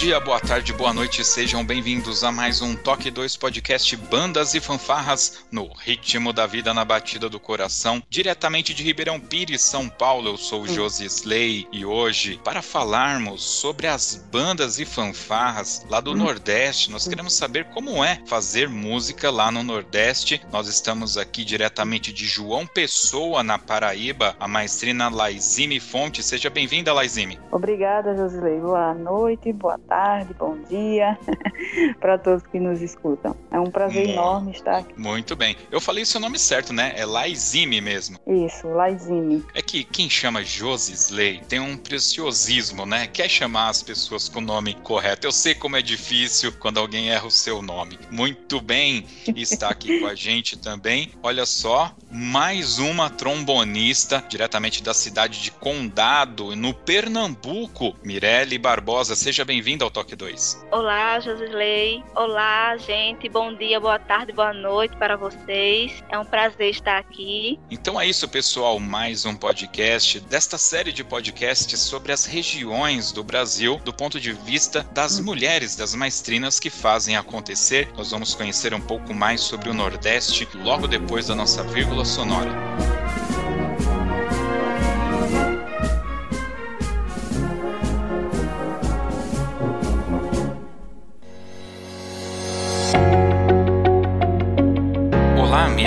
Dia, 0.00 0.18
boa 0.18 0.40
tarde, 0.40 0.72
boa 0.72 0.94
noite, 0.94 1.22
sejam 1.22 1.62
bem-vindos 1.62 2.24
a 2.24 2.32
mais 2.32 2.62
um 2.62 2.74
Toque 2.74 3.10
2 3.10 3.36
Podcast 3.36 3.94
Bandas 3.98 4.54
e 4.54 4.60
Fanfarras 4.60 5.44
no 5.52 5.70
ritmo 5.74 6.32
da 6.32 6.46
vida 6.46 6.72
na 6.72 6.86
batida 6.86 7.28
do 7.28 7.38
coração, 7.38 8.02
diretamente 8.08 8.72
de 8.72 8.82
Ribeirão 8.82 9.20
Pires, 9.20 9.60
São 9.60 9.90
Paulo. 9.90 10.30
Eu 10.30 10.36
sou 10.38 10.62
o 10.62 10.66
Josi 10.66 11.04
Slay 11.04 11.68
e 11.70 11.84
hoje, 11.84 12.40
para 12.42 12.62
falarmos 12.62 13.42
sobre 13.42 13.88
as 13.88 14.16
bandas 14.32 14.78
e 14.78 14.86
fanfarras 14.86 15.84
lá 15.90 16.00
do 16.00 16.16
Nordeste, 16.16 16.90
nós 16.90 17.06
queremos 17.06 17.34
saber 17.34 17.66
como 17.66 18.02
é 18.02 18.22
fazer 18.24 18.70
música 18.70 19.30
lá 19.30 19.52
no 19.52 19.62
Nordeste. 19.62 20.40
Nós 20.50 20.66
estamos 20.66 21.18
aqui 21.18 21.44
diretamente 21.44 22.10
de 22.10 22.24
João 22.24 22.66
Pessoa, 22.66 23.42
na 23.42 23.58
Paraíba, 23.58 24.34
a 24.40 24.48
maestrina 24.48 25.10
Laizime 25.10 25.78
Fonte. 25.78 26.22
Seja 26.22 26.48
bem-vinda, 26.48 26.90
Laizime. 26.90 27.38
Obrigada, 27.52 28.16
Josilei. 28.16 28.58
Boa 28.60 28.94
noite, 28.94 29.52
boa 29.52 29.78
tarde, 29.90 30.32
bom 30.38 30.56
dia 30.68 31.18
para 31.98 32.16
todos 32.16 32.46
que 32.46 32.60
nos 32.60 32.80
escutam. 32.80 33.36
É 33.50 33.58
um 33.58 33.66
prazer 33.66 34.04
Muito, 34.04 34.12
enorme 34.12 34.52
estar 34.52 34.78
aqui. 34.78 34.94
Muito 34.96 35.34
bem. 35.34 35.56
Eu 35.68 35.80
falei 35.80 36.04
seu 36.04 36.20
nome 36.20 36.38
certo, 36.38 36.72
né? 36.72 36.92
É 36.96 37.04
Laizime 37.04 37.80
mesmo. 37.80 38.16
Isso, 38.24 38.68
Laizime. 38.68 39.44
É 39.52 39.60
que 39.60 39.82
quem 39.82 40.08
chama 40.08 40.44
Josi 40.44 40.92
Slay 40.92 41.40
tem 41.48 41.58
um 41.58 41.76
preciosismo, 41.76 42.86
né? 42.86 43.08
Quer 43.08 43.28
chamar 43.28 43.68
as 43.68 43.82
pessoas 43.82 44.28
com 44.28 44.38
o 44.38 44.42
nome 44.42 44.74
correto. 44.74 45.26
Eu 45.26 45.32
sei 45.32 45.56
como 45.56 45.76
é 45.76 45.82
difícil 45.82 46.52
quando 46.52 46.78
alguém 46.78 47.10
erra 47.10 47.26
o 47.26 47.30
seu 47.30 47.60
nome. 47.60 47.98
Muito 48.12 48.60
bem, 48.60 49.04
está 49.34 49.70
aqui 49.70 49.98
com 49.98 50.06
a 50.06 50.14
gente 50.14 50.56
também. 50.56 51.10
Olha 51.20 51.44
só, 51.44 51.92
mais 52.08 52.78
uma 52.78 53.10
trombonista 53.10 54.24
diretamente 54.28 54.84
da 54.84 54.94
cidade 54.94 55.42
de 55.42 55.50
Condado, 55.50 56.54
no 56.54 56.72
Pernambuco, 56.72 57.96
Mirelle 58.04 58.56
Barbosa. 58.56 59.16
Seja 59.16 59.44
bem-vinda 59.44 59.79
ao 59.82 59.90
Toque 59.90 60.14
2. 60.14 60.66
Olá, 60.70 61.18
Josilei. 61.20 62.02
Olá, 62.14 62.76
gente. 62.76 63.28
Bom 63.28 63.54
dia, 63.54 63.80
boa 63.80 63.98
tarde, 63.98 64.32
boa 64.32 64.52
noite 64.52 64.96
para 64.96 65.16
vocês. 65.16 66.02
É 66.08 66.18
um 66.18 66.24
prazer 66.24 66.70
estar 66.70 66.98
aqui. 66.98 67.58
Então 67.70 68.00
é 68.00 68.06
isso, 68.06 68.28
pessoal. 68.28 68.78
Mais 68.78 69.24
um 69.24 69.34
podcast 69.34 70.20
desta 70.20 70.58
série 70.58 70.92
de 70.92 71.04
podcasts 71.04 71.80
sobre 71.80 72.12
as 72.12 72.24
regiões 72.24 73.12
do 73.12 73.22
Brasil 73.22 73.80
do 73.84 73.92
ponto 73.92 74.20
de 74.20 74.32
vista 74.32 74.86
das 74.92 75.20
mulheres, 75.20 75.76
das 75.76 75.94
maestrinas 75.94 76.60
que 76.60 76.70
fazem 76.70 77.16
acontecer. 77.16 77.88
Nós 77.96 78.10
vamos 78.10 78.34
conhecer 78.34 78.74
um 78.74 78.80
pouco 78.80 79.14
mais 79.14 79.40
sobre 79.40 79.70
o 79.70 79.74
Nordeste 79.74 80.48
logo 80.54 80.86
depois 80.86 81.26
da 81.28 81.34
nossa 81.34 81.62
vírgula 81.62 82.04
sonora. 82.04 82.50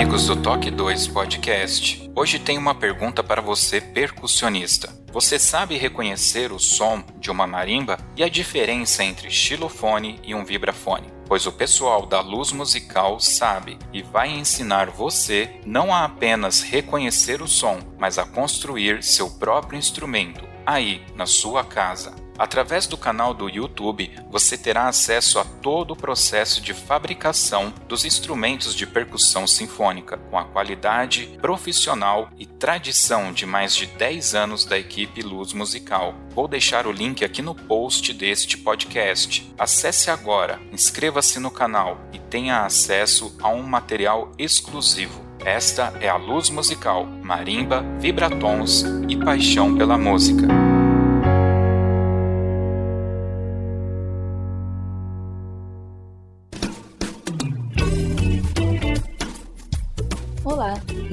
Amigos 0.04 0.26
do 0.26 0.36
Toque 0.36 0.70
2 0.70 1.06
Podcast. 1.06 2.10
Hoje 2.14 2.38
tem 2.38 2.58
uma 2.58 2.74
pergunta 2.74 3.24
para 3.24 3.40
você, 3.40 3.80
percussionista. 3.80 4.92
Você 5.10 5.38
sabe 5.38 5.78
reconhecer 5.78 6.52
o 6.52 6.58
som 6.58 7.02
de 7.18 7.30
uma 7.30 7.46
marimba 7.46 7.98
e 8.14 8.22
a 8.22 8.28
diferença 8.28 9.02
entre 9.02 9.30
xilofone 9.30 10.20
e 10.22 10.34
um 10.34 10.44
vibrafone? 10.44 11.10
Pois 11.26 11.46
o 11.46 11.52
pessoal 11.52 12.04
da 12.04 12.20
luz 12.20 12.52
musical 12.52 13.18
sabe 13.18 13.78
e 13.94 14.02
vai 14.02 14.28
ensinar 14.28 14.90
você 14.90 15.58
não 15.64 15.92
a 15.92 16.04
apenas 16.04 16.60
reconhecer 16.60 17.40
o 17.40 17.48
som, 17.48 17.78
mas 17.98 18.18
a 18.18 18.26
construir 18.26 19.02
seu 19.02 19.30
próprio 19.30 19.78
instrumento, 19.78 20.46
aí, 20.66 21.00
na 21.16 21.24
sua 21.24 21.64
casa. 21.64 22.23
Através 22.38 22.86
do 22.86 22.96
canal 22.96 23.32
do 23.32 23.48
YouTube, 23.48 24.10
você 24.30 24.58
terá 24.58 24.88
acesso 24.88 25.38
a 25.38 25.44
todo 25.44 25.92
o 25.92 25.96
processo 25.96 26.60
de 26.60 26.74
fabricação 26.74 27.72
dos 27.88 28.04
instrumentos 28.04 28.74
de 28.74 28.86
percussão 28.86 29.46
sinfônica, 29.46 30.18
com 30.30 30.38
a 30.38 30.44
qualidade 30.44 31.26
profissional 31.40 32.28
e 32.36 32.44
tradição 32.44 33.32
de 33.32 33.46
mais 33.46 33.74
de 33.74 33.86
10 33.86 34.34
anos 34.34 34.64
da 34.64 34.78
equipe 34.78 35.22
Luz 35.22 35.52
Musical. 35.52 36.14
Vou 36.30 36.48
deixar 36.48 36.86
o 36.86 36.92
link 36.92 37.24
aqui 37.24 37.40
no 37.40 37.54
post 37.54 38.12
deste 38.12 38.58
podcast. 38.58 39.52
Acesse 39.56 40.10
agora, 40.10 40.60
inscreva-se 40.72 41.38
no 41.38 41.50
canal 41.50 41.98
e 42.12 42.18
tenha 42.18 42.64
acesso 42.64 43.36
a 43.40 43.48
um 43.48 43.62
material 43.62 44.32
exclusivo. 44.38 45.22
Esta 45.44 45.92
é 46.00 46.08
a 46.08 46.16
Luz 46.16 46.48
Musical, 46.48 47.04
marimba, 47.04 47.84
vibratons 47.98 48.84
e 49.08 49.16
paixão 49.16 49.76
pela 49.76 49.98
música. 49.98 50.73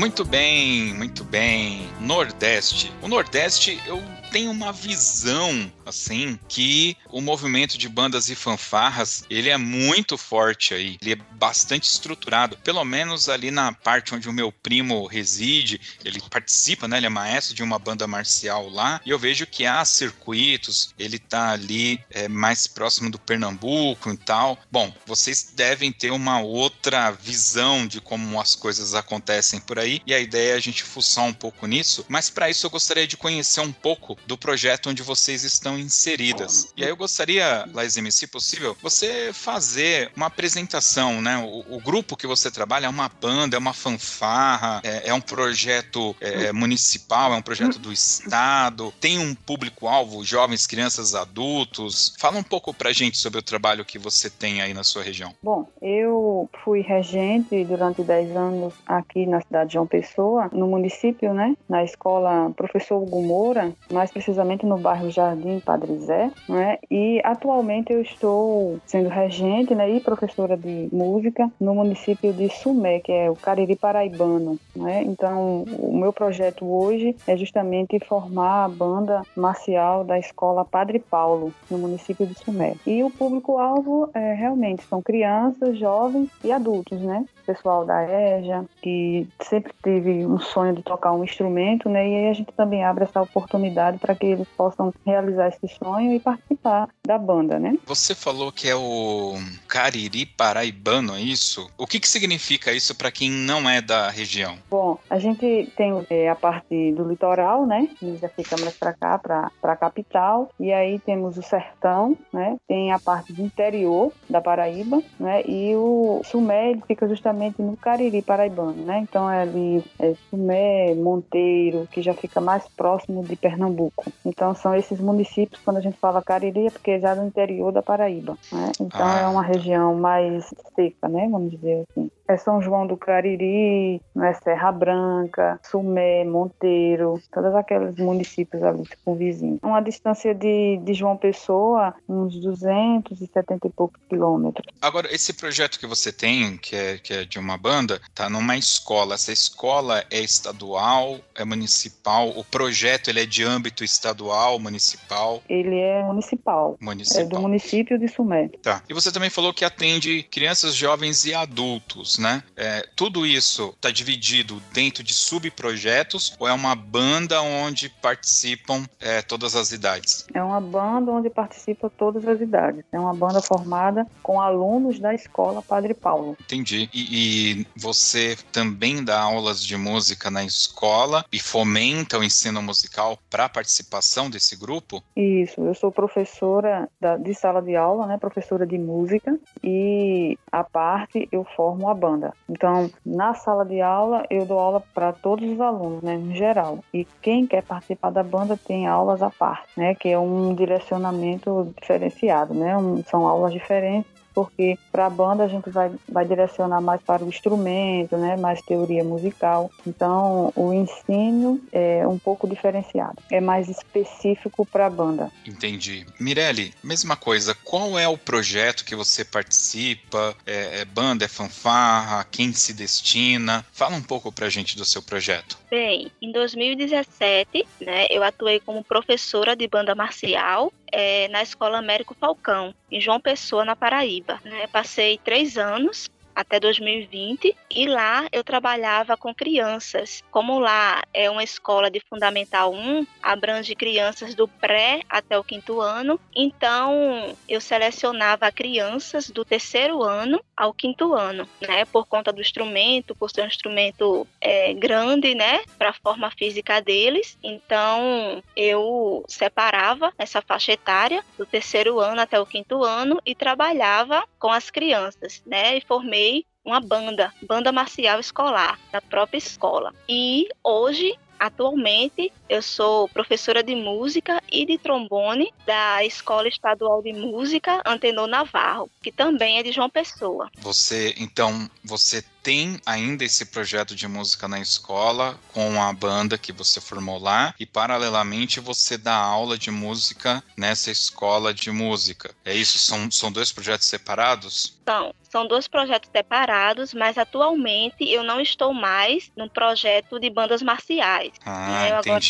Muito 0.00 0.24
bem, 0.24 0.94
muito 0.94 1.22
bem. 1.24 1.86
Nordeste. 2.00 2.90
O 3.02 3.06
Nordeste, 3.06 3.78
eu 3.86 4.02
tenho 4.32 4.50
uma 4.50 4.72
visão 4.72 5.70
assim 5.90 6.38
que 6.48 6.96
o 7.10 7.20
movimento 7.20 7.76
de 7.76 7.88
bandas 7.88 8.30
e 8.30 8.34
fanfarras 8.34 9.24
ele 9.28 9.50
é 9.50 9.56
muito 9.56 10.16
forte 10.16 10.74
aí. 10.74 10.98
Ele 11.00 11.12
é 11.12 11.18
bastante 11.36 11.84
estruturado 11.84 12.56
pelo 12.58 12.84
menos 12.84 13.28
ali 13.28 13.50
na 13.50 13.72
parte 13.72 14.14
onde 14.14 14.28
o 14.28 14.32
meu 14.32 14.50
primo 14.50 15.06
reside. 15.06 15.80
Ele 16.04 16.20
participa 16.30 16.88
né? 16.88 16.96
Ele 16.96 17.06
é 17.06 17.10
maestro 17.10 17.54
de 17.54 17.62
uma 17.62 17.78
banda 17.78 18.06
marcial 18.06 18.68
lá. 18.68 19.00
E 19.04 19.10
eu 19.10 19.18
vejo 19.18 19.46
que 19.46 19.66
há 19.66 19.84
circuitos 19.84 20.94
ele 20.98 21.18
tá 21.18 21.50
ali 21.50 22.02
é, 22.10 22.28
mais 22.28 22.66
próximo 22.66 23.10
do 23.10 23.18
Pernambuco 23.18 24.10
e 24.10 24.16
tal. 24.16 24.58
Bom 24.70 24.92
vocês 25.06 25.52
devem 25.54 25.92
ter 25.92 26.10
uma 26.10 26.40
outra 26.40 27.10
visão 27.10 27.86
de 27.86 28.00
como 28.00 28.40
as 28.40 28.54
coisas 28.54 28.94
acontecem 28.94 29.60
por 29.60 29.78
aí. 29.78 30.00
E 30.06 30.14
a 30.14 30.20
ideia 30.20 30.52
é 30.52 30.56
a 30.56 30.60
gente 30.60 30.82
fuçar 30.82 31.24
um 31.24 31.32
pouco 31.32 31.66
nisso. 31.66 32.04
Mas 32.08 32.30
para 32.30 32.50
isso 32.50 32.66
eu 32.66 32.70
gostaria 32.70 33.06
de 33.06 33.16
conhecer 33.16 33.60
um 33.60 33.72
pouco 33.72 34.16
do 34.26 34.36
projeto 34.38 34.90
onde 34.90 35.02
vocês 35.02 35.44
estão 35.44 35.78
inseridas. 35.80 36.72
E 36.76 36.84
aí 36.84 36.90
eu 36.90 36.96
gostaria, 36.96 37.68
Laizime, 37.72 38.12
se 38.12 38.26
possível, 38.26 38.76
você 38.82 39.32
fazer 39.32 40.10
uma 40.16 40.26
apresentação, 40.26 41.20
né? 41.20 41.38
O, 41.38 41.76
o, 41.76 41.80
grupo 41.80 42.16
que 42.16 42.26
você 42.26 42.50
trabalha 42.50 42.86
é 42.86 42.88
uma 42.88 43.08
banda, 43.08 43.56
é 43.56 43.58
uma 43.58 43.72
fanfarra, 43.72 44.80
é, 44.84 45.08
é 45.08 45.14
um 45.14 45.20
projeto 45.20 46.14
é, 46.20 46.52
municipal, 46.52 47.32
é 47.32 47.36
um 47.36 47.42
projeto 47.42 47.78
do 47.78 47.92
Estado, 47.92 48.92
tem 49.00 49.18
um 49.18 49.34
público-alvo, 49.34 50.24
jovens, 50.24 50.66
crianças, 50.66 51.14
adultos. 51.14 52.14
Fala 52.18 52.38
um 52.38 52.42
pouco 52.42 52.72
pra 52.72 52.92
gente 52.92 53.16
sobre 53.18 53.38
o 53.38 53.42
trabalho 53.42 53.84
que 53.84 53.98
você 53.98 54.28
tem 54.28 54.60
aí 54.60 54.74
na 54.74 54.84
sua 54.84 55.02
região. 55.02 55.34
Bom, 55.42 55.68
eu 55.80 56.48
fui 56.64 56.80
regente 56.80 57.64
durante 57.64 58.02
10 58.02 58.36
anos 58.36 58.74
aqui 58.86 59.26
na 59.26 59.40
cidade 59.40 59.68
de 59.68 59.74
João 59.74 59.86
Pessoa, 59.86 60.50
no 60.52 60.66
município, 60.66 61.32
né? 61.32 61.54
Na 61.68 61.84
escola 61.84 62.50
Professor 62.56 63.02
Hugo 63.02 63.22
Moura, 63.22 63.72
mais 63.92 64.10
precisamente 64.10 64.66
no 64.66 64.78
bairro 64.78 65.10
Jardim 65.10 65.59
Padre 65.60 65.98
Zé, 65.98 66.30
né? 66.48 66.78
E 66.90 67.20
atualmente 67.24 67.92
eu 67.92 68.00
estou 68.00 68.78
sendo 68.86 69.08
regente, 69.08 69.74
né? 69.74 69.90
E 69.90 70.00
professora 70.00 70.56
de 70.56 70.88
música 70.92 71.50
no 71.60 71.74
município 71.74 72.32
de 72.32 72.48
Sumé, 72.48 73.00
que 73.00 73.12
é 73.12 73.30
o 73.30 73.36
Cariri 73.36 73.76
Paraibano, 73.76 74.58
né? 74.74 75.02
Então, 75.02 75.64
o 75.78 75.96
meu 75.96 76.12
projeto 76.12 76.64
hoje 76.64 77.16
é 77.26 77.36
justamente 77.36 77.98
formar 78.00 78.64
a 78.64 78.68
banda 78.68 79.22
marcial 79.36 80.04
da 80.04 80.18
escola 80.18 80.64
Padre 80.64 80.98
Paulo, 80.98 81.52
no 81.70 81.78
município 81.78 82.26
de 82.26 82.34
Sumé. 82.34 82.74
E 82.86 83.02
o 83.02 83.10
público-alvo 83.10 84.10
é, 84.14 84.34
realmente 84.34 84.82
são 84.84 85.02
crianças, 85.02 85.78
jovens 85.78 86.28
e 86.44 86.52
adultos, 86.52 87.00
né? 87.00 87.24
pessoal 87.50 87.84
da 87.84 88.04
EJA, 88.04 88.64
que 88.80 89.26
sempre 89.40 89.72
teve 89.82 90.24
um 90.24 90.38
sonho 90.38 90.74
de 90.74 90.82
tocar 90.82 91.12
um 91.12 91.24
instrumento, 91.24 91.88
né? 91.88 92.08
E 92.08 92.14
aí 92.14 92.28
a 92.28 92.32
gente 92.32 92.52
também 92.52 92.84
abre 92.84 93.04
essa 93.04 93.20
oportunidade 93.20 93.98
para 93.98 94.14
que 94.14 94.26
eles 94.26 94.48
possam 94.56 94.92
realizar 95.04 95.48
esse 95.50 95.68
sonho 95.76 96.12
e 96.14 96.20
participar 96.20 96.88
da 97.04 97.18
banda, 97.18 97.58
né? 97.58 97.76
Você 97.86 98.14
falou 98.14 98.50
que 98.50 98.68
é 98.68 98.74
o 98.74 99.34
Cariri 99.68 100.26
Paraibano, 100.26 101.14
é 101.14 101.20
isso? 101.20 101.70
O 101.76 101.86
que, 101.86 102.00
que 102.00 102.08
significa 102.08 102.72
isso 102.72 102.94
para 102.94 103.10
quem 103.10 103.30
não 103.30 103.68
é 103.68 103.80
da 103.80 104.10
região? 104.10 104.56
Bom, 104.70 104.98
a 105.08 105.18
gente 105.18 105.70
tem 105.76 105.92
é, 106.08 106.28
a 106.28 106.34
parte 106.34 106.92
do 106.92 107.08
litoral, 107.08 107.66
né? 107.66 107.88
Que 107.98 108.16
já 108.16 108.28
fica 108.28 108.56
mais 108.58 108.76
para 108.76 108.92
cá, 108.92 109.18
para 109.18 109.50
a 109.62 109.76
capital. 109.76 110.50
E 110.58 110.72
aí 110.72 110.98
temos 110.98 111.36
o 111.36 111.42
sertão, 111.42 112.16
né? 112.32 112.56
Tem 112.66 112.92
a 112.92 112.98
parte 112.98 113.32
do 113.32 113.42
interior 113.42 114.12
da 114.28 114.40
Paraíba, 114.40 115.02
né? 115.18 115.42
E 115.46 115.74
o 115.76 116.22
Sumé 116.24 116.78
fica 116.86 117.08
justamente 117.08 117.60
no 117.60 117.76
Cariri 117.76 118.22
paraibano, 118.22 118.84
né? 118.84 119.00
Então 119.00 119.30
é 119.30 119.42
ali 119.42 119.84
é 119.98 120.14
Sumé, 120.28 120.94
Monteiro, 120.94 121.88
que 121.90 122.02
já 122.02 122.14
fica 122.14 122.40
mais 122.40 122.66
próximo 122.68 123.24
de 123.24 123.36
Pernambuco. 123.36 124.12
Então 124.24 124.54
são 124.54 124.74
esses 124.74 125.00
municípios, 125.00 125.39
quando 125.64 125.78
a 125.78 125.80
gente 125.80 125.96
fala 125.98 126.22
Cariri, 126.22 126.66
é 126.66 126.70
porque 126.70 126.92
é 126.92 127.00
já 127.00 127.14
no 127.14 127.26
interior 127.26 127.72
da 127.72 127.82
Paraíba, 127.82 128.36
né? 128.52 128.72
Então 128.80 129.06
ah. 129.06 129.20
é 129.20 129.26
uma 129.26 129.42
região 129.42 129.94
mais 129.94 130.52
seca, 130.74 131.08
né? 131.08 131.28
Vamos 131.30 131.50
dizer 131.50 131.84
assim 131.90 132.10
é 132.30 132.36
São 132.36 132.62
João 132.62 132.86
do 132.86 132.96
Cariri, 132.96 134.00
é 134.16 134.32
Serra 134.34 134.70
Branca, 134.70 135.58
Sumé, 135.68 136.24
Monteiro, 136.24 137.20
todos 137.32 137.54
aqueles 137.54 137.96
municípios 137.96 138.62
ali 138.62 138.84
com 139.04 139.16
vizinhos. 139.16 139.58
Uma 139.62 139.80
distância 139.80 140.34
de, 140.34 140.78
de 140.84 140.94
João 140.94 141.16
Pessoa, 141.16 141.94
uns 142.08 142.36
270 142.40 143.66
e 143.66 143.70
poucos 143.70 144.00
quilômetros. 144.08 144.66
Agora, 144.80 145.12
esse 145.12 145.32
projeto 145.32 145.78
que 145.78 145.86
você 145.86 146.12
tem, 146.12 146.56
que 146.56 146.76
é, 146.76 146.98
que 146.98 147.12
é 147.12 147.24
de 147.24 147.38
uma 147.38 147.58
banda, 147.58 148.00
tá 148.14 148.30
numa 148.30 148.56
escola. 148.56 149.14
Essa 149.14 149.32
escola 149.32 150.04
é 150.10 150.20
estadual, 150.20 151.18
é 151.34 151.44
municipal? 151.44 152.28
O 152.30 152.44
projeto 152.44 153.08
ele 153.08 153.22
é 153.22 153.26
de 153.26 153.42
âmbito 153.42 153.82
estadual, 153.82 154.58
municipal? 154.58 155.29
Ele 155.48 155.78
é 155.78 156.02
municipal. 156.02 156.76
Municipal. 156.80 157.22
É 157.22 157.26
do 157.26 157.40
município 157.40 157.98
de 157.98 158.08
Sumé. 158.08 158.48
Tá. 158.62 158.82
E 158.88 158.94
você 158.94 159.12
também 159.12 159.30
falou 159.30 159.52
que 159.52 159.64
atende 159.64 160.22
crianças, 160.24 160.74
jovens 160.74 161.24
e 161.24 161.34
adultos 161.34 162.00
né? 162.18 162.42
É, 162.56 162.86
tudo 162.96 163.26
isso 163.26 163.72
está 163.76 163.90
dividido 163.90 164.60
dentro 164.72 165.02
de 165.02 165.12
subprojetos 165.12 166.34
ou 166.38 166.48
é 166.48 166.52
uma 166.52 166.74
banda 166.74 167.40
onde 167.42 167.88
participam 167.88 168.84
é, 169.00 169.22
todas 169.22 169.54
as 169.54 169.72
idades? 169.72 170.26
É 170.32 170.42
uma 170.42 170.60
banda 170.60 171.10
onde 171.10 171.30
participam 171.30 171.90
todas 171.96 172.26
as 172.26 172.40
idades. 172.40 172.84
É 172.92 172.98
uma 172.98 173.14
banda 173.14 173.40
formada 173.40 174.06
com 174.22 174.40
alunos 174.40 174.98
da 174.98 175.14
escola 175.14 175.62
Padre 175.62 175.94
Paulo. 175.94 176.36
Entendi. 176.40 176.88
E, 176.92 177.60
e 177.60 177.66
você 177.76 178.36
também 178.52 179.04
dá 179.04 179.20
aulas 179.20 179.64
de 179.64 179.76
música 179.76 180.30
na 180.30 180.44
escola 180.44 181.24
e 181.32 181.38
fomenta 181.38 182.18
o 182.18 182.24
ensino 182.24 182.62
musical 182.62 183.18
para 183.28 183.46
a 183.46 183.48
participação 183.48 184.30
desse 184.30 184.56
grupo? 184.56 185.02
Isso. 185.20 185.60
Eu 185.60 185.74
sou 185.74 185.92
professora 185.92 186.88
da, 186.98 187.18
de 187.18 187.34
sala 187.34 187.60
de 187.60 187.76
aula, 187.76 188.06
né? 188.06 188.16
Professora 188.16 188.66
de 188.66 188.78
música 188.78 189.38
e 189.62 190.38
a 190.50 190.64
parte 190.64 191.28
eu 191.30 191.44
formo 191.44 191.90
a 191.90 191.94
banda. 191.94 192.32
Então, 192.48 192.90
na 193.04 193.34
sala 193.34 193.66
de 193.66 193.82
aula, 193.82 194.24
eu 194.30 194.46
dou 194.46 194.58
aula 194.58 194.82
para 194.94 195.12
todos 195.12 195.46
os 195.46 195.60
alunos, 195.60 196.02
né, 196.02 196.14
em 196.14 196.34
geral. 196.34 196.78
E 196.92 197.04
quem 197.20 197.46
quer 197.46 197.62
participar 197.62 198.10
da 198.10 198.22
banda 198.22 198.56
tem 198.56 198.86
aulas 198.86 199.22
à 199.22 199.28
parte, 199.30 199.68
né, 199.76 199.94
que 199.94 200.08
é 200.08 200.18
um 200.18 200.54
direcionamento 200.54 201.74
diferenciado, 201.78 202.54
né, 202.54 202.74
um, 202.76 203.04
são 203.04 203.26
aulas 203.26 203.52
diferentes 203.52 204.19
porque 204.40 204.78
para 204.90 205.04
a 205.04 205.10
banda 205.10 205.44
a 205.44 205.48
gente 205.48 205.68
vai, 205.68 205.92
vai 206.08 206.24
direcionar 206.24 206.80
mais 206.80 207.02
para 207.02 207.22
o 207.22 207.28
instrumento, 207.28 208.16
né, 208.16 208.38
mais 208.38 208.62
teoria 208.62 209.04
musical. 209.04 209.70
Então, 209.86 210.50
o 210.56 210.72
ensino 210.72 211.60
é 211.70 212.06
um 212.08 212.18
pouco 212.18 212.48
diferenciado, 212.48 213.18
é 213.30 213.38
mais 213.38 213.68
específico 213.68 214.64
para 214.64 214.86
a 214.86 214.90
banda. 214.90 215.30
Entendi. 215.46 216.06
Mirelle, 216.18 216.72
mesma 216.82 217.16
coisa, 217.16 217.54
qual 217.54 217.98
é 217.98 218.08
o 218.08 218.16
projeto 218.16 218.82
que 218.82 218.96
você 218.96 219.26
participa? 219.26 220.34
É, 220.46 220.80
é 220.80 220.84
banda, 220.86 221.26
é 221.26 221.28
fanfarra? 221.28 222.26
Quem 222.30 222.54
se 222.54 222.72
destina? 222.72 223.64
Fala 223.72 223.94
um 223.94 224.02
pouco 224.02 224.32
para 224.32 224.46
a 224.46 224.50
gente 224.50 224.74
do 224.74 224.86
seu 224.86 225.02
projeto. 225.02 225.58
Bem, 225.70 226.10
em 226.22 226.32
2017, 226.32 227.66
né, 227.80 228.06
eu 228.08 228.22
atuei 228.22 228.58
como 228.58 228.82
professora 228.82 229.54
de 229.54 229.68
banda 229.68 229.94
marcial 229.94 230.72
é, 230.92 231.28
na 231.28 231.42
Escola 231.42 231.78
Américo 231.78 232.14
Falcão, 232.18 232.74
em 232.90 233.00
João 233.00 233.20
Pessoa, 233.20 233.64
na 233.64 233.76
Paraíba. 233.76 234.40
Né? 234.44 234.66
Passei 234.66 235.18
três 235.18 235.56
anos 235.56 236.08
até 236.40 236.58
2020 236.58 237.54
e 237.70 237.86
lá 237.86 238.26
eu 238.32 238.42
trabalhava 238.42 239.16
com 239.16 239.34
crianças. 239.34 240.24
Como 240.30 240.58
lá 240.58 241.02
é 241.12 241.30
uma 241.30 241.44
escola 241.44 241.90
de 241.90 242.00
Fundamental 242.08 242.72
1, 242.72 243.06
abrange 243.22 243.74
crianças 243.74 244.34
do 244.34 244.48
pré 244.48 245.02
até 245.08 245.38
o 245.38 245.44
quinto 245.44 245.80
ano, 245.80 246.18
então 246.34 247.36
eu 247.48 247.60
selecionava 247.60 248.50
crianças 248.50 249.28
do 249.30 249.44
terceiro 249.44 250.02
ano 250.02 250.42
ao 250.56 250.72
quinto 250.72 251.14
ano, 251.14 251.48
né, 251.60 251.84
por 251.86 252.06
conta 252.06 252.32
do 252.32 252.40
instrumento, 252.40 253.14
por 253.14 253.30
ser 253.30 253.42
um 253.42 253.46
instrumento 253.46 254.26
é, 254.40 254.72
grande, 254.74 255.34
né, 255.34 255.60
para 255.78 255.90
a 255.90 255.94
forma 255.94 256.30
física 256.30 256.80
deles. 256.80 257.38
Então 257.42 258.42
eu 258.56 259.24
separava 259.28 260.12
essa 260.18 260.42
faixa 260.42 260.72
etária 260.72 261.24
do 261.36 261.46
terceiro 261.46 261.98
ano 261.98 262.20
até 262.20 262.38
o 262.38 262.46
quinto 262.46 262.84
ano 262.84 263.20
e 263.24 263.34
trabalhava 263.34 264.24
com 264.38 264.50
as 264.50 264.70
crianças, 264.70 265.42
né, 265.46 265.76
e 265.76 265.80
formei 265.80 266.29
uma 266.64 266.80
banda, 266.80 267.32
banda 267.42 267.72
marcial 267.72 268.20
escolar, 268.20 268.78
da 268.92 269.00
própria 269.00 269.38
escola. 269.38 269.94
E 270.08 270.48
hoje 270.62 271.16
Atualmente, 271.40 272.30
eu 272.50 272.60
sou 272.60 273.08
professora 273.08 273.62
de 273.62 273.74
música 273.74 274.42
e 274.52 274.66
de 274.66 274.76
trombone 274.76 275.50
da 275.64 276.04
Escola 276.04 276.46
Estadual 276.46 277.02
de 277.02 277.14
Música 277.14 277.80
Antenor 277.86 278.26
Navarro, 278.26 278.90
que 279.02 279.10
também 279.10 279.58
é 279.58 279.62
de 279.62 279.72
João 279.72 279.88
Pessoa. 279.88 280.50
Você, 280.58 281.14
então, 281.16 281.66
você 281.82 282.22
tem 282.42 282.80
ainda 282.86 283.24
esse 283.24 283.46
projeto 283.46 283.94
de 283.94 284.06
música 284.08 284.48
na 284.48 284.60
escola 284.60 285.38
com 285.52 285.82
a 285.82 285.92
banda 285.92 286.38
que 286.38 286.52
você 286.52 286.80
formou 286.80 287.18
lá 287.18 287.54
e 287.58 287.66
paralelamente 287.66 288.60
você 288.60 288.96
dá 288.96 289.14
aula 289.14 289.58
de 289.58 289.70
música 289.70 290.42
nessa 290.56 290.90
escola 290.90 291.52
de 291.52 291.70
música. 291.70 292.34
É 292.44 292.54
isso? 292.54 292.78
São, 292.78 293.10
são 293.10 293.30
dois 293.30 293.52
projetos 293.52 293.86
separados? 293.86 294.78
São. 294.84 295.14
São 295.30 295.46
dois 295.46 295.68
projetos 295.68 296.10
separados, 296.10 296.92
mas 296.92 297.16
atualmente 297.16 298.02
eu 298.02 298.24
não 298.24 298.40
estou 298.40 298.74
mais 298.74 299.30
no 299.36 299.48
projeto 299.48 300.18
de 300.18 300.28
bandas 300.28 300.60
marciais. 300.60 301.32
Ah, 301.46 301.88
eu 301.88 301.98
entendi. 302.00 302.08
agora 302.10 302.24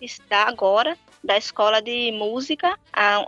está 0.00 0.48
agora 0.48 0.98
da 1.26 1.36
escola 1.36 1.82
de 1.82 2.12
música, 2.12 2.78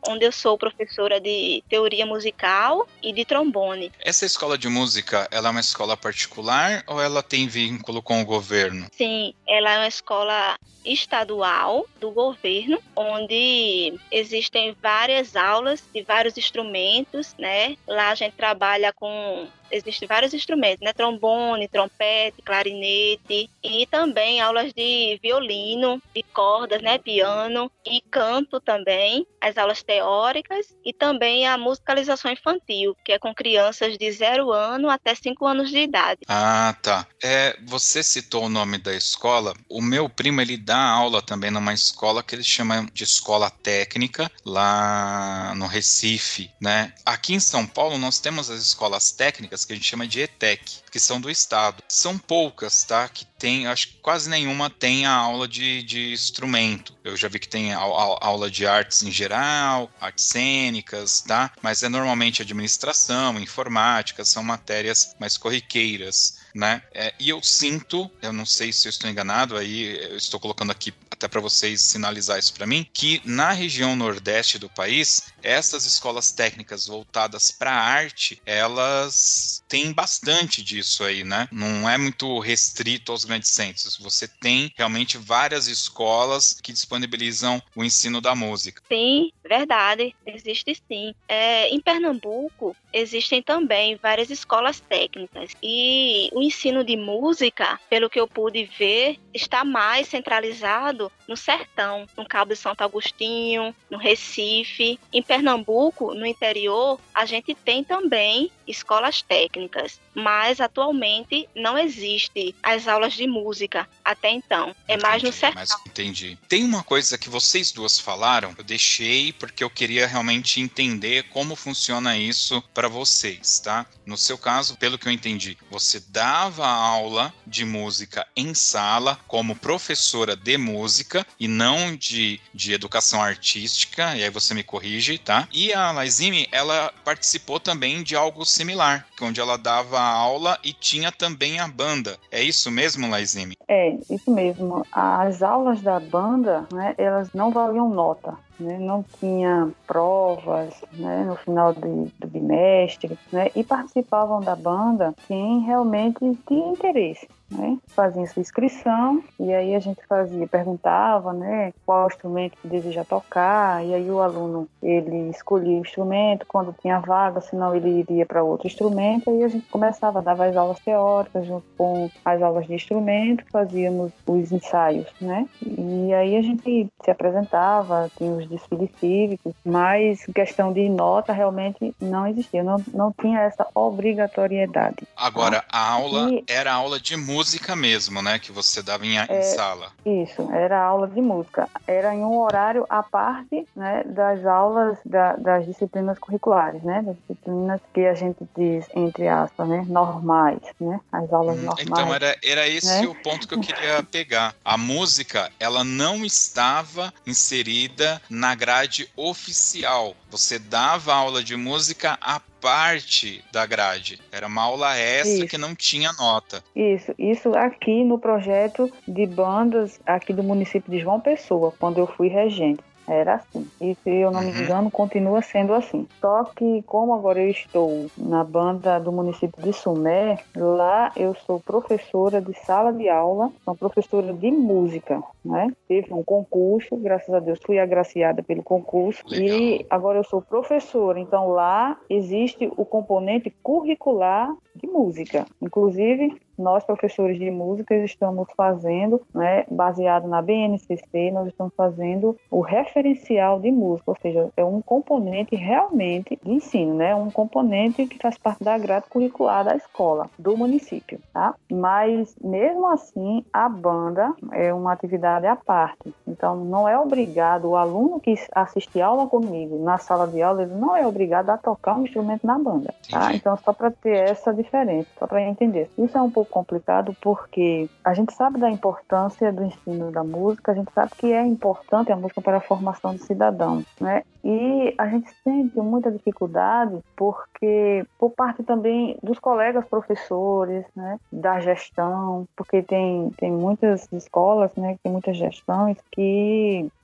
onde 0.08 0.24
eu 0.24 0.32
sou 0.32 0.56
professora 0.56 1.20
de 1.20 1.62
teoria 1.68 2.06
musical 2.06 2.86
e 3.02 3.12
de 3.12 3.24
trombone. 3.24 3.92
Essa 4.00 4.24
escola 4.24 4.56
de 4.56 4.68
música, 4.68 5.28
ela 5.30 5.48
é 5.48 5.50
uma 5.50 5.60
escola 5.60 5.96
particular 5.96 6.84
ou 6.86 7.02
ela 7.02 7.22
tem 7.22 7.48
vínculo 7.48 8.00
com 8.00 8.22
o 8.22 8.24
governo? 8.24 8.86
Sim, 8.92 9.34
ela 9.46 9.72
é 9.72 9.78
uma 9.78 9.88
escola 9.88 10.56
estadual 10.84 11.86
do 12.00 12.10
governo, 12.10 12.80
onde 12.96 13.98
existem 14.10 14.74
várias 14.80 15.36
aulas 15.36 15.82
de 15.92 16.02
vários 16.02 16.38
instrumentos, 16.38 17.34
né? 17.38 17.76
Lá 17.86 18.10
a 18.10 18.14
gente 18.14 18.34
trabalha 18.34 18.92
com 18.92 19.48
existem 19.70 20.08
vários 20.08 20.34
instrumentos, 20.34 20.84
né? 20.84 20.92
Trombone, 20.92 21.68
trompete, 21.68 22.42
clarinete 22.42 23.50
e 23.62 23.86
também 23.86 24.40
aulas 24.40 24.72
de 24.72 25.18
violino, 25.22 26.02
de 26.14 26.22
cordas, 26.22 26.82
né? 26.82 26.98
Piano 26.98 27.70
e 27.86 28.00
canto 28.00 28.60
também, 28.60 29.26
as 29.40 29.56
aulas 29.56 29.82
teóricas 29.82 30.66
e 30.84 30.92
também 30.92 31.46
a 31.46 31.56
musicalização 31.56 32.30
infantil, 32.30 32.96
que 33.04 33.12
é 33.12 33.18
com 33.18 33.34
crianças 33.34 33.96
de 33.96 34.10
zero 34.12 34.52
ano 34.52 34.88
até 34.88 35.14
cinco 35.14 35.46
anos 35.46 35.70
de 35.70 35.78
idade. 35.78 36.20
Ah, 36.28 36.74
tá. 36.82 37.06
É, 37.22 37.56
você 37.66 38.02
citou 38.02 38.44
o 38.44 38.48
nome 38.48 38.78
da 38.78 38.94
escola. 38.94 39.54
O 39.68 39.80
meu 39.80 40.08
primo 40.08 40.40
ele 40.40 40.56
dá 40.56 40.78
aula 40.78 41.22
também 41.22 41.50
numa 41.50 41.72
escola 41.72 42.22
que 42.22 42.34
eles 42.34 42.46
chamam 42.46 42.86
de 42.92 43.04
escola 43.04 43.50
técnica 43.50 44.30
lá 44.44 45.54
no 45.56 45.66
Recife, 45.66 46.50
né? 46.60 46.92
Aqui 47.04 47.34
em 47.34 47.40
São 47.40 47.66
Paulo 47.66 47.98
nós 47.98 48.18
temos 48.18 48.50
as 48.50 48.60
escolas 48.60 49.12
técnicas 49.12 49.57
que 49.64 49.72
a 49.72 49.76
gente 49.76 49.88
chama 49.88 50.06
de 50.06 50.20
ETEC, 50.20 50.82
que 50.90 51.00
são 51.00 51.20
do 51.20 51.30
estado. 51.30 51.82
São 51.88 52.18
poucas, 52.18 52.84
tá? 52.84 53.08
Que 53.08 53.24
tem, 53.24 53.66
acho 53.66 53.88
que 53.88 53.94
quase 53.96 54.28
nenhuma 54.28 54.68
tem 54.70 55.06
a 55.06 55.12
aula 55.12 55.46
de, 55.46 55.82
de 55.82 56.12
instrumento. 56.12 56.94
Eu 57.04 57.16
já 57.16 57.28
vi 57.28 57.38
que 57.38 57.48
tem 57.48 57.72
a, 57.72 57.78
a, 57.78 58.26
aula 58.26 58.50
de 58.50 58.66
artes 58.66 59.02
em 59.02 59.10
geral, 59.10 59.90
artes 60.00 60.24
cênicas, 60.24 61.22
tá? 61.22 61.52
Mas 61.62 61.82
é 61.82 61.88
normalmente 61.88 62.42
administração, 62.42 63.38
informática, 63.38 64.24
são 64.24 64.42
matérias 64.42 65.14
mais 65.18 65.36
corriqueiras 65.36 66.38
né? 66.54 66.82
É, 66.92 67.14
e 67.18 67.28
eu 67.28 67.42
sinto, 67.42 68.10
eu 68.20 68.32
não 68.32 68.44
sei 68.44 68.72
se 68.72 68.88
eu 68.88 68.90
estou 68.90 69.08
enganado, 69.08 69.56
aí 69.56 69.96
eu 70.10 70.16
estou 70.16 70.40
colocando 70.40 70.72
aqui 70.72 70.92
até 71.10 71.26
para 71.26 71.40
vocês 71.40 71.80
sinalizar 71.82 72.38
isso 72.38 72.54
para 72.54 72.66
mim, 72.66 72.86
que 72.92 73.20
na 73.24 73.50
região 73.50 73.96
nordeste 73.96 74.58
do 74.58 74.68
país, 74.68 75.24
essas 75.42 75.84
escolas 75.84 76.32
técnicas 76.32 76.86
voltadas 76.86 77.50
para 77.50 77.72
arte, 77.72 78.40
elas 78.44 79.62
têm 79.68 79.92
bastante 79.92 80.62
disso 80.62 81.04
aí, 81.04 81.24
né? 81.24 81.48
Não 81.52 81.88
é 81.88 81.96
muito 81.98 82.38
restrito 82.38 83.12
aos 83.12 83.24
grandes 83.24 83.50
centros. 83.50 83.96
Você 83.98 84.26
tem 84.26 84.72
realmente 84.76 85.18
várias 85.18 85.66
escolas 85.66 86.58
que 86.62 86.72
disponibilizam 86.72 87.62
o 87.76 87.84
ensino 87.84 88.20
da 88.20 88.34
música. 88.34 88.82
Sim, 88.88 89.30
verdade, 89.44 90.14
existe 90.26 90.74
sim. 90.88 91.14
É, 91.28 91.68
em 91.68 91.80
Pernambuco 91.80 92.76
existem 92.92 93.42
também 93.42 93.96
várias 93.96 94.30
escolas 94.30 94.80
técnicas 94.80 95.52
e 95.62 96.30
o 96.32 96.42
ensino 96.42 96.82
de 96.82 96.96
música, 96.96 97.78
pelo 97.88 98.08
que 98.08 98.18
eu 98.18 98.26
pude 98.26 98.64
ver, 98.64 99.18
está 99.34 99.64
mais 99.64 100.08
centralizado 100.08 101.12
no 101.26 101.36
Sertão, 101.36 102.06
no 102.16 102.26
Cabo 102.26 102.52
de 102.52 102.56
Santo 102.56 102.82
Agostinho, 102.82 103.74
no 103.90 103.98
Recife. 103.98 104.98
Em 105.12 105.22
Pernambuco, 105.28 106.14
no 106.14 106.26
interior, 106.26 106.98
a 107.14 107.26
gente 107.26 107.54
tem 107.54 107.84
também 107.84 108.50
escolas 108.68 109.22
técnicas, 109.22 110.00
mas 110.14 110.60
atualmente 110.60 111.48
não 111.54 111.78
existe 111.78 112.54
as 112.62 112.86
aulas 112.86 113.14
de 113.14 113.26
música 113.26 113.88
até 114.04 114.30
então. 114.30 114.74
É 114.86 114.94
entendi, 114.94 115.02
mais 115.02 115.22
no 115.22 115.32
sertão. 115.32 115.60
Mas 115.60 115.70
entendi. 115.86 116.38
Tem 116.48 116.64
uma 116.64 116.82
coisa 116.82 117.16
que 117.16 117.28
vocês 117.28 117.72
duas 117.72 117.98
falaram, 117.98 118.54
eu 118.56 118.64
deixei 118.64 119.32
porque 119.32 119.64
eu 119.64 119.70
queria 119.70 120.06
realmente 120.06 120.60
entender 120.60 121.24
como 121.30 121.56
funciona 121.56 122.16
isso 122.16 122.62
para 122.74 122.88
vocês, 122.88 123.60
tá? 123.60 123.86
No 124.04 124.16
seu 124.16 124.38
caso, 124.38 124.76
pelo 124.76 124.98
que 124.98 125.08
eu 125.08 125.12
entendi, 125.12 125.56
você 125.70 126.00
dava 126.00 126.66
aula 126.66 127.32
de 127.46 127.64
música 127.64 128.26
em 128.36 128.54
sala 128.54 129.18
como 129.26 129.56
professora 129.56 130.34
de 130.36 130.56
música 130.56 131.26
e 131.38 131.46
não 131.46 131.94
de, 131.94 132.40
de 132.54 132.72
educação 132.72 133.22
artística, 133.22 134.16
e 134.16 134.24
aí 134.24 134.30
você 134.30 134.54
me 134.54 134.62
corrige, 134.62 135.18
tá? 135.18 135.48
E 135.52 135.72
a 135.72 135.90
Laizime, 135.90 136.48
ela 136.50 136.92
participou 137.04 137.60
também 137.60 138.02
de 138.02 138.16
algo 138.16 138.44
similar, 138.58 139.06
onde 139.22 139.40
ela 139.40 139.56
dava 139.56 140.00
aula 140.00 140.58
e 140.64 140.72
tinha 140.72 141.12
também 141.12 141.60
a 141.60 141.68
banda. 141.68 142.18
É 142.30 142.42
isso 142.42 142.70
mesmo, 142.70 143.08
Laizime? 143.08 143.56
É, 143.68 143.96
isso 144.10 144.30
mesmo. 144.30 144.84
As 144.90 145.42
aulas 145.42 145.80
da 145.80 146.00
banda, 146.00 146.66
né, 146.72 146.94
elas 146.98 147.32
não 147.32 147.50
valiam 147.50 147.88
nota. 147.88 148.34
Né, 148.58 148.76
não 148.76 149.04
tinha 149.20 149.70
provas 149.86 150.74
né, 150.94 151.22
no 151.24 151.36
final 151.36 151.72
de, 151.72 152.12
do 152.18 152.26
bimestre, 152.26 153.16
né, 153.30 153.52
e 153.54 153.62
participavam 153.62 154.40
da 154.40 154.56
banda 154.56 155.14
quem 155.28 155.60
realmente 155.60 156.18
tinha 156.48 156.72
interesse 156.72 157.28
né? 157.50 157.78
Fazia 157.88 158.26
sua 158.26 158.42
inscrição 158.42 159.22
e 159.40 159.52
aí 159.52 159.74
a 159.74 159.78
gente 159.78 160.00
fazia, 160.06 160.46
perguntava, 160.46 161.32
né, 161.32 161.72
qual 161.84 162.06
instrumento 162.06 162.56
que 162.60 162.68
deseja 162.68 163.04
tocar 163.04 163.84
e 163.84 163.94
aí 163.94 164.10
o 164.10 164.20
aluno 164.20 164.68
ele 164.82 165.30
escolhia 165.30 165.78
o 165.78 165.80
instrumento 165.80 166.46
quando 166.46 166.74
tinha 166.80 167.00
vaga, 167.00 167.40
senão 167.40 167.74
ele 167.74 168.00
iria 168.00 168.26
para 168.26 168.42
outro 168.42 168.66
instrumento 168.66 169.30
e 169.30 169.42
a 169.42 169.48
gente 169.48 169.66
começava 169.68 170.18
a 170.18 170.22
dar 170.22 170.40
as 170.40 170.56
aulas 170.56 170.78
teóricas 170.80 171.46
junto 171.46 171.66
com 171.76 172.10
as 172.24 172.42
aulas 172.42 172.66
de 172.66 172.74
instrumento, 172.74 173.44
fazíamos 173.50 174.12
os 174.26 174.52
ensaios, 174.52 175.08
né? 175.20 175.48
E 175.62 176.12
aí 176.12 176.36
a 176.36 176.42
gente 176.42 176.88
se 177.02 177.10
apresentava, 177.10 178.10
tinha 178.16 178.32
os 178.32 178.46
desfiles 178.46 178.90
cívicos, 179.00 179.52
mas 179.64 180.24
questão 180.34 180.72
de 180.72 180.88
nota 180.88 181.32
realmente 181.32 181.94
não 182.00 182.26
existia, 182.26 182.62
não, 182.62 182.82
não 182.92 183.12
tinha 183.12 183.40
essa 183.40 183.66
obrigatoriedade. 183.74 185.08
Agora, 185.16 185.64
a 185.70 185.92
aula 185.92 186.30
e... 186.32 186.44
era 186.46 186.72
aula 186.72 187.00
de 187.00 187.16
música 187.16 187.37
música 187.38 187.76
mesmo, 187.76 188.20
né? 188.20 188.38
Que 188.38 188.50
você 188.50 188.82
dava 188.82 189.06
em, 189.06 189.16
é, 189.16 189.26
em 189.30 189.42
sala. 189.42 189.92
Isso, 190.04 190.50
era 190.52 190.82
aula 190.82 191.06
de 191.06 191.20
música. 191.20 191.68
Era 191.86 192.12
em 192.12 192.24
um 192.24 192.36
horário 192.40 192.84
à 192.90 193.00
parte 193.00 193.64
né, 193.76 194.02
das 194.06 194.44
aulas 194.44 194.98
da, 195.04 195.36
das 195.36 195.64
disciplinas 195.64 196.18
curriculares, 196.18 196.82
né? 196.82 197.00
Das 197.02 197.16
disciplinas 197.16 197.80
que 197.94 198.04
a 198.06 198.14
gente 198.14 198.38
diz, 198.56 198.86
entre 198.92 199.28
aspas, 199.28 199.68
né? 199.68 199.84
Normais, 199.88 200.60
né? 200.80 201.00
As 201.12 201.32
aulas 201.32 201.58
hum, 201.58 201.62
normais. 201.62 201.86
Então, 201.86 202.12
era, 202.12 202.36
era 202.42 202.68
esse 202.68 203.02
né? 203.02 203.06
o 203.06 203.14
ponto 203.14 203.46
que 203.46 203.54
eu 203.54 203.60
queria 203.60 204.02
pegar. 204.02 204.54
A 204.64 204.76
música, 204.76 205.50
ela 205.60 205.84
não 205.84 206.24
estava 206.24 207.14
inserida 207.24 208.20
na 208.28 208.54
grade 208.56 209.08
oficial. 209.16 210.14
Você 210.28 210.58
dava 210.58 211.14
aula 211.14 211.42
de 211.42 211.56
música 211.56 212.18
a 212.20 212.40
parte 212.60 213.44
da 213.52 213.66
grade. 213.66 214.18
Era 214.30 214.46
uma 214.46 214.62
aula 214.62 214.96
extra 214.96 215.38
isso. 215.38 215.46
que 215.46 215.58
não 215.58 215.74
tinha 215.74 216.12
nota. 216.12 216.62
Isso, 216.74 217.14
isso 217.18 217.56
aqui 217.56 218.04
no 218.04 218.18
projeto 218.18 218.92
de 219.06 219.26
bandas 219.26 220.00
aqui 220.06 220.32
do 220.32 220.42
município 220.42 220.90
de 220.90 221.00
João 221.00 221.20
Pessoa, 221.20 221.72
quando 221.78 221.98
eu 221.98 222.06
fui 222.06 222.28
regente. 222.28 222.82
Era 223.08 223.36
assim. 223.36 223.66
E 223.80 223.96
se 224.02 224.10
eu 224.10 224.30
não 224.30 224.40
uhum. 224.40 224.52
me 224.52 224.60
engano, 224.60 224.90
continua 224.90 225.40
sendo 225.40 225.72
assim. 225.72 226.06
Só 226.20 226.44
que, 226.44 226.82
como 226.82 227.14
agora 227.14 227.40
eu 227.40 227.48
estou 227.48 228.06
na 228.16 228.44
banda 228.44 228.98
do 228.98 229.10
município 229.10 229.62
de 229.62 229.72
Sumé, 229.72 230.38
lá 230.54 231.10
eu 231.16 231.34
sou 231.46 231.58
professora 231.58 232.40
de 232.40 232.52
sala 232.64 232.92
de 232.92 233.08
aula, 233.08 233.50
sou 233.64 233.74
professora 233.74 234.32
de 234.32 234.50
música, 234.50 235.22
né? 235.44 235.72
Teve 235.88 236.12
um 236.12 236.22
concurso, 236.22 236.96
graças 236.96 237.34
a 237.34 237.40
Deus 237.40 237.58
fui 237.64 237.78
agraciada 237.78 238.42
pelo 238.42 238.62
concurso 238.62 239.22
Legal. 239.26 239.58
e 239.58 239.86
agora 239.88 240.18
eu 240.18 240.24
sou 240.24 240.42
professora. 240.42 241.18
Então 241.18 241.48
lá 241.48 241.98
existe 242.10 242.70
o 242.76 242.84
componente 242.84 243.50
curricular 243.62 244.54
de 244.74 244.86
música. 244.86 245.46
Inclusive, 245.60 246.36
nós, 246.58 246.84
professores 246.84 247.38
de 247.38 247.50
música, 247.50 247.94
estamos 247.96 248.48
fazendo, 248.56 249.20
né, 249.34 249.64
baseado 249.70 250.28
na 250.28 250.42
BNCC, 250.42 251.30
nós 251.30 251.48
estamos 251.48 251.72
fazendo 251.76 252.36
o 252.50 252.60
referencial 252.60 253.60
de 253.60 253.70
música, 253.70 254.10
ou 254.10 254.16
seja, 254.20 254.50
é 254.56 254.64
um 254.64 254.80
componente 254.80 255.54
realmente 255.54 256.38
de 256.42 256.50
ensino, 256.50 256.94
né, 256.94 257.14
um 257.14 257.30
componente 257.30 258.06
que 258.06 258.18
faz 258.18 258.36
parte 258.36 258.62
da 258.62 258.76
grade 258.76 259.06
curricular 259.08 259.64
da 259.64 259.76
escola, 259.76 260.28
do 260.38 260.56
município, 260.56 261.20
tá? 261.32 261.54
Mas, 261.70 262.34
mesmo 262.42 262.86
assim, 262.88 263.44
a 263.52 263.68
banda 263.68 264.34
é 264.52 264.72
uma 264.72 264.92
atividade 264.92 265.46
à 265.46 265.56
parte. 265.56 266.12
Então, 266.38 266.54
não 266.54 266.88
é 266.88 266.96
obrigado, 266.96 267.64
o 267.64 267.76
aluno 267.76 268.20
que 268.20 268.36
assiste 268.54 269.00
aula 269.00 269.26
comigo 269.26 269.82
na 269.82 269.98
sala 269.98 270.28
de 270.28 270.40
aula, 270.40 270.62
ele 270.62 270.74
não 270.74 270.96
é 270.96 271.04
obrigado 271.04 271.50
a 271.50 271.58
tocar 271.58 271.96
um 271.96 272.04
instrumento 272.04 272.46
na 272.46 272.56
banda, 272.56 272.94
tá? 273.10 273.34
Então, 273.34 273.56
só 273.56 273.72
para 273.72 273.90
ter 273.90 274.16
essa 274.16 274.54
diferença, 274.54 275.08
só 275.18 275.26
para 275.26 275.42
entender. 275.42 275.90
Isso 275.98 276.16
é 276.16 276.22
um 276.22 276.30
pouco 276.30 276.52
complicado 276.52 277.14
porque 277.20 277.90
a 278.04 278.14
gente 278.14 278.32
sabe 278.34 278.60
da 278.60 278.70
importância 278.70 279.52
do 279.52 279.64
ensino 279.64 280.12
da 280.12 280.22
música, 280.22 280.70
a 280.70 280.74
gente 280.76 280.92
sabe 280.92 281.10
que 281.18 281.32
é 281.32 281.44
importante 281.44 282.12
a 282.12 282.16
música 282.16 282.40
para 282.40 282.58
a 282.58 282.60
formação 282.60 283.14
do 283.16 283.20
cidadão, 283.20 283.84
né? 284.00 284.22
E 284.44 284.94
a 284.96 285.08
gente 285.08 285.28
sente 285.42 285.76
muita 285.78 286.10
dificuldade 286.10 286.98
porque, 287.16 288.06
por 288.18 288.30
parte 288.30 288.62
também 288.62 289.18
dos 289.22 289.38
colegas 289.38 289.84
professores, 289.86 290.86
né, 290.94 291.18
da 291.30 291.60
gestão, 291.60 292.46
porque 292.56 292.82
tem, 292.82 293.30
tem 293.36 293.50
muitas 293.50 294.10
escolas, 294.12 294.74
né, 294.76 294.96
tem 295.02 295.12
muitas 295.12 295.36
gestões 295.36 295.98
que 296.12 296.27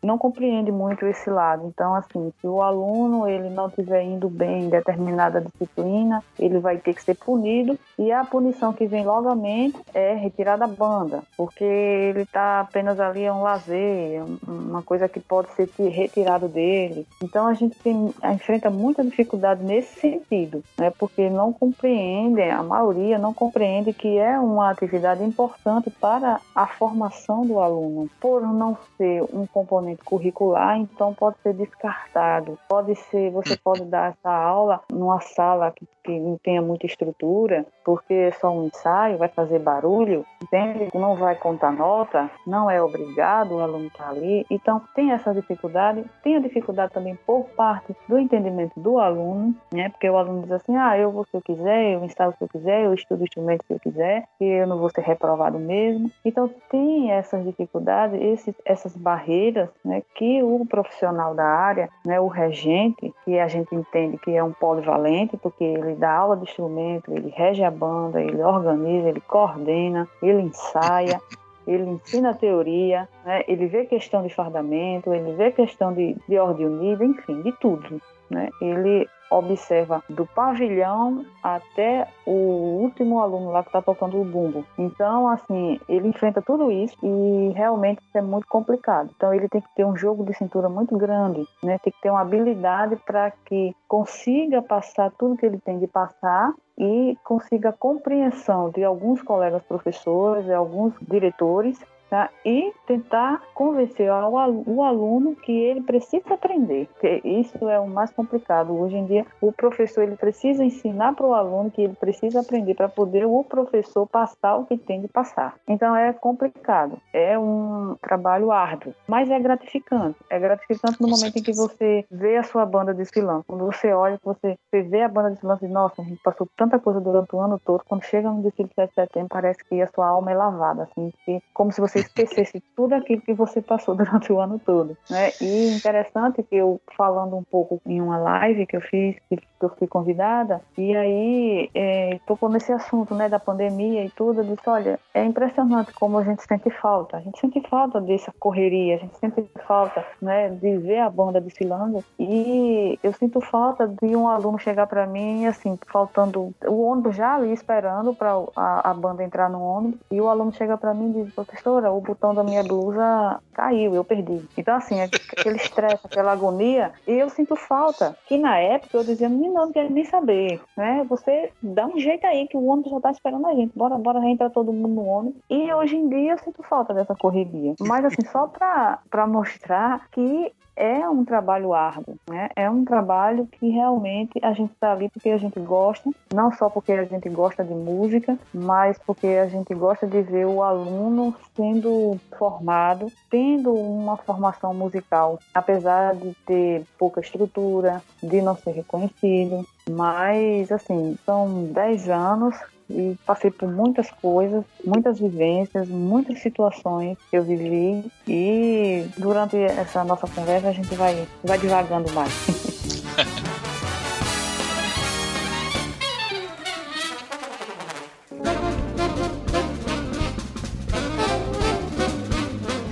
não 0.03 0.19
compreendem 0.19 0.73
muito 0.73 1.07
esse 1.07 1.31
lado. 1.31 1.67
Então, 1.67 1.95
assim, 1.95 2.33
se 2.41 2.47
o 2.47 2.61
aluno 2.61 3.27
ele 3.27 3.49
não 3.49 3.69
estiver 3.69 4.03
indo 4.03 4.29
bem 4.29 4.65
em 4.65 4.69
determinada 4.69 5.41
disciplina, 5.41 6.23
ele 6.39 6.59
vai 6.59 6.77
ter 6.77 6.95
que 6.95 7.03
ser 7.03 7.15
punido 7.15 7.79
e 7.99 8.13
a 8.13 8.25
punição 8.25 8.73
que 8.73 8.87
vem 8.87 9.05
logamente 9.05 9.79
é 9.95 10.15
retirar 10.15 10.57
da 10.57 10.67
banda, 10.67 11.23
porque 11.37 11.65
ele 11.65 12.23
está 12.23 12.61
apenas 12.61 13.01
ali 13.01 13.25
é 13.25 13.33
um 13.33 13.43
lazer, 13.43 14.23
uma 14.47 14.83
coisa 14.83 15.09
que 15.09 15.21
pode 15.21 15.49
ser 15.53 15.69
retirado 15.89 16.49
dele. 16.49 17.07
Então 17.23 17.47
a 17.47 17.55
gente 17.55 17.79
tem, 17.79 18.13
enfrenta 18.33 18.71
muita 18.71 19.03
dificuldade 19.03 19.65
nesse 19.65 20.01
sentido, 20.01 20.63
né? 20.79 20.91
Porque 20.99 21.31
não 21.31 21.53
compreendem, 21.53 22.51
a 22.51 22.63
maioria 22.63 23.19
não 23.19 23.33
compreende 23.33 23.93
que 23.93 24.19
é 24.19 24.39
uma 24.39 24.71
atividade 24.71 25.23
importante 25.23 25.91
para 25.91 26.41
a 26.55 26.67
formação 26.67 27.47
do 27.47 27.61
aluno. 27.61 28.11
Por 28.21 28.43
não 28.43 28.77
ser 28.97 29.04
ser 29.05 29.23
um 29.33 29.47
componente 29.47 30.03
curricular, 30.03 30.79
então 30.79 31.13
pode 31.13 31.37
ser 31.43 31.53
descartado. 31.53 32.59
Pode 32.69 32.95
ser, 32.95 33.31
você 33.31 33.57
pode 33.57 33.85
dar 33.85 34.13
essa 34.13 34.31
aula 34.31 34.81
numa 34.91 35.21
sala 35.21 35.71
que, 35.71 35.87
que 36.03 36.19
não 36.19 36.39
tenha 36.39 36.63
muita 36.63 36.87
estrutura, 36.87 37.67
porque 37.85 38.15
é 38.15 38.31
só 38.33 38.51
um 38.51 38.67
ensaio, 38.67 39.19
vai 39.19 39.29
fazer 39.29 39.59
barulho, 39.59 40.25
entende? 40.43 40.89
Não 40.95 41.17
vai 41.17 41.35
contar 41.35 41.73
nota, 41.73 42.31
não 42.47 42.71
é 42.71 42.83
obrigado 42.83 43.57
o 43.57 43.61
aluno 43.61 43.87
estar 43.87 44.05
tá 44.05 44.11
ali. 44.11 44.47
Então 44.51 44.81
tem 44.95 45.13
essa 45.13 45.35
dificuldade, 45.35 46.05
tem 46.23 46.37
a 46.37 46.41
dificuldade 46.41 46.93
também 46.93 47.17
por 47.27 47.45
parte 47.51 47.95
do 48.09 48.19
entendimento 48.19 48.79
do 48.81 48.99
aluno, 48.99 49.55
né? 49.73 49.91
Porque 49.91 50.09
o 50.09 50.17
aluno 50.17 50.43
diz 50.43 50.53
assim, 50.53 50.77
ah, 50.77 50.97
eu 50.97 51.11
vou 51.11 51.25
se 51.25 51.37
eu 51.37 51.43
quiser, 51.43 51.93
eu 51.93 52.05
instalo 52.05 52.35
se 52.39 52.43
eu 52.43 52.49
quiser, 52.49 52.85
eu 52.85 52.95
estudo 52.95 53.25
instrumento 53.25 53.65
se 53.67 53.75
eu 53.75 53.81
quiser, 53.81 54.27
e 54.41 54.45
eu 54.45 54.67
não 54.67 54.79
vou 54.79 54.89
ser 54.91 55.03
reprovado 55.03 55.59
mesmo. 55.59 56.11
Então 56.25 56.51
tem 56.71 57.11
essas 57.11 57.45
dificuldades, 57.45 58.21
esses, 58.21 58.55
essas 58.65 58.94
barreiras, 58.97 59.69
né? 59.85 60.03
Que 60.15 60.43
o 60.43 60.65
profissional 60.67 61.35
da 61.35 61.45
área, 61.45 61.89
né? 62.05 62.21
O 62.21 62.27
regente, 62.27 63.13
que 63.25 63.39
a 63.39 63.49
gente 63.49 63.75
entende 63.75 64.19
que 64.19 64.33
é 64.37 64.43
um 64.43 64.53
polivalente, 64.53 65.37
porque 65.37 65.65
ele 65.65 65.95
dá 65.95 66.13
aula 66.13 66.37
de 66.37 66.45
instrumento, 66.45 67.13
ele 67.13 67.31
rege 67.31 67.63
a 67.63 67.71
banda, 67.71 68.21
ele 68.21 68.43
organiza, 68.43 69.09
ele 69.09 69.21
coordena, 69.21 70.09
ele 70.23 70.43
ensaia. 70.43 71.21
ele 71.67 71.85
ensina 71.85 72.35
teoria, 72.35 73.09
né? 73.25 73.43
ele 73.49 73.67
vê 73.67 73.87
questão 73.87 74.23
de 74.23 74.29
fardamento, 74.29 75.15
ele 75.15 75.33
vê 75.33 75.51
questão 75.51 75.95
de, 75.95 76.15
de 76.29 76.39
ordem 76.39 76.67
unida, 76.67 77.05
enfim, 77.05 77.41
de 77.41 77.53
tudo. 77.53 78.01
Né? 78.31 78.49
Ele 78.61 79.09
observa 79.31 80.03
do 80.09 80.27
pavilhão 80.27 81.25
até 81.43 82.07
o 82.27 82.81
último 82.83 83.21
aluno 83.21 83.51
lá 83.51 83.63
que 83.63 83.69
está 83.69 83.83
tocando 83.83 84.21
o 84.21 84.25
bumbo. 84.25 84.65
Então, 84.79 85.29
assim, 85.29 85.81
ele 85.89 86.09
enfrenta 86.09 86.41
tudo 86.41 86.71
isso 86.71 86.97
e 87.03 87.53
realmente 87.55 88.01
é 88.15 88.21
muito 88.21 88.47
complicado. 88.47 89.11
Então, 89.17 89.33
ele 89.35 89.49
tem 89.49 89.61
que 89.61 89.75
ter 89.75 89.85
um 89.85 89.97
jogo 89.97 90.25
de 90.25 90.35
cintura 90.35 90.69
muito 90.69 90.97
grande, 90.97 91.45
né? 91.63 91.79
Tem 91.79 91.93
que 91.93 92.01
ter 92.01 92.11
uma 92.11 92.21
habilidade 92.21 92.97
para 93.05 93.31
que 93.31 93.75
consiga 93.89 94.63
passar 94.63 95.11
tudo 95.19 95.37
que 95.37 95.47
ele 95.47 95.59
tem 95.59 95.79
de 95.79 95.87
passar 95.87 96.53
e 96.79 97.17
consiga 97.25 97.71
a 97.71 97.73
compreensão 97.73 98.71
de 98.71 98.83
alguns 98.85 99.23
colegas 99.23 99.63
professores, 99.63 100.45
de 100.45 100.53
alguns 100.53 100.93
diretores 101.01 101.79
tá? 102.09 102.31
e 102.45 102.73
tentar 102.87 103.43
convencer 103.55 104.11
o 104.11 104.83
aluno 104.83 105.35
que 105.37 105.53
ele 105.53 105.81
precisa 105.83 106.35
aprender, 106.35 106.89
que 107.01 107.21
isso 107.25 107.69
é 107.69 107.79
o 107.79 107.89
mais 107.89 108.13
complicado. 108.13 108.79
Hoje 108.79 108.97
em 108.97 109.07
dia, 109.07 109.27
o 109.41 109.53
professor 109.53 110.03
ele 110.03 110.17
precisa 110.17 110.65
ensinar 110.65 111.15
para 111.15 111.27
o 111.27 111.35
aluno 111.35 111.71
que 111.71 111.83
ele 111.83 111.95
precisa 111.95 112.41
aprender 112.41 112.75
para 112.75 112.89
poder 112.89 113.27
o 113.27 113.43
professor 113.45 114.07
passar 114.07 114.57
o 114.57 114.67
que 114.67 114.77
tem 114.77 115.01
de 115.01 115.09
passar. 115.09 115.55
Então 115.67 115.97
é 115.97 116.13
complicado, 116.13 116.99
é 117.13 117.39
um 117.39 117.97
trabalho 118.01 118.51
árduo, 118.51 118.95
mas 119.07 119.31
é 119.31 119.39
gratificante. 119.39 120.19
É 120.29 120.39
gratificante 120.39 121.01
no 121.01 121.09
momento 121.09 121.37
em 121.39 121.43
que 121.43 121.53
você 121.53 122.05
vê 122.11 122.37
a 122.37 122.43
sua 122.43 122.67
banda 122.67 122.93
desfilando. 122.93 123.45
Quando 123.47 123.65
você 123.65 123.93
olha, 123.93 124.19
você, 124.23 124.59
você 124.71 124.83
vê 124.83 125.03
a 125.03 125.09
banda 125.09 125.31
desfilando 125.31 125.61
e 125.63 125.67
diz, 125.67 125.75
nossa, 125.75 126.03
a 126.03 126.05
gente 126.05 126.23
passou 126.23 126.49
tanta 126.57 126.79
coisa 126.79 127.01
durante 127.01 127.35
o 127.35 127.41
ano 127.41 127.61
todo. 127.65 127.83
Quando 127.89 128.03
chega 128.05 128.31
no 128.31 128.43
desfile 128.43 128.69
de 128.69 128.75
7 128.75 128.89
de 128.89 128.95
setembro, 128.95 129.29
parece 129.29 129.65
que 129.65 129.81
a 129.81 129.87
sua 129.89 130.07
alma 130.07 130.31
é 130.31 130.35
lavada, 130.35 130.85
assim, 130.85 131.13
como 131.53 131.73
se 131.73 131.81
você 131.81 132.04
esquecesse 132.07 132.63
tudo 132.77 132.95
aquilo 132.95 133.23
que 133.23 133.33
você 133.33 133.61
passou 133.61 133.95
durante 133.97 134.33
o 134.33 134.41
ano 134.41 134.61
todo. 134.65 134.97
Né? 135.11 135.31
E 135.41 135.75
interessante 135.75 136.43
que 136.43 136.57
eu, 136.57 136.81
falando 136.97 137.37
um 137.37 137.43
pouco 137.43 137.81
em 137.87 138.01
uma 138.01 138.19
live 138.19 138.67
que 138.67 138.77
eu 138.77 138.81
fiz, 138.81 139.17
que 139.29 139.39
eu 139.61 139.69
fui 139.71 139.87
convidada, 139.87 140.61
e 140.77 140.95
aí 140.97 141.71
é, 141.75 142.19
tocou 142.27 142.49
nesse 142.49 142.73
assunto 142.73 143.15
né, 143.15 143.29
da 143.29 143.39
pandemia 143.39 144.05
e 144.05 144.11
tudo, 144.11 144.41
eu 144.41 144.45
disse, 144.45 144.69
olha, 144.69 144.99
é 145.13 145.25
impressionante 145.25 145.93
como 145.93 146.19
a 146.19 146.25
gente 146.25 146.43
sente 146.43 146.71
falta. 146.71 147.17
A 147.17 147.21
gente 147.21 147.39
sente 147.39 147.61
falta 147.69 148.01
dessa 148.01 148.33
correria, 148.39 148.97
a 148.97 148.99
gente 148.99 149.17
sente 149.19 149.45
falta 149.67 150.05
né, 150.21 150.51
de 150.51 150.77
ver 150.79 151.01
a 151.01 151.11
banda 151.11 151.41
desfilando, 151.41 152.05
e 152.19 152.99
eu 153.03 153.13
sinto 153.13 153.41
falta 153.41 153.87
de 153.87 154.15
um 154.17 154.29
aluno 154.29 154.59
chegar 154.59 154.87
para 154.87 155.07
mim, 155.07 155.47
assim, 155.47 155.79
faltando 155.87 156.55
o 156.67 156.83
ônibus 156.83 157.17
já 157.17 157.35
ali 157.37 157.53
esperando 157.53 158.15
para 158.15 158.33
a, 158.57 158.91
a, 158.91 158.95
banda 158.95 159.23
entrar 159.23 159.49
no 159.49 159.63
ônibus, 159.63 160.01
e 160.11 160.21
o 160.21 160.29
aluno 160.29 160.53
chega 160.53 160.77
para 160.77 160.95
mim 160.95 161.11
e 161.11 161.23
diz, 161.25 161.35
professora, 161.35 161.84
o 161.91 162.01
botão 162.01 162.35
da 162.35 162.43
minha 162.43 162.63
blusa 162.63 163.41
caiu, 163.53 163.95
eu 163.95 164.05
perdi. 164.05 164.45
Então, 164.57 164.77
assim, 164.77 165.01
é 165.01 165.05
aquele 165.05 165.57
estresse, 165.57 166.01
aquela 166.05 166.33
agonia, 166.33 166.93
e 167.07 167.13
eu 167.13 167.29
sinto 167.29 167.57
falta. 167.57 168.17
Que 168.27 168.37
na 168.37 168.59
época 168.59 168.97
eu 168.97 169.05
dizia, 169.05 169.29
menino, 169.29 169.55
não 169.55 169.73
quero 169.73 169.91
nem 169.93 170.05
saber, 170.05 170.61
né? 170.77 171.05
Você 171.09 171.51
dá 171.63 171.87
um 171.87 171.99
jeito 171.99 172.27
aí 172.27 172.47
que 172.49 172.57
o 172.57 172.67
ônibus 172.67 172.91
já 172.93 173.01
tá 173.01 173.11
esperando 173.11 173.47
a 173.47 173.55
gente. 173.55 173.77
Bora, 173.77 173.97
bora 173.97 174.25
entrar 174.29 174.51
todo 174.51 174.73
mundo 174.73 174.89
no 174.89 175.07
ônibus. 175.07 175.41
E 175.49 175.73
hoje 175.73 175.97
em 175.97 176.09
dia 176.09 176.33
eu 176.33 176.39
sinto 176.39 176.63
falta 176.63 176.95
dessa 176.95 177.15
correria. 177.15 177.75
Mas, 177.81 178.05
assim, 178.05 178.25
só 178.31 178.47
para 178.47 179.27
mostrar 179.27 180.09
que 180.11 180.53
é 180.77 181.09
um 181.09 181.25
trabalho 181.25 181.73
árduo, 181.73 182.17
né? 182.29 182.49
É 182.57 182.69
um 182.69 182.85
trabalho 182.85 183.47
que 183.47 183.69
realmente 183.69 184.39
a 184.43 184.53
gente 184.53 184.73
está 184.73 184.93
ali 184.93 185.09
porque 185.09 185.31
a 185.31 185.39
gente 185.39 185.59
gosta, 185.61 186.11
não 186.33 186.53
só 186.53 186.69
porque 186.69 186.93
a 186.93 187.05
gente 187.05 187.29
gosta 187.29 187.65
de 187.65 187.75
música, 187.75 188.39
mas 188.53 188.99
porque 188.99 189.27
a 189.27 189.49
gente 189.49 189.75
gosta 189.75 190.07
de 190.07 190.21
ver 190.23 190.47
o 190.47 190.63
aluno 190.63 191.35
sendo 191.57 192.19
formado, 192.39 193.11
tendo 193.31 193.73
uma 193.73 194.17
formação 194.17 194.75
musical, 194.75 195.39
apesar 195.55 196.15
de 196.15 196.35
ter 196.47 196.85
pouca 196.99 197.21
estrutura, 197.21 198.03
de 198.23 198.43
não 198.43 198.57
ser 198.57 198.73
reconhecido, 198.73 199.67
mas 199.89 200.73
assim, 200.73 201.17
são 201.25 201.65
10 201.65 202.09
anos 202.09 202.57
e 202.95 203.17
passei 203.27 203.51
por 203.51 203.69
muitas 203.71 204.09
coisas, 204.23 204.65
muitas 204.85 205.19
vivências, 205.19 205.89
muitas 205.89 206.41
situações 206.41 207.19
que 207.31 207.37
eu 207.37 207.43
vivi 207.43 208.05
e 208.29 209.07
durante 209.19 209.57
essa 209.57 210.05
nossa 210.05 210.27
conversa 210.29 210.69
a 210.69 210.73
gente 210.73 210.95
vai, 210.95 211.27
vai 211.43 211.59
divagando 211.59 212.13
mais. 212.13 212.33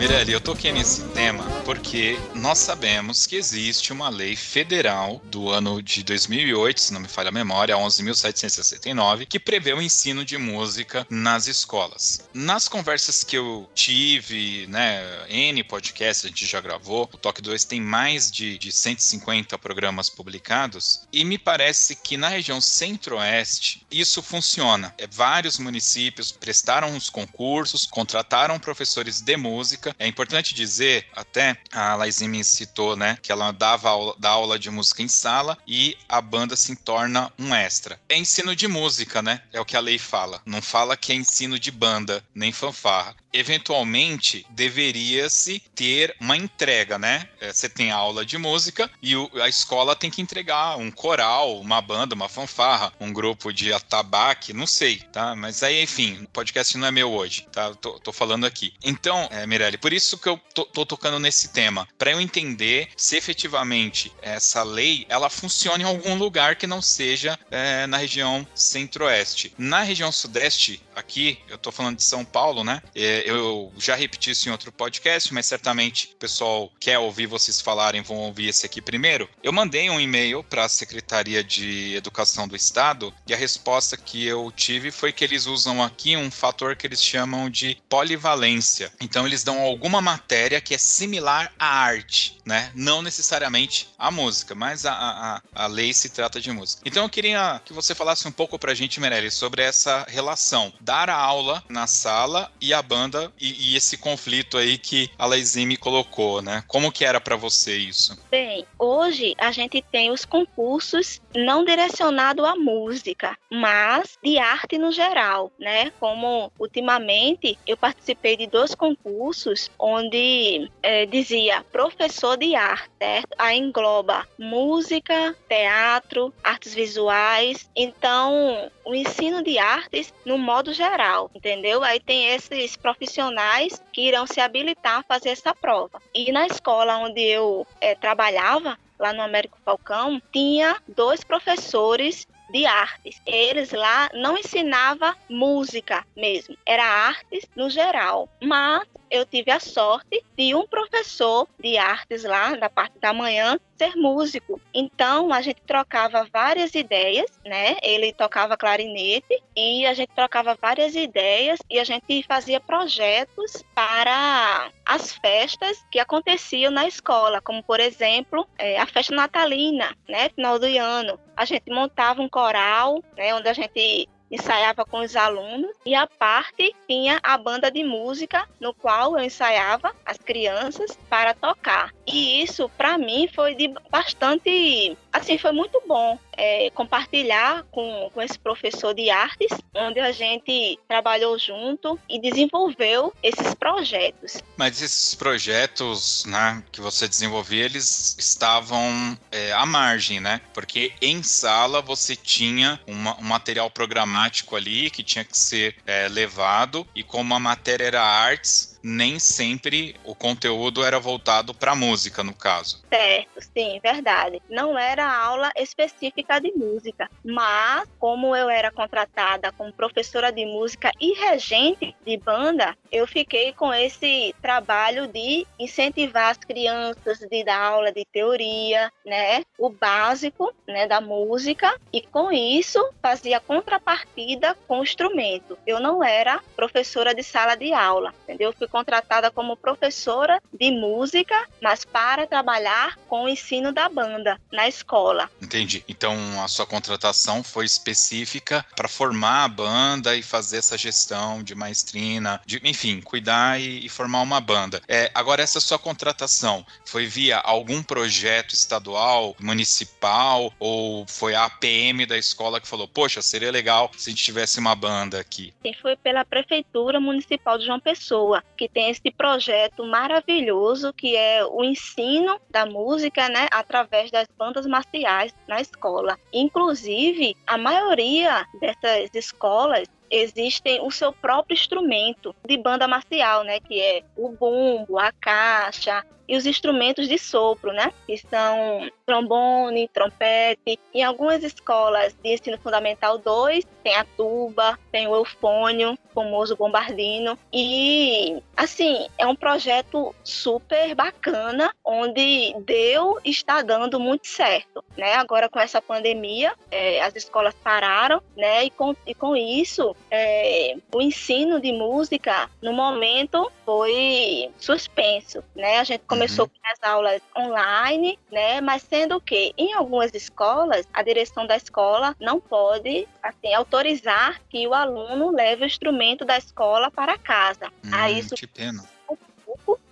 Mirelle, 0.02 0.32
eu 0.32 0.40
toquei 0.40 0.72
nesse 0.72 1.04
tema 1.10 1.44
porque 1.64 2.18
nós 2.34 2.58
sabemos 2.58 3.26
que 3.26 3.36
existe 3.36 3.92
uma 3.92 4.08
lei 4.08 4.36
federal 4.36 5.20
do 5.24 5.48
ano 5.50 5.82
de 5.82 6.02
2008, 6.02 6.80
se 6.80 6.92
não 6.92 7.00
me 7.00 7.08
falha 7.08 7.28
a 7.28 7.32
memória, 7.32 7.76
11.769, 7.76 9.26
que 9.26 9.38
prevê 9.38 9.72
o 9.72 9.80
ensino 9.80 10.24
de 10.24 10.36
música 10.38 11.06
nas 11.08 11.46
escolas. 11.46 12.28
Nas 12.34 12.68
conversas 12.68 13.24
que 13.24 13.36
eu 13.36 13.68
tive, 13.74 14.66
né, 14.68 15.02
N 15.28 15.62
podcasts 15.64 16.24
a 16.24 16.28
gente 16.28 16.46
já 16.46 16.60
gravou, 16.60 17.08
o 17.12 17.18
Toque 17.18 17.42
2 17.42 17.64
tem 17.64 17.80
mais 17.80 18.30
de, 18.30 18.58
de 18.58 18.72
150 18.72 19.56
programas 19.58 20.10
publicados, 20.10 21.06
e 21.12 21.24
me 21.24 21.38
parece 21.38 21.96
que 21.96 22.16
na 22.16 22.28
região 22.28 22.60
centro-oeste 22.60 23.86
isso 23.90 24.22
funciona. 24.22 24.94
É, 24.98 25.06
vários 25.06 25.58
municípios 25.58 26.32
prestaram 26.32 26.96
os 26.96 27.08
concursos, 27.08 27.86
contrataram 27.86 28.58
professores 28.58 29.20
de 29.20 29.36
música 29.36 29.94
é 29.98 30.06
importante 30.06 30.54
dizer, 30.54 31.06
até 31.14 31.51
a 31.72 31.94
Laizime 31.94 32.44
citou, 32.44 32.96
né, 32.96 33.18
que 33.22 33.32
ela 33.32 33.52
dava 33.52 33.90
aula, 33.90 34.14
dá 34.18 34.30
aula 34.30 34.58
de 34.58 34.70
música 34.70 35.02
em 35.02 35.08
sala 35.08 35.56
e 35.66 35.96
a 36.08 36.20
banda 36.20 36.56
se 36.56 36.74
torna 36.76 37.32
um 37.38 37.54
extra. 37.54 38.00
É 38.08 38.16
ensino 38.16 38.54
de 38.54 38.68
música, 38.68 39.22
né? 39.22 39.42
É 39.52 39.60
o 39.60 39.64
que 39.64 39.76
a 39.76 39.80
lei 39.80 39.98
fala. 39.98 40.40
Não 40.44 40.62
fala 40.62 40.96
que 40.96 41.12
é 41.12 41.14
ensino 41.14 41.58
de 41.58 41.70
banda, 41.70 42.24
nem 42.34 42.52
fanfarra 42.52 43.21
eventualmente 43.32 44.46
deveria-se 44.50 45.60
ter 45.74 46.14
uma 46.20 46.36
entrega, 46.36 46.98
né? 46.98 47.28
É, 47.40 47.52
você 47.52 47.68
tem 47.68 47.90
aula 47.90 48.24
de 48.24 48.36
música 48.38 48.90
e 49.02 49.14
a 49.40 49.48
escola 49.48 49.96
tem 49.96 50.10
que 50.10 50.22
entregar 50.22 50.76
um 50.76 50.90
coral, 50.90 51.60
uma 51.60 51.80
banda, 51.80 52.14
uma 52.14 52.28
fanfarra, 52.28 52.92
um 53.00 53.12
grupo 53.12 53.52
de 53.52 53.72
atabaque, 53.72 54.52
não 54.52 54.66
sei, 54.66 54.98
tá? 55.12 55.34
Mas 55.34 55.62
aí, 55.62 55.82
enfim, 55.82 56.22
o 56.22 56.28
podcast 56.28 56.76
não 56.76 56.86
é 56.86 56.90
meu 56.90 57.12
hoje, 57.12 57.46
tá? 57.52 57.74
Tô, 57.74 57.98
tô 57.98 58.12
falando 58.12 58.44
aqui. 58.44 58.72
Então, 58.84 59.28
é, 59.30 59.46
Mirelle, 59.46 59.78
por 59.78 59.92
isso 59.92 60.18
que 60.18 60.28
eu 60.28 60.38
tô, 60.54 60.64
tô 60.64 60.84
tocando 60.84 61.18
nesse 61.18 61.48
tema, 61.48 61.88
para 61.98 62.10
eu 62.10 62.20
entender 62.20 62.88
se 62.96 63.16
efetivamente 63.16 64.12
essa 64.20 64.62
lei 64.62 65.06
ela 65.08 65.30
funciona 65.30 65.82
em 65.82 65.86
algum 65.86 66.14
lugar 66.14 66.56
que 66.56 66.66
não 66.66 66.82
seja 66.82 67.38
é, 67.50 67.86
na 67.86 67.96
região 67.96 68.46
centro-oeste. 68.54 69.52
Na 69.56 69.82
região 69.82 70.12
sudeste, 70.12 70.82
aqui, 70.94 71.38
eu 71.48 71.58
tô 71.58 71.72
falando 71.72 71.96
de 71.96 72.04
São 72.04 72.24
Paulo, 72.24 72.64
né? 72.64 72.82
É, 72.94 73.21
eu 73.24 73.72
já 73.78 73.94
repeti 73.94 74.30
isso 74.30 74.48
em 74.48 74.52
outro 74.52 74.72
podcast, 74.72 75.32
mas 75.32 75.46
certamente 75.46 76.10
o 76.14 76.16
pessoal 76.16 76.70
quer 76.78 76.98
ouvir 76.98 77.26
vocês 77.26 77.60
falarem, 77.60 78.02
vão 78.02 78.16
ouvir 78.18 78.48
esse 78.48 78.66
aqui 78.66 78.80
primeiro. 78.80 79.28
Eu 79.42 79.52
mandei 79.52 79.90
um 79.90 80.00
e-mail 80.00 80.42
para 80.44 80.64
a 80.64 80.68
Secretaria 80.68 81.42
de 81.42 81.94
Educação 81.94 82.46
do 82.46 82.56
Estado 82.56 83.12
e 83.26 83.34
a 83.34 83.36
resposta 83.36 83.96
que 83.96 84.26
eu 84.26 84.52
tive 84.54 84.90
foi 84.90 85.12
que 85.12 85.24
eles 85.24 85.46
usam 85.46 85.82
aqui 85.82 86.16
um 86.16 86.30
fator 86.30 86.76
que 86.76 86.86
eles 86.86 87.02
chamam 87.02 87.48
de 87.50 87.76
polivalência. 87.88 88.92
Então 89.00 89.26
eles 89.26 89.42
dão 89.42 89.60
alguma 89.60 90.00
matéria 90.00 90.60
que 90.60 90.74
é 90.74 90.78
similar 90.78 91.52
à 91.58 91.66
arte, 91.66 92.38
né? 92.44 92.70
Não 92.74 93.02
necessariamente 93.02 93.88
a 93.98 94.10
música, 94.10 94.54
mas 94.54 94.86
a, 94.86 94.92
a, 94.92 95.42
a 95.54 95.66
lei 95.66 95.92
se 95.92 96.08
trata 96.08 96.40
de 96.40 96.50
música. 96.50 96.82
Então 96.84 97.04
eu 97.04 97.08
queria 97.08 97.60
que 97.64 97.72
você 97.72 97.94
falasse 97.94 98.26
um 98.26 98.32
pouco 98.32 98.58
para 98.58 98.72
a 98.72 98.74
gente, 98.74 99.00
Meirelles, 99.00 99.34
sobre 99.34 99.62
essa 99.62 100.04
relação. 100.08 100.72
Dar 100.80 101.08
a 101.08 101.16
aula 101.16 101.62
na 101.68 101.86
sala 101.86 102.50
e 102.60 102.72
a 102.72 102.82
banda 102.82 103.11
banda 103.12 103.32
e, 103.38 103.72
e 103.72 103.76
esse 103.76 103.98
conflito 103.98 104.56
aí 104.56 104.78
que 104.78 105.10
a 105.18 105.26
Laizime 105.26 105.76
colocou, 105.76 106.40
né? 106.40 106.64
Como 106.66 106.90
que 106.90 107.04
era 107.04 107.20
para 107.20 107.36
você 107.36 107.76
isso? 107.76 108.18
Bem, 108.30 108.64
hoje 108.78 109.34
a 109.38 109.52
gente 109.52 109.82
tem 109.92 110.10
os 110.10 110.24
concursos 110.24 111.20
não 111.36 111.64
direcionados 111.64 112.44
à 112.44 112.56
música, 112.56 113.36
mas 113.50 114.18
de 114.22 114.38
arte 114.38 114.78
no 114.78 114.90
geral, 114.90 115.52
né? 115.58 115.92
Como 116.00 116.50
ultimamente 116.58 117.58
eu 117.66 117.76
participei 117.76 118.36
de 118.36 118.46
dois 118.46 118.74
concursos 118.74 119.70
onde 119.78 120.70
é, 120.82 121.04
dizia 121.06 121.64
professor 121.70 122.36
de 122.36 122.54
arte, 122.54 122.90
certo? 122.98 123.34
Aí 123.38 123.58
engloba 123.58 124.26
música, 124.38 125.36
teatro, 125.48 126.32
artes 126.42 126.74
visuais. 126.74 127.68
Então, 127.76 128.70
o 128.84 128.94
ensino 128.94 129.42
de 129.42 129.58
artes 129.58 130.12
no 130.24 130.38
modo 130.38 130.72
geral, 130.72 131.30
entendeu? 131.34 131.82
Aí 131.82 132.00
tem 132.00 132.28
esses 132.28 132.76
profissionais 132.76 133.82
que 133.92 134.02
irão 134.08 134.26
se 134.26 134.40
habilitar 134.40 134.98
a 134.98 135.02
fazer 135.02 135.30
essa 135.30 135.54
prova. 135.54 136.00
E 136.14 136.30
na 136.32 136.46
escola 136.46 136.98
onde 136.98 137.20
eu 137.20 137.66
é, 137.80 137.94
trabalhava, 137.94 138.78
lá 138.98 139.12
no 139.12 139.22
Américo 139.22 139.58
Falcão, 139.64 140.22
tinha 140.32 140.76
dois 140.86 141.24
professores 141.24 142.26
de 142.50 142.66
artes. 142.66 143.20
Eles 143.26 143.72
lá 143.72 144.10
não 144.14 144.36
ensinava 144.36 145.16
música 145.28 146.06
mesmo, 146.14 146.56
era 146.64 146.84
artes 146.84 147.44
no 147.56 147.68
geral. 147.68 148.28
Mas 148.40 148.86
eu 149.12 149.26
tive 149.26 149.50
a 149.50 149.60
sorte 149.60 150.24
de 150.36 150.54
um 150.54 150.66
professor 150.66 151.46
de 151.60 151.76
artes 151.76 152.24
lá, 152.24 152.56
da 152.56 152.70
parte 152.70 152.98
da 152.98 153.12
manhã, 153.12 153.60
ser 153.76 153.94
músico. 153.94 154.58
Então 154.72 155.30
a 155.30 155.42
gente 155.42 155.60
trocava 155.66 156.26
várias 156.32 156.74
ideias, 156.74 157.30
né? 157.44 157.76
Ele 157.82 158.14
tocava 158.14 158.56
clarinete 158.56 159.42
e 159.54 159.84
a 159.84 159.92
gente 159.92 160.08
trocava 160.14 160.56
várias 160.58 160.94
ideias 160.94 161.58
e 161.68 161.78
a 161.78 161.84
gente 161.84 162.22
fazia 162.22 162.58
projetos 162.58 163.62
para 163.74 164.70
as 164.86 165.12
festas 165.12 165.84
que 165.90 165.98
aconteciam 165.98 166.72
na 166.72 166.88
escola, 166.88 167.42
como 167.42 167.62
por 167.62 167.80
exemplo 167.80 168.48
é, 168.56 168.78
a 168.80 168.86
festa 168.86 169.14
natalina, 169.14 169.94
né? 170.08 170.30
Final 170.30 170.58
do 170.58 170.66
ano. 170.66 171.20
A 171.36 171.44
gente 171.44 171.70
montava 171.70 172.22
um 172.22 172.28
coral, 172.30 173.02
né? 173.14 173.34
Onde 173.34 173.48
a 173.48 173.52
gente 173.52 174.08
ensaiava 174.32 174.84
com 174.84 175.00
os 175.00 175.14
alunos 175.14 175.70
e 175.84 175.94
a 175.94 176.06
parte 176.06 176.74
tinha 176.88 177.20
a 177.22 177.36
banda 177.36 177.70
de 177.70 177.84
música 177.84 178.48
no 178.58 178.72
qual 178.72 179.18
eu 179.18 179.24
ensaiava 179.24 179.94
as 180.04 180.16
crianças 180.16 180.98
para 181.08 181.34
tocar. 181.34 181.92
E 182.06 182.42
isso 182.42 182.68
para 182.70 182.96
mim 182.96 183.28
foi 183.32 183.54
de 183.54 183.68
bastante, 183.90 184.96
assim, 185.12 185.36
foi 185.36 185.52
muito 185.52 185.80
bom 185.86 186.18
é, 186.36 186.70
compartilhar 186.70 187.64
com, 187.70 188.10
com 188.12 188.22
esse 188.22 188.38
professor 188.38 188.94
de 188.94 189.10
artes, 189.10 189.50
onde 189.74 190.00
a 190.00 190.12
gente 190.12 190.78
trabalhou 190.88 191.38
junto 191.38 191.98
e 192.08 192.20
desenvolveu 192.20 193.12
esses 193.22 193.54
projetos. 193.54 194.42
Mas 194.56 194.80
esses 194.82 195.14
projetos 195.14 196.24
né, 196.26 196.62
que 196.70 196.80
você 196.80 197.08
desenvolvia, 197.08 197.64
eles 197.64 198.16
estavam 198.18 199.18
é, 199.30 199.52
à 199.52 199.66
margem, 199.66 200.20
né? 200.20 200.40
Porque 200.52 200.92
em 201.00 201.22
sala 201.22 201.80
você 201.80 202.16
tinha 202.16 202.80
uma, 202.86 203.18
um 203.18 203.24
material 203.24 203.70
programático 203.70 204.56
ali 204.56 204.90
que 204.90 205.02
tinha 205.02 205.24
que 205.24 205.36
ser 205.36 205.76
é, 205.86 206.08
levado, 206.08 206.86
e 206.94 207.02
como 207.02 207.34
a 207.34 207.40
matéria 207.40 207.84
era 207.84 208.02
artes, 208.02 208.71
nem 208.82 209.18
sempre 209.18 209.94
o 210.04 210.14
conteúdo 210.14 210.84
era 210.84 210.98
voltado 210.98 211.54
para 211.54 211.74
música, 211.74 212.22
no 212.24 212.34
caso. 212.34 212.82
Certo, 212.88 213.40
sim, 213.40 213.80
verdade. 213.82 214.42
Não 214.50 214.78
era 214.78 215.10
aula 215.10 215.50
específica 215.56 216.40
de 216.40 216.52
música, 216.52 217.08
mas 217.24 217.88
como 217.98 218.34
eu 218.34 218.50
era 218.50 218.70
contratada 218.70 219.52
como 219.52 219.72
professora 219.72 220.32
de 220.32 220.44
música 220.44 220.90
e 221.00 221.12
regente 221.12 221.94
de 222.04 222.16
banda, 222.16 222.76
eu 222.90 223.06
fiquei 223.06 223.52
com 223.52 223.72
esse 223.72 224.34
trabalho 224.42 225.06
de 225.06 225.46
incentivar 225.58 226.30
as 226.30 226.38
crianças 226.38 227.18
de 227.18 227.44
dar 227.44 227.60
aula 227.60 227.92
de 227.92 228.04
teoria, 228.04 228.92
né, 229.04 229.44
o 229.58 229.70
básico, 229.70 230.52
né, 230.66 230.86
da 230.86 231.00
música 231.00 231.74
e 231.92 232.00
com 232.02 232.32
isso 232.32 232.84
fazia 233.00 233.40
contrapartida 233.40 234.56
com 234.66 234.80
o 234.80 234.82
instrumento. 234.82 235.58
Eu 235.66 235.80
não 235.80 236.02
era 236.02 236.40
professora 236.56 237.14
de 237.14 237.22
sala 237.22 237.54
de 237.54 237.72
aula, 237.72 238.12
entendeu? 238.24 238.50
Eu 238.50 238.56
fui 238.56 238.68
contratada 238.72 239.30
como 239.30 239.56
professora 239.56 240.42
de 240.58 240.70
música, 240.70 241.46
mas 241.60 241.84
para 241.84 242.26
trabalhar 242.26 242.96
com 243.06 243.24
o 243.24 243.28
ensino 243.28 243.70
da 243.70 243.88
banda 243.88 244.40
na 244.50 244.66
escola. 244.66 245.30
Entendi. 245.40 245.84
Então 245.86 246.16
a 246.42 246.48
sua 246.48 246.66
contratação 246.66 247.44
foi 247.44 247.66
específica 247.66 248.64
para 248.74 248.88
formar 248.88 249.44
a 249.44 249.48
banda 249.48 250.16
e 250.16 250.22
fazer 250.22 250.56
essa 250.56 250.78
gestão 250.78 251.42
de 251.42 251.54
maestrina, 251.54 252.40
de, 252.46 252.60
enfim, 252.64 253.00
cuidar 253.02 253.60
e, 253.60 253.84
e 253.84 253.88
formar 253.90 254.22
uma 254.22 254.40
banda. 254.40 254.80
É, 254.88 255.10
agora, 255.14 255.42
essa 255.42 255.60
sua 255.60 255.78
contratação 255.78 256.64
foi 256.84 257.06
via 257.06 257.38
algum 257.38 257.82
projeto 257.82 258.54
estadual, 258.54 259.36
municipal, 259.38 260.52
ou 260.58 261.06
foi 261.06 261.34
a 261.34 261.44
APM 261.44 262.06
da 262.06 262.16
escola 262.16 262.60
que 262.60 262.66
falou: 262.66 262.88
Poxa, 262.88 263.20
seria 263.20 263.50
legal 263.50 263.90
se 263.96 264.08
a 264.08 264.12
gente 264.12 264.24
tivesse 264.24 264.58
uma 264.58 264.74
banda 264.74 265.20
aqui? 265.20 265.52
Sim, 265.62 265.74
foi 265.82 265.96
pela 265.96 266.24
Prefeitura 266.24 266.98
Municipal 266.98 267.58
de 267.58 267.66
João 267.66 267.80
Pessoa, 267.80 268.42
que 268.62 268.68
tem 268.68 268.90
esse 268.90 269.10
projeto 269.10 269.84
maravilhoso 269.84 270.92
que 270.92 271.16
é 271.16 271.44
o 271.44 271.64
ensino 271.64 272.40
da 272.48 272.64
música, 272.64 273.28
né, 273.28 273.48
através 273.50 274.08
das 274.08 274.28
bandas 274.38 274.64
marciais 274.66 275.34
na 275.48 275.60
escola. 275.60 276.16
Inclusive, 276.32 277.36
a 277.44 277.58
maioria 277.58 278.46
dessas 278.60 279.10
escolas 279.14 279.88
existem 280.08 280.80
o 280.80 280.92
seu 280.92 281.12
próprio 281.12 281.54
instrumento 281.54 282.32
de 282.46 282.56
banda 282.56 282.86
marcial, 282.86 283.42
né, 283.42 283.58
que 283.58 283.80
é 283.80 284.04
o 284.16 284.28
bumbo, 284.28 284.96
a 284.96 285.10
caixa, 285.10 286.04
e 286.32 286.36
os 286.36 286.46
instrumentos 286.46 287.06
de 287.06 287.18
sopro, 287.18 287.74
né? 287.74 287.92
Que 288.06 288.16
são 288.16 288.90
trombone, 289.04 289.86
trompete. 289.88 290.80
Em 290.94 291.04
algumas 291.04 291.44
escolas 291.44 292.16
de 292.24 292.32
ensino 292.32 292.56
fundamental 292.56 293.18
2, 293.18 293.66
tem 293.84 293.94
a 293.94 294.06
tuba, 294.16 294.78
tem 294.90 295.06
o 295.06 295.14
eufônio, 295.14 295.94
famoso 296.14 296.56
bombardino. 296.56 297.38
E, 297.52 298.42
assim, 298.56 299.06
é 299.18 299.26
um 299.26 299.36
projeto 299.36 300.14
super 300.24 300.94
bacana, 300.94 301.74
onde 301.84 302.54
deu 302.64 303.18
e 303.22 303.30
está 303.30 303.60
dando 303.60 304.00
muito 304.00 304.26
certo, 304.26 304.82
né? 304.96 305.14
Agora, 305.16 305.50
com 305.50 305.60
essa 305.60 305.82
pandemia, 305.82 306.54
é, 306.70 307.02
as 307.02 307.14
escolas 307.14 307.54
pararam, 307.62 308.22
né? 308.34 308.64
E 308.64 308.70
com, 308.70 308.96
e 309.06 309.14
com 309.14 309.36
isso, 309.36 309.94
é, 310.10 310.76
o 310.94 311.02
ensino 311.02 311.60
de 311.60 311.72
música, 311.72 312.48
no 312.62 312.72
momento, 312.72 313.52
foi 313.66 314.50
suspenso, 314.58 315.44
né? 315.54 315.78
A 315.78 315.84
gente 315.84 316.04
começou 316.06 316.21
uhum. 316.30 316.48
com 316.48 316.54
as 316.64 316.82
aulas 316.82 317.22
online, 317.36 318.18
né? 318.30 318.60
Mas 318.60 318.82
sendo 318.82 319.20
que 319.20 319.52
em 319.56 319.72
algumas 319.74 320.14
escolas 320.14 320.86
a 320.92 321.02
direção 321.02 321.46
da 321.46 321.56
escola 321.56 322.16
não 322.20 322.40
pode 322.40 323.08
assim 323.22 323.52
autorizar 323.54 324.40
que 324.48 324.66
o 324.66 324.74
aluno 324.74 325.30
leve 325.30 325.64
o 325.64 325.66
instrumento 325.66 326.24
da 326.24 326.38
escola 326.38 326.90
para 326.90 327.18
casa. 327.18 327.66
Hum, 327.84 327.90
Aí 327.92 328.18
isso 328.18 328.34
que 328.34 328.46
pena. 328.46 328.82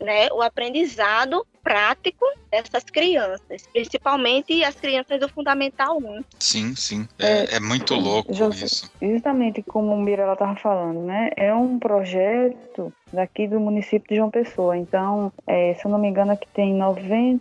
Né, 0.00 0.28
o 0.32 0.40
aprendizado 0.40 1.46
prático 1.62 2.24
dessas 2.50 2.84
crianças, 2.84 3.68
principalmente 3.72 4.64
as 4.64 4.74
crianças 4.74 5.20
do 5.20 5.28
Fundamental 5.28 5.98
1. 5.98 6.24
Sim, 6.38 6.74
sim. 6.74 7.08
É, 7.18 7.54
é, 7.54 7.56
é 7.56 7.60
muito 7.60 7.94
louco 7.94 8.32
isso. 8.32 8.90
Justamente 9.00 9.62
como 9.62 9.92
o 9.92 10.00
Mirella 10.00 10.32
estava 10.32 10.56
falando, 10.56 11.00
né? 11.00 11.30
É 11.36 11.54
um 11.54 11.78
projeto 11.78 12.92
daqui 13.12 13.46
do 13.46 13.60
município 13.60 14.08
de 14.08 14.16
João 14.16 14.30
Pessoa. 14.30 14.76
Então, 14.76 15.32
é, 15.46 15.74
se 15.74 15.84
eu 15.84 15.90
não 15.90 15.98
me 15.98 16.08
engano, 16.08 16.32
aqui 16.32 16.46
tem 16.54 16.74
90, 16.74 17.40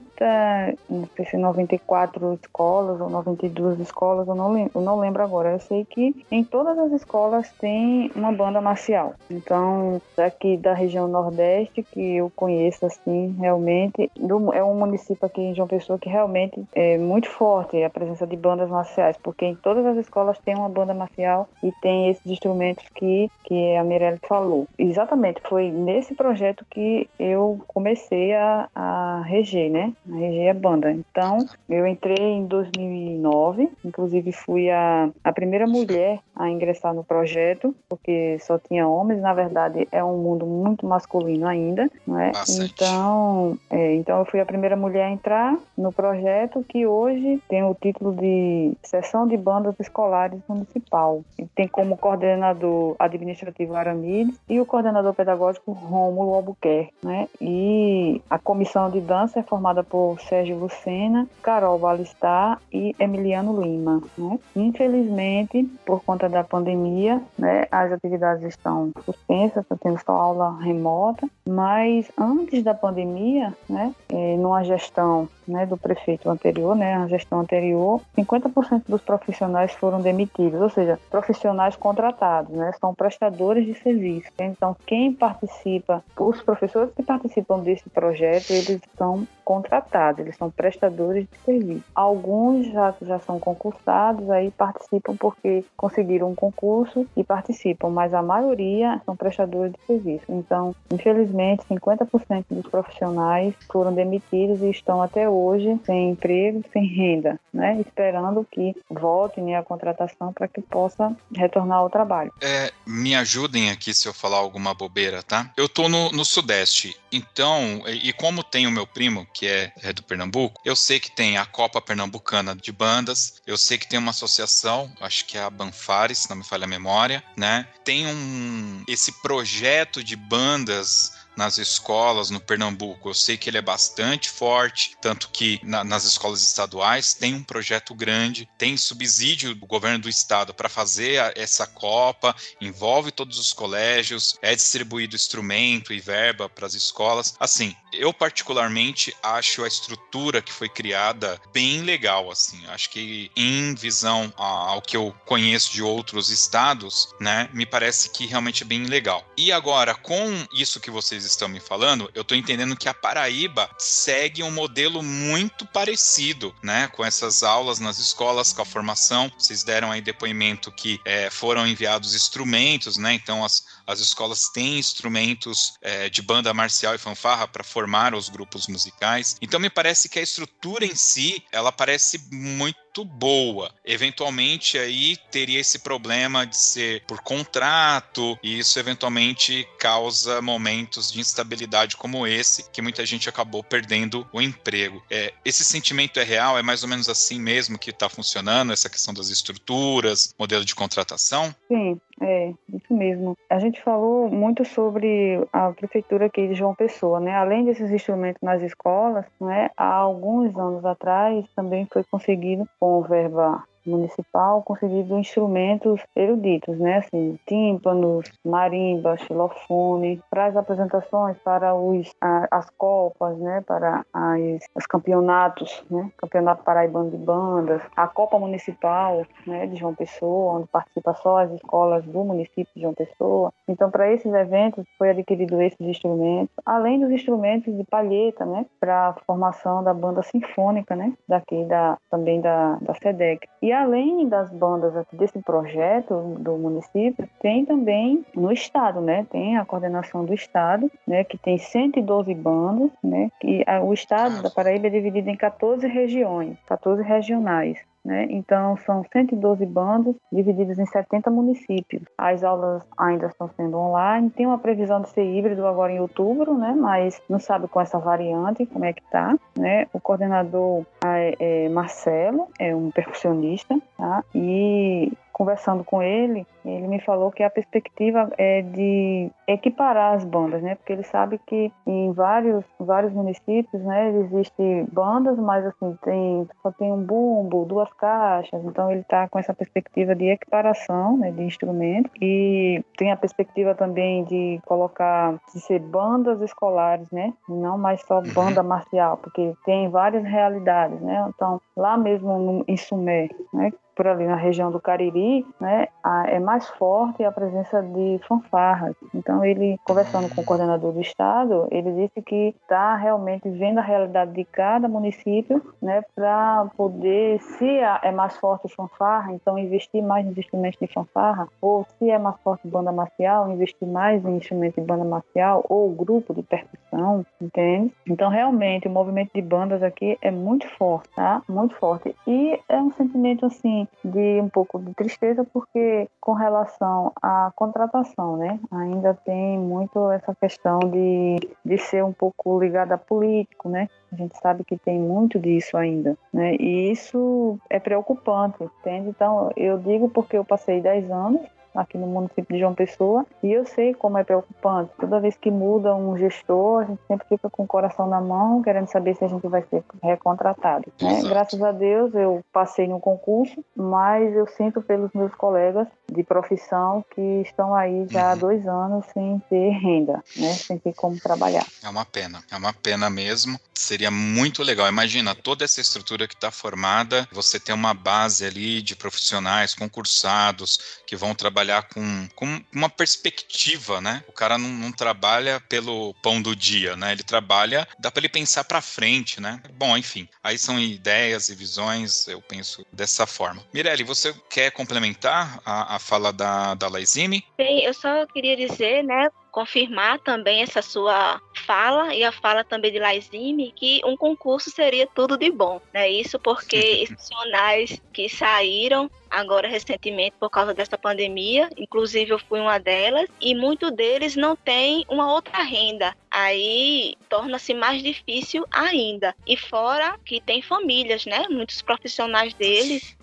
não 0.90 1.08
sei 1.16 1.26
se 1.26 1.38
94 1.38 2.40
escolas 2.42 3.00
ou 3.02 3.10
92 3.10 3.80
escolas, 3.80 4.28
eu 4.28 4.36
não, 4.36 4.52
lembro, 4.52 4.72
eu 4.76 4.82
não 4.82 5.00
lembro 5.00 5.24
agora. 5.24 5.52
Eu 5.52 5.60
sei 5.60 5.86
que 5.86 6.26
em 6.30 6.44
todas 6.44 6.78
as 6.78 6.92
escolas 6.92 7.50
tem 7.60 8.12
uma 8.16 8.32
banda 8.32 8.62
marcial. 8.62 9.16
Então, 9.30 10.02
daqui 10.16 10.58
da 10.58 10.74
região 10.74 11.08
Nordeste, 11.08 11.84
que 11.84 12.16
eu 12.16 12.32
conheço 12.36 12.49
assim, 12.86 13.36
realmente, 13.40 14.10
é 14.54 14.64
um 14.64 14.76
município 14.76 15.26
aqui 15.26 15.42
em 15.42 15.56
João 15.56 15.68
Pessoa 15.68 16.00
que 16.00 16.10
realmente 16.10 16.64
é 16.74 16.98
muito 16.98 17.30
forte 17.30 17.82
a 17.84 17.90
presença 17.90 18.26
de 18.26 18.36
bandas 18.36 18.70
marciais, 18.70 19.18
porque 19.22 19.46
em 19.46 19.56
todas 19.56 19.86
as 19.86 19.98
escolas 19.98 20.38
tem 20.40 20.56
uma 20.56 20.70
banda 20.70 20.94
marcial 20.94 21.48
e 21.64 21.72
tem 21.82 22.10
esses 22.10 22.26
instrumentos 22.26 22.86
que, 22.96 23.30
que 23.44 23.76
a 23.76 23.84
Mirelle 23.84 24.20
falou. 24.28 24.68
Exatamente, 24.78 25.42
foi 25.48 25.72
nesse 25.72 26.16
projeto 26.16 26.66
que 26.70 27.10
eu 27.20 27.62
comecei 27.68 28.34
a, 28.34 28.70
a 28.74 29.22
reger, 29.26 29.70
né? 29.70 29.94
A 30.12 30.16
reger 30.16 30.50
a 30.52 30.54
banda. 30.54 30.92
Então, 30.92 31.40
eu 31.70 31.86
entrei 31.86 32.18
em 32.18 32.46
2009, 32.46 33.70
inclusive 33.84 34.32
fui 34.32 34.70
a, 34.70 35.10
a 35.24 35.32
primeira 35.34 35.68
mulher 35.68 36.20
a 36.36 36.50
ingressar 36.50 36.94
no 36.94 37.04
projeto, 37.04 37.76
porque 37.88 38.38
só 38.40 38.58
tinha 38.58 38.88
homens, 38.88 39.22
na 39.22 39.34
verdade 39.34 39.88
é 39.92 40.04
um 40.04 40.18
mundo 40.18 40.46
muito 40.46 40.86
masculino 40.86 41.48
ainda, 41.48 41.90
não 42.06 42.20
é? 42.20 42.32
Então, 42.48 43.58
é, 43.70 43.96
então 43.96 44.20
eu 44.20 44.26
fui 44.26 44.40
a 44.40 44.46
primeira 44.46 44.76
mulher 44.76 45.06
a 45.06 45.12
entrar 45.12 45.58
no 45.78 45.92
projeto 45.92 46.64
que 46.68 46.86
hoje 46.86 47.42
tem 47.48 47.64
o 47.64 47.76
título 47.76 48.14
de 48.16 48.74
Seção 48.84 49.28
de 49.28 49.38
Bandas 49.38 49.76
Escolares 49.80 50.40
Municipal. 50.48 51.24
E 51.38 51.46
tem 51.48 51.68
como 51.68 51.98
coordenador 51.98 52.96
administrativo 53.00 53.76
Aramides 53.76 54.40
e 54.50 54.60
o 54.60 54.66
coordenador 54.66 55.14
pedagógico 55.14 55.72
Rômulo 55.72 56.34
Albuquerque, 56.34 56.94
né? 57.04 57.28
E 57.42 58.22
a 58.30 58.38
comissão 58.38 58.90
de 58.90 59.02
dança 59.02 59.40
é 59.40 59.44
formada 59.44 59.84
por 59.84 60.20
Sérgio 60.22 60.58
Lucena, 60.58 61.28
Carol 61.42 61.80
Balistar 61.80 62.62
e 62.72 62.96
Emiliano 63.00 63.62
Lima, 63.62 64.02
né? 64.18 64.40
Infelizmente, 64.56 65.64
por 65.86 66.04
conta 66.04 66.30
da 66.30 66.44
pandemia, 66.44 67.22
né, 67.38 67.66
as 67.72 67.92
atividades 67.92 68.44
estão 68.44 68.92
suspensas, 69.06 69.64
está 69.64 69.76
tendo 69.76 70.00
só 70.04 70.12
aula 70.12 70.60
remota, 70.60 71.28
mas 71.48 72.12
antes 72.30 72.64
da 72.64 72.74
pandemia, 72.74 73.54
né, 73.70 73.94
eh, 74.10 74.38
numa 74.38 74.64
gestão 74.64 75.28
né, 75.48 75.66
do 75.66 75.76
prefeito 75.76 76.30
anterior, 76.30 76.76
né, 76.76 76.96
a 76.96 77.08
gestão 77.08 77.40
anterior, 77.40 78.02
50% 78.16 78.84
dos 78.88 79.02
profissionais 79.02 79.74
foram 79.74 80.00
demitidos, 80.00 80.62
ou 80.62 80.70
seja, 80.70 81.00
profissionais 81.10 81.76
contratados, 81.76 82.56
né, 82.56 82.72
são 82.80 82.94
prestadores 82.94 83.66
de 83.66 83.74
serviço. 83.76 84.30
Então, 84.40 84.76
quem 84.86 85.12
participa, 85.12 86.04
os 86.18 86.42
professores 86.42 86.94
que 86.96 87.04
participam 87.04 87.60
desse 87.60 87.90
projeto, 87.90 88.52
eles 88.52 88.82
são 88.98 89.28
contratados, 89.50 90.20
eles 90.20 90.38
são 90.38 90.52
prestadores 90.52 91.26
de 91.26 91.40
serviço. 91.44 91.84
Alguns 91.96 92.68
já, 92.68 92.94
já 93.02 93.20
são 93.22 93.40
concursados, 93.40 94.30
aí 94.30 94.52
participam 94.52 95.16
porque 95.16 95.66
conseguiram 95.76 96.30
um 96.30 96.36
concurso 96.36 97.08
e 97.18 97.24
participam, 97.24 97.90
mas 97.90 98.14
a 98.14 98.22
maioria 98.22 99.02
são 99.04 99.16
prestadores 99.16 99.74
de 99.74 99.80
serviço. 99.88 100.26
Então, 100.30 100.76
infelizmente, 100.92 101.64
50% 101.68 102.46
dos 102.52 102.68
profissionais 102.68 103.56
foram 103.72 103.92
demitidos 103.92 104.62
e 104.62 104.70
estão 104.70 105.02
até 105.02 105.28
hoje 105.28 105.80
sem 105.84 106.12
emprego, 106.12 106.64
sem 106.72 106.86
renda, 106.86 107.40
né? 107.52 107.82
esperando 107.82 108.46
que 108.52 108.76
voltem 108.88 109.56
a 109.56 109.64
contratação 109.64 110.32
para 110.32 110.48
que 110.48 110.62
possa 110.62 111.12
retornar 111.36 111.80
ao 111.80 111.90
trabalho. 111.90 112.32
É, 112.40 112.72
me 112.86 113.16
ajudem 113.16 113.72
aqui 113.72 113.96
se 113.96 114.08
eu 114.08 114.14
falar 114.14 114.38
alguma 114.38 114.76
bobeira, 114.76 115.24
tá? 115.24 115.52
Eu 115.58 115.68
tô 115.68 115.90
no, 115.90 116.12
no 116.12 116.24
Sudeste, 116.24 116.96
então, 117.12 117.82
e, 117.88 118.10
e 118.10 118.14
como 118.14 118.44
tem 118.44 118.68
o 118.68 118.72
meu 118.72 118.86
primo, 118.86 119.26
que 119.40 119.48
é, 119.48 119.72
é, 119.82 119.94
do 119.94 120.04
Pernambuco, 120.04 120.60
eu 120.66 120.76
sei 120.76 121.00
que 121.00 121.10
tem 121.10 121.38
a 121.38 121.46
Copa 121.46 121.82
Pernambucana 121.82 122.54
de 122.54 122.74
Bandas, 122.74 123.36
eu 123.48 123.58
sei 123.58 123.78
que 123.78 123.88
tem 123.88 123.98
uma 123.98 124.12
associação, 124.12 124.92
acho 125.00 125.24
que 125.24 125.38
é 125.38 125.42
a 125.42 125.50
Banfares, 125.50 126.18
se 126.18 126.30
não 126.30 126.36
me 126.36 126.44
falha 126.44 126.66
a 126.66 126.68
memória, 126.68 127.24
né? 127.38 127.66
Tem 127.86 128.06
um 128.06 128.84
esse 128.86 129.14
projeto 129.22 130.04
de 130.04 130.18
bandas 130.18 131.14
nas 131.40 131.58
escolas 131.58 132.30
no 132.30 132.42
Pernambuco. 132.42 133.10
Eu 133.10 133.14
sei 133.14 133.38
que 133.38 133.50
ele 133.50 133.58
é 133.58 133.62
bastante 133.62 134.30
forte, 134.30 134.98
tanto 135.02 135.30
que 135.30 135.58
na, 135.64 135.86
nas 135.86 136.04
escolas 136.04 136.44
estaduais 136.44 137.14
tem 137.14 137.34
um 137.34 137.42
projeto 137.42 137.96
grande, 137.96 138.50
tem 138.58 138.76
subsídio 138.76 139.56
do 139.56 139.66
governo 139.66 140.00
do 140.00 140.10
estado 140.10 140.54
para 140.54 140.68
fazer 140.68 141.18
a, 141.22 141.32
essa 141.38 141.66
Copa, 141.66 142.36
envolve 142.60 143.10
todos 143.10 143.40
os 143.40 143.54
colégios, 143.54 144.38
é 144.42 144.54
distribuído 144.54 145.16
instrumento 145.16 145.94
e 145.94 146.00
verba 146.02 146.50
para 146.50 146.68
as 146.68 146.74
escolas. 146.74 147.34
Assim, 147.40 147.74
eu 147.94 148.14
particularmente 148.14 149.16
acho 149.24 149.64
a 149.64 149.68
estrutura 149.68 150.42
que 150.42 150.52
foi 150.52 150.68
criada 150.68 151.40
bem 151.54 151.84
legal, 151.84 152.30
assim. 152.30 152.60
Acho 152.68 152.90
que 152.90 153.32
em 153.34 153.74
visão 153.76 154.34
ao 154.36 154.82
que 154.82 154.98
eu 154.98 155.16
conheço 155.26 155.72
de 155.72 155.82
outros 155.82 156.30
estados, 156.30 157.08
né, 157.20 157.50
me 157.54 157.66
parece 157.66 158.10
que 158.10 158.26
realmente 158.26 158.64
é 158.64 158.66
bem 158.66 158.84
legal. 158.84 159.26
E 159.38 159.54
agora, 159.54 159.96
com 159.96 160.46
isso 160.54 160.82
que 160.82 160.92
vocês 160.92 161.29
estão 161.32 161.48
me 161.48 161.60
falando, 161.60 162.10
eu 162.14 162.22
estou 162.22 162.38
entendendo 162.38 162.76
que 162.76 162.90
a 162.90 162.94
Paraíba 162.94 163.70
segue 163.78 164.44
um 164.44 164.52
modelo 164.52 165.02
muito 165.02 165.66
parecido, 165.66 166.54
né? 166.62 166.88
Com 166.88 167.04
essas 167.04 167.44
aulas 167.44 167.80
nas 167.80 167.98
escolas, 167.98 168.54
com 168.54 168.62
a 168.62 168.66
formação. 168.66 169.32
Vocês 169.38 169.64
deram 169.64 169.92
aí 169.92 170.02
depoimento 170.02 170.72
que 170.72 171.00
é, 171.06 171.30
foram 171.30 171.68
enviados 171.68 172.16
instrumentos, 172.16 172.98
né? 172.98 173.14
Então 173.14 173.44
as, 173.44 173.64
as 173.90 174.00
escolas 174.00 174.50
têm 174.50 174.78
instrumentos 174.78 175.74
é, 175.82 176.10
de 176.10 176.22
banda 176.22 176.54
marcial 176.54 176.94
e 176.94 177.00
fanfarra 177.00 177.48
para 177.48 177.64
formar 177.64 178.14
os 178.14 178.30
grupos 178.30 178.68
musicais. 178.68 179.36
Então 179.42 179.60
me 179.60 179.70
parece 179.70 180.08
que 180.08 180.20
a 180.20 180.22
estrutura 180.22 180.86
em 180.86 180.96
si, 180.96 181.44
ela 181.52 181.72
parece 181.72 182.22
muito 182.32 183.04
boa. 183.04 183.74
Eventualmente 183.84 184.78
aí 184.78 185.18
teria 185.32 185.60
esse 185.60 185.80
problema 185.80 186.46
de 186.46 186.56
ser 186.56 187.04
por 187.08 187.22
contrato 187.22 188.38
e 188.44 188.60
isso 188.60 188.78
eventualmente 188.78 189.68
causa 189.80 190.40
momentos 190.40 191.12
de 191.12 191.20
instabilidade 191.20 191.98
como 191.98 192.28
esse 192.28 192.70
que 192.72 192.82
muita 192.82 193.06
gente 193.06 193.28
acabou 193.28 193.64
perdendo 193.64 194.28
o 194.32 194.40
emprego. 194.40 195.04
É, 195.10 195.34
esse 195.44 195.64
sentimento 195.64 196.20
é 196.20 196.24
real? 196.24 196.60
É 196.60 196.62
mais 196.62 196.84
ou 196.84 196.90
menos 196.90 197.10
assim 197.10 197.40
mesmo 197.40 197.80
que 197.80 197.90
está 197.90 198.08
funcionando 198.08 198.72
essa 198.72 198.90
questão 198.90 199.14
das 199.14 199.30
estruturas, 199.30 200.34
modelo 200.38 200.64
de 200.64 200.76
contratação? 200.76 201.56
Sim, 201.68 202.00
é, 202.22 202.54
isso 202.74 202.94
mesmo. 202.94 203.38
A 203.50 203.60
gente 203.60 203.82
falou 203.82 204.30
muito 204.30 204.66
sobre 204.66 205.40
a 205.54 205.72
prefeitura 205.72 206.26
aqui 206.26 206.48
de 206.48 206.56
João 206.56 206.76
Pessoa, 206.76 207.20
né? 207.20 207.34
Além 207.36 207.66
desses 207.66 207.90
instrumentos 207.92 208.42
nas 208.42 208.62
escolas, 208.62 209.26
né? 209.40 209.70
Há 209.78 209.94
alguns 209.96 210.56
anos 210.58 210.84
atrás 210.86 211.46
também 211.56 211.88
foi 211.92 212.04
conseguido 212.04 212.68
com 212.80 213.02
verba 213.04 213.64
municipal 213.90 214.62
conseguido 214.64 215.18
instrumentos 215.18 216.02
eruditos, 216.16 216.78
né, 216.80 216.98
assim, 216.98 217.38
tímpanos, 217.46 218.32
marimba, 218.46 219.18
xilofone, 219.18 220.22
para 220.30 220.46
as 220.46 220.56
apresentações, 220.56 221.38
para 221.40 221.76
os, 221.76 222.14
a, 222.22 222.48
as 222.52 222.70
copas, 222.72 223.38
né, 223.38 223.62
para 223.66 224.06
as, 224.14 224.64
os 224.76 224.86
campeonatos, 224.86 225.84
né, 225.90 226.10
campeonato 226.18 226.64
paraibano 226.64 227.12
de 227.12 227.18
bandas, 227.18 227.82
a 227.96 228.08
Copa 228.08 228.40
Municipal, 228.40 229.26
né, 229.46 229.68
de 229.68 229.76
João 229.76 229.96
Pessoa, 229.96 230.56
onde 230.56 230.68
participa 230.68 231.14
só 231.16 231.40
as 231.40 231.52
escolas 231.52 232.06
do 232.06 232.24
município 232.24 232.68
de 232.76 232.82
João 232.82 232.94
Pessoa. 232.94 233.52
Então, 233.68 233.90
para 233.90 234.12
esses 234.12 234.34
eventos 234.34 234.86
foi 234.98 235.10
adquirido 235.10 235.62
esses 235.62 235.82
instrumentos, 235.82 236.54
além 236.66 237.00
dos 237.00 237.12
instrumentos 237.12 237.76
de 237.76 237.84
palheta, 237.84 238.46
né, 238.46 238.66
para 238.80 239.10
a 239.10 239.14
formação 239.26 239.84
da 239.84 239.94
banda 239.94 240.22
sinfônica, 240.24 240.96
né, 240.96 241.14
daqui 241.28 241.64
da 241.66 241.98
também 242.10 242.42
da 242.42 242.78
da 242.82 242.94
SEDEC. 242.96 243.48
E 243.62 243.72
além 243.80 244.28
das 244.28 244.50
bandas 244.52 244.94
desse 245.14 245.40
projeto 245.42 246.36
do 246.40 246.58
município, 246.58 247.30
tem 247.42 247.66
também 247.66 248.26
no 248.36 248.52
estado, 248.52 249.02
né? 249.02 249.26
Tem 249.32 249.58
a 249.58 249.66
coordenação 249.66 250.26
do 250.26 250.34
estado, 250.34 250.92
né? 251.08 251.24
Que 251.24 251.38
tem 251.38 251.58
112 251.58 252.34
bandas, 252.36 252.92
né? 253.04 253.30
Que 253.40 253.64
o 253.84 253.94
estado 253.94 254.42
da 254.42 254.50
Paraíba 254.50 254.88
é 254.88 254.90
dividido 254.90 255.30
em 255.30 255.36
14 255.36 255.88
regiões, 255.88 256.58
14 256.68 257.02
regionais. 257.04 257.80
Né? 258.10 258.26
Então, 258.32 258.76
são 258.78 259.06
112 259.14 259.64
bandas 259.68 260.16
divididas 260.34 260.80
em 260.80 260.86
70 260.88 261.30
municípios. 261.30 262.02
As 262.18 262.44
aulas 262.44 262.82
ainda 262.98 263.28
estão 263.28 263.48
sendo 263.56 263.78
online. 263.78 264.32
Tem 264.32 264.48
uma 264.48 264.58
previsão 264.58 265.00
de 265.00 265.10
ser 265.10 265.24
híbrido 265.24 265.68
agora 265.68 265.94
em 265.94 266.00
outubro, 266.00 266.58
né? 266.58 266.76
mas 266.76 267.22
não 267.30 267.38
sabe 267.38 267.68
com 267.68 267.80
essa 267.80 268.00
variante 268.00 268.66
como 268.66 268.84
é 268.84 268.94
que 268.94 269.04
está. 269.04 269.38
Né? 269.56 269.86
O 269.94 270.00
coordenador 270.00 270.88
é, 271.06 271.36
é 271.40 271.70
Marcelo, 271.70 272.48
é 272.58 272.76
um 272.76 272.90
percussionista, 272.90 273.80
tá? 273.96 274.24
e 274.34 275.14
conversando 275.32 275.84
com 275.84 276.02
ele, 276.02 276.46
ele 276.66 276.88
me 276.88 277.00
falou 277.00 277.32
que 277.32 277.44
a 277.44 277.50
perspectiva 277.50 278.30
é 278.38 278.62
de 278.62 279.32
equiparar 279.48 280.16
as 280.16 280.24
bandas, 280.24 280.62
né? 280.62 280.76
Porque 280.76 280.94
ele 280.94 281.04
sabe 281.04 281.40
que 281.48 281.72
em 281.88 282.12
vários, 282.12 282.64
vários 282.80 283.14
municípios, 283.14 283.82
né, 283.84 284.10
existem 284.10 284.86
bandas, 284.92 285.38
mas 285.40 285.66
assim, 285.66 285.98
tem, 286.04 286.48
só 286.62 286.72
tem 286.72 286.92
um 286.92 287.02
bumbo, 287.02 287.66
duas 287.66 287.92
caixas, 287.94 288.64
então 288.66 288.92
ele 288.92 289.02
está 289.02 289.28
com 289.28 289.40
essa 289.40 289.54
perspectiva 289.54 290.16
de 290.16 290.26
equiparação, 290.26 291.18
né, 291.18 291.32
de 291.32 291.44
instrumentos 291.44 292.12
e 292.22 292.84
tem 292.98 293.12
a 293.12 293.18
perspectiva 293.18 293.74
também 293.74 294.24
de 294.26 294.60
colocar, 294.66 295.40
de 295.54 295.60
ser 295.62 295.80
bandas 295.80 296.42
escolares, 296.42 297.10
né? 297.12 297.34
Não 297.48 297.78
mais 297.78 298.02
só 298.02 298.20
uhum. 298.20 298.34
banda 298.34 298.62
marcial, 298.62 299.18
porque 299.18 299.54
tem 299.66 299.90
várias 299.90 300.24
realidades, 300.24 301.00
né? 301.02 301.26
Então, 301.34 301.62
lá 301.76 301.98
mesmo 301.98 302.38
no, 302.38 302.66
em 302.68 302.78
Sumé, 302.78 303.30
né, 303.54 303.72
por 304.00 304.08
ali 304.08 304.26
na 304.26 304.38
região 304.38 304.72
do 304.72 304.80
Cariri, 304.80 305.46
né, 305.60 305.90
é 306.28 306.40
mais 306.40 306.70
forte 306.70 307.22
a 307.22 307.34
presença 307.34 307.82
de 307.82 308.18
fanfarras. 308.26 308.96
Então, 309.14 309.44
ele, 309.44 309.78
conversando 309.84 310.34
com 310.34 310.40
o 310.40 310.46
coordenador 310.46 310.94
do 310.94 311.02
estado, 311.02 311.68
ele 311.70 311.92
disse 311.92 312.22
que 312.22 312.56
está 312.62 312.96
realmente 312.96 313.50
vendo 313.50 313.80
a 313.80 313.82
realidade 313.82 314.32
de 314.32 314.46
cada 314.46 314.88
município, 314.88 315.62
né, 315.82 316.02
para 316.16 316.66
poder, 316.78 317.42
se 317.42 317.68
é 317.68 318.10
mais 318.10 318.38
forte 318.38 318.74
fanfarra, 318.74 319.34
então 319.34 319.60
investir 319.60 320.02
mais 320.02 320.26
nos 320.26 320.38
instrumentos 320.38 320.80
de 320.80 320.88
fanfarra, 320.88 321.50
ou 321.62 321.86
se 321.98 322.10
é 322.10 322.18
mais 322.18 322.38
forte 322.42 322.70
banda 322.70 322.94
marcial, 322.94 323.52
investir 323.52 323.86
mais 323.86 324.24
em 324.24 324.38
instrumentos 324.38 324.82
de 324.82 324.88
banda 324.88 325.04
marcial 325.04 325.66
ou 325.68 325.90
grupo 325.92 326.34
de 326.34 326.42
percussão, 326.42 327.26
entende? 327.42 327.94
Então, 328.08 328.30
realmente, 328.30 328.88
o 328.88 328.92
movimento 328.92 329.32
de 329.36 329.42
bandas 329.42 329.84
aqui 329.84 330.18
é 330.22 330.32
muito 330.32 330.70
forte, 330.78 331.10
tá? 331.14 331.42
Muito 331.50 331.76
forte. 331.76 332.16
E 332.26 332.58
é 332.70 332.78
um 332.78 332.94
sentimento, 332.94 333.46
assim, 333.46 333.89
de 334.04 334.42
um 334.42 334.50
pouco 334.50 334.80
de 334.80 334.94
tristeza, 334.94 335.44
porque 335.44 336.08
com 336.20 336.34
relação 336.34 337.12
à 337.22 337.52
contratação, 337.56 338.38
né, 338.38 338.60
ainda 338.72 339.14
tem 339.14 339.58
muito 339.58 340.12
essa 340.12 340.34
questão 340.36 340.80
de, 340.80 341.38
de 341.64 341.78
ser 341.78 342.04
um 342.04 342.14
pouco 342.14 342.60
ligada 342.60 342.96
a 342.96 342.98
político, 342.98 343.70
né? 343.70 343.90
A 344.12 344.16
gente 344.16 344.38
sabe 344.40 344.64
que 344.64 344.78
tem 344.78 345.00
muito 345.00 345.40
disso 345.40 345.78
ainda, 345.78 346.18
né? 346.34 346.56
E 346.56 346.92
isso 346.92 347.60
é 347.70 347.80
preocupante, 347.80 348.64
entende? 348.64 349.10
Então, 349.10 349.52
eu 349.56 349.78
digo 349.78 350.10
porque 350.10 350.38
eu 350.38 350.46
passei 350.46 350.82
10 350.82 351.12
anos 351.12 351.42
aqui 351.82 351.98
no 351.98 352.08
município 352.08 352.54
de 352.54 352.60
João 352.60 352.74
Pessoa 352.74 353.26
e 353.42 353.52
eu 353.52 353.66
sei 353.66 353.94
como 353.94 354.18
é 354.18 354.24
preocupante. 354.24 354.92
Toda 355.00 355.20
vez 355.20 355.36
que 355.38 355.50
muda 355.50 355.96
um 355.96 356.18
gestor, 356.18 356.82
a 356.82 356.86
gente 356.86 357.02
sempre 357.08 357.28
fica 357.28 357.50
com 357.50 357.64
o 357.64 357.68
coração 357.68 358.08
na 358.08 358.20
mão, 358.20 358.62
querendo 358.62 358.88
saber 358.88 359.16
se 359.16 359.24
a 359.24 359.28
gente 359.28 359.48
vai 359.48 359.64
ser 359.70 359.84
recontratado. 360.04 360.92
Né? 361.02 361.22
Graças 361.24 361.62
a 361.62 361.72
Deus 361.72 362.14
eu 362.14 362.44
passei 362.52 362.88
no 362.88 363.00
concurso, 363.00 363.64
mas 363.76 364.36
eu 364.36 364.48
sinto 364.48 364.82
pelos 364.82 365.12
meus 365.14 365.34
colegas 365.36 365.88
de 366.12 366.24
profissão 366.24 367.04
que 367.14 367.42
estão 367.42 367.74
aí 367.74 368.06
já 368.10 368.32
há 368.32 368.34
uhum. 368.34 368.40
dois 368.40 368.68
anos 368.68 369.06
sem 369.14 369.42
ter 369.50 369.70
renda, 369.70 370.24
né? 370.36 370.54
sem 370.54 370.78
ter 370.78 370.94
como 370.94 371.20
trabalhar. 371.20 371.66
É 371.84 371.90
uma 371.90 372.06
pena, 372.06 372.44
é 372.52 372.58
uma 372.58 372.74
pena 372.74 373.10
mesmo. 373.10 373.60
Seria 373.74 374.12
muito 374.12 374.62
legal. 374.64 374.88
Imagina 374.88 375.34
toda 375.34 375.64
essa 375.64 375.80
estrutura 375.80 376.28
que 376.28 376.34
está 376.34 376.52
formada, 376.52 377.28
você 377.32 377.60
tem 377.60 377.74
uma 377.74 377.94
base 377.94 378.46
ali 378.46 378.82
de 378.82 378.96
profissionais 378.96 379.74
concursados 379.74 381.02
que 381.06 381.16
vão 381.16 381.34
trabalhar 381.34 381.69
trabalhar 381.70 381.84
com, 381.84 382.28
com 382.36 382.62
uma 382.74 382.90
perspectiva, 382.90 384.02
né? 384.02 384.24
O 384.28 384.32
cara 384.32 384.58
não, 384.58 384.70
não, 384.70 384.92
trabalha 384.92 385.60
pelo 385.70 386.14
pão 386.16 386.42
do 386.42 386.56
dia, 386.56 386.96
né? 386.96 387.12
Ele 387.12 387.24
trabalha, 387.24 387.88
dá 388.00 388.10
para 388.10 388.22
ele 388.22 388.30
pensar 388.30 388.64
para 388.64 388.82
frente, 388.82 389.40
né? 389.40 389.62
Bom, 389.74 389.96
enfim, 389.96 390.28
aí 390.44 390.58
são 390.58 390.80
ideias 390.80 391.50
e 391.50 391.56
visões, 391.56 392.28
eu 392.28 392.42
penso 392.42 392.86
dessa 392.92 393.28
forma. 393.28 393.64
Mirelle, 393.74 394.04
você 394.04 394.34
quer 394.50 394.72
complementar 394.72 395.62
a, 395.64 395.96
a 395.96 396.00
fala 396.00 396.34
da, 396.34 396.74
da 396.74 396.88
Laizine? 396.88 397.46
Bem, 397.58 397.84
eu 397.84 397.94
só 397.94 398.26
queria 398.28 398.56
dizer, 398.56 399.04
né, 399.04 399.30
confirmar 399.52 400.20
também 400.20 400.62
essa 400.62 400.82
sua 400.82 401.42
fala 401.66 402.14
e 402.14 402.24
a 402.24 402.32
fala 402.32 402.64
também 402.64 402.92
de 402.92 403.00
Laizime 403.00 403.74
que 403.76 404.02
um 404.06 404.16
concurso 404.16 404.70
seria 404.70 405.08
tudo 405.08 405.38
de 405.38 405.52
bom, 405.52 405.82
né? 405.94 406.10
Isso 406.10 406.40
porque 406.40 407.06
profissionais 407.08 408.02
que 408.14 408.30
saíram 408.30 409.10
agora 409.30 409.68
recentemente 409.68 410.36
por 410.40 410.50
causa 410.50 410.74
dessa 410.74 410.98
pandemia, 410.98 411.70
inclusive 411.78 412.32
eu 412.32 412.40
fui 412.40 412.60
uma 412.60 412.80
delas, 412.80 413.30
e 413.40 413.54
muitos 413.54 413.92
deles 413.92 414.36
não 414.36 414.56
têm 414.56 415.06
uma 415.08 415.32
outra 415.32 415.62
renda. 415.62 416.16
Aí 416.32 417.16
torna-se 417.28 417.74
mais 417.74 418.02
difícil 418.02 418.66
ainda. 418.72 419.36
E 419.46 419.56
fora 419.56 420.18
que 420.26 420.42
tem 420.42 420.62
famílias, 420.62 421.26
né? 421.26 421.46
Muitos 421.50 421.82
profissionais 421.82 422.54
deles 422.54 423.18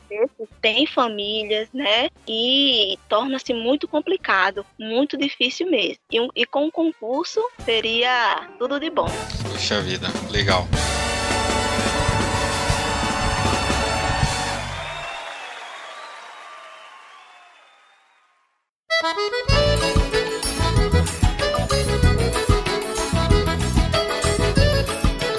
tem 0.60 0.86
famílias, 0.86 1.68
né? 1.72 2.08
E 2.26 2.98
torna-se 3.08 3.52
muito 3.52 3.86
complicado, 3.88 4.64
muito 4.78 5.16
difícil 5.16 5.70
mesmo. 5.70 5.98
E, 6.12 6.28
e 6.34 6.46
com 6.46 6.66
o 6.66 6.72
concurso 6.72 7.40
seria 7.64 8.48
tudo 8.58 8.78
de 8.78 8.90
bom. 8.90 9.08
Puxa 9.52 9.80
vida, 9.80 10.08
legal. 10.30 10.66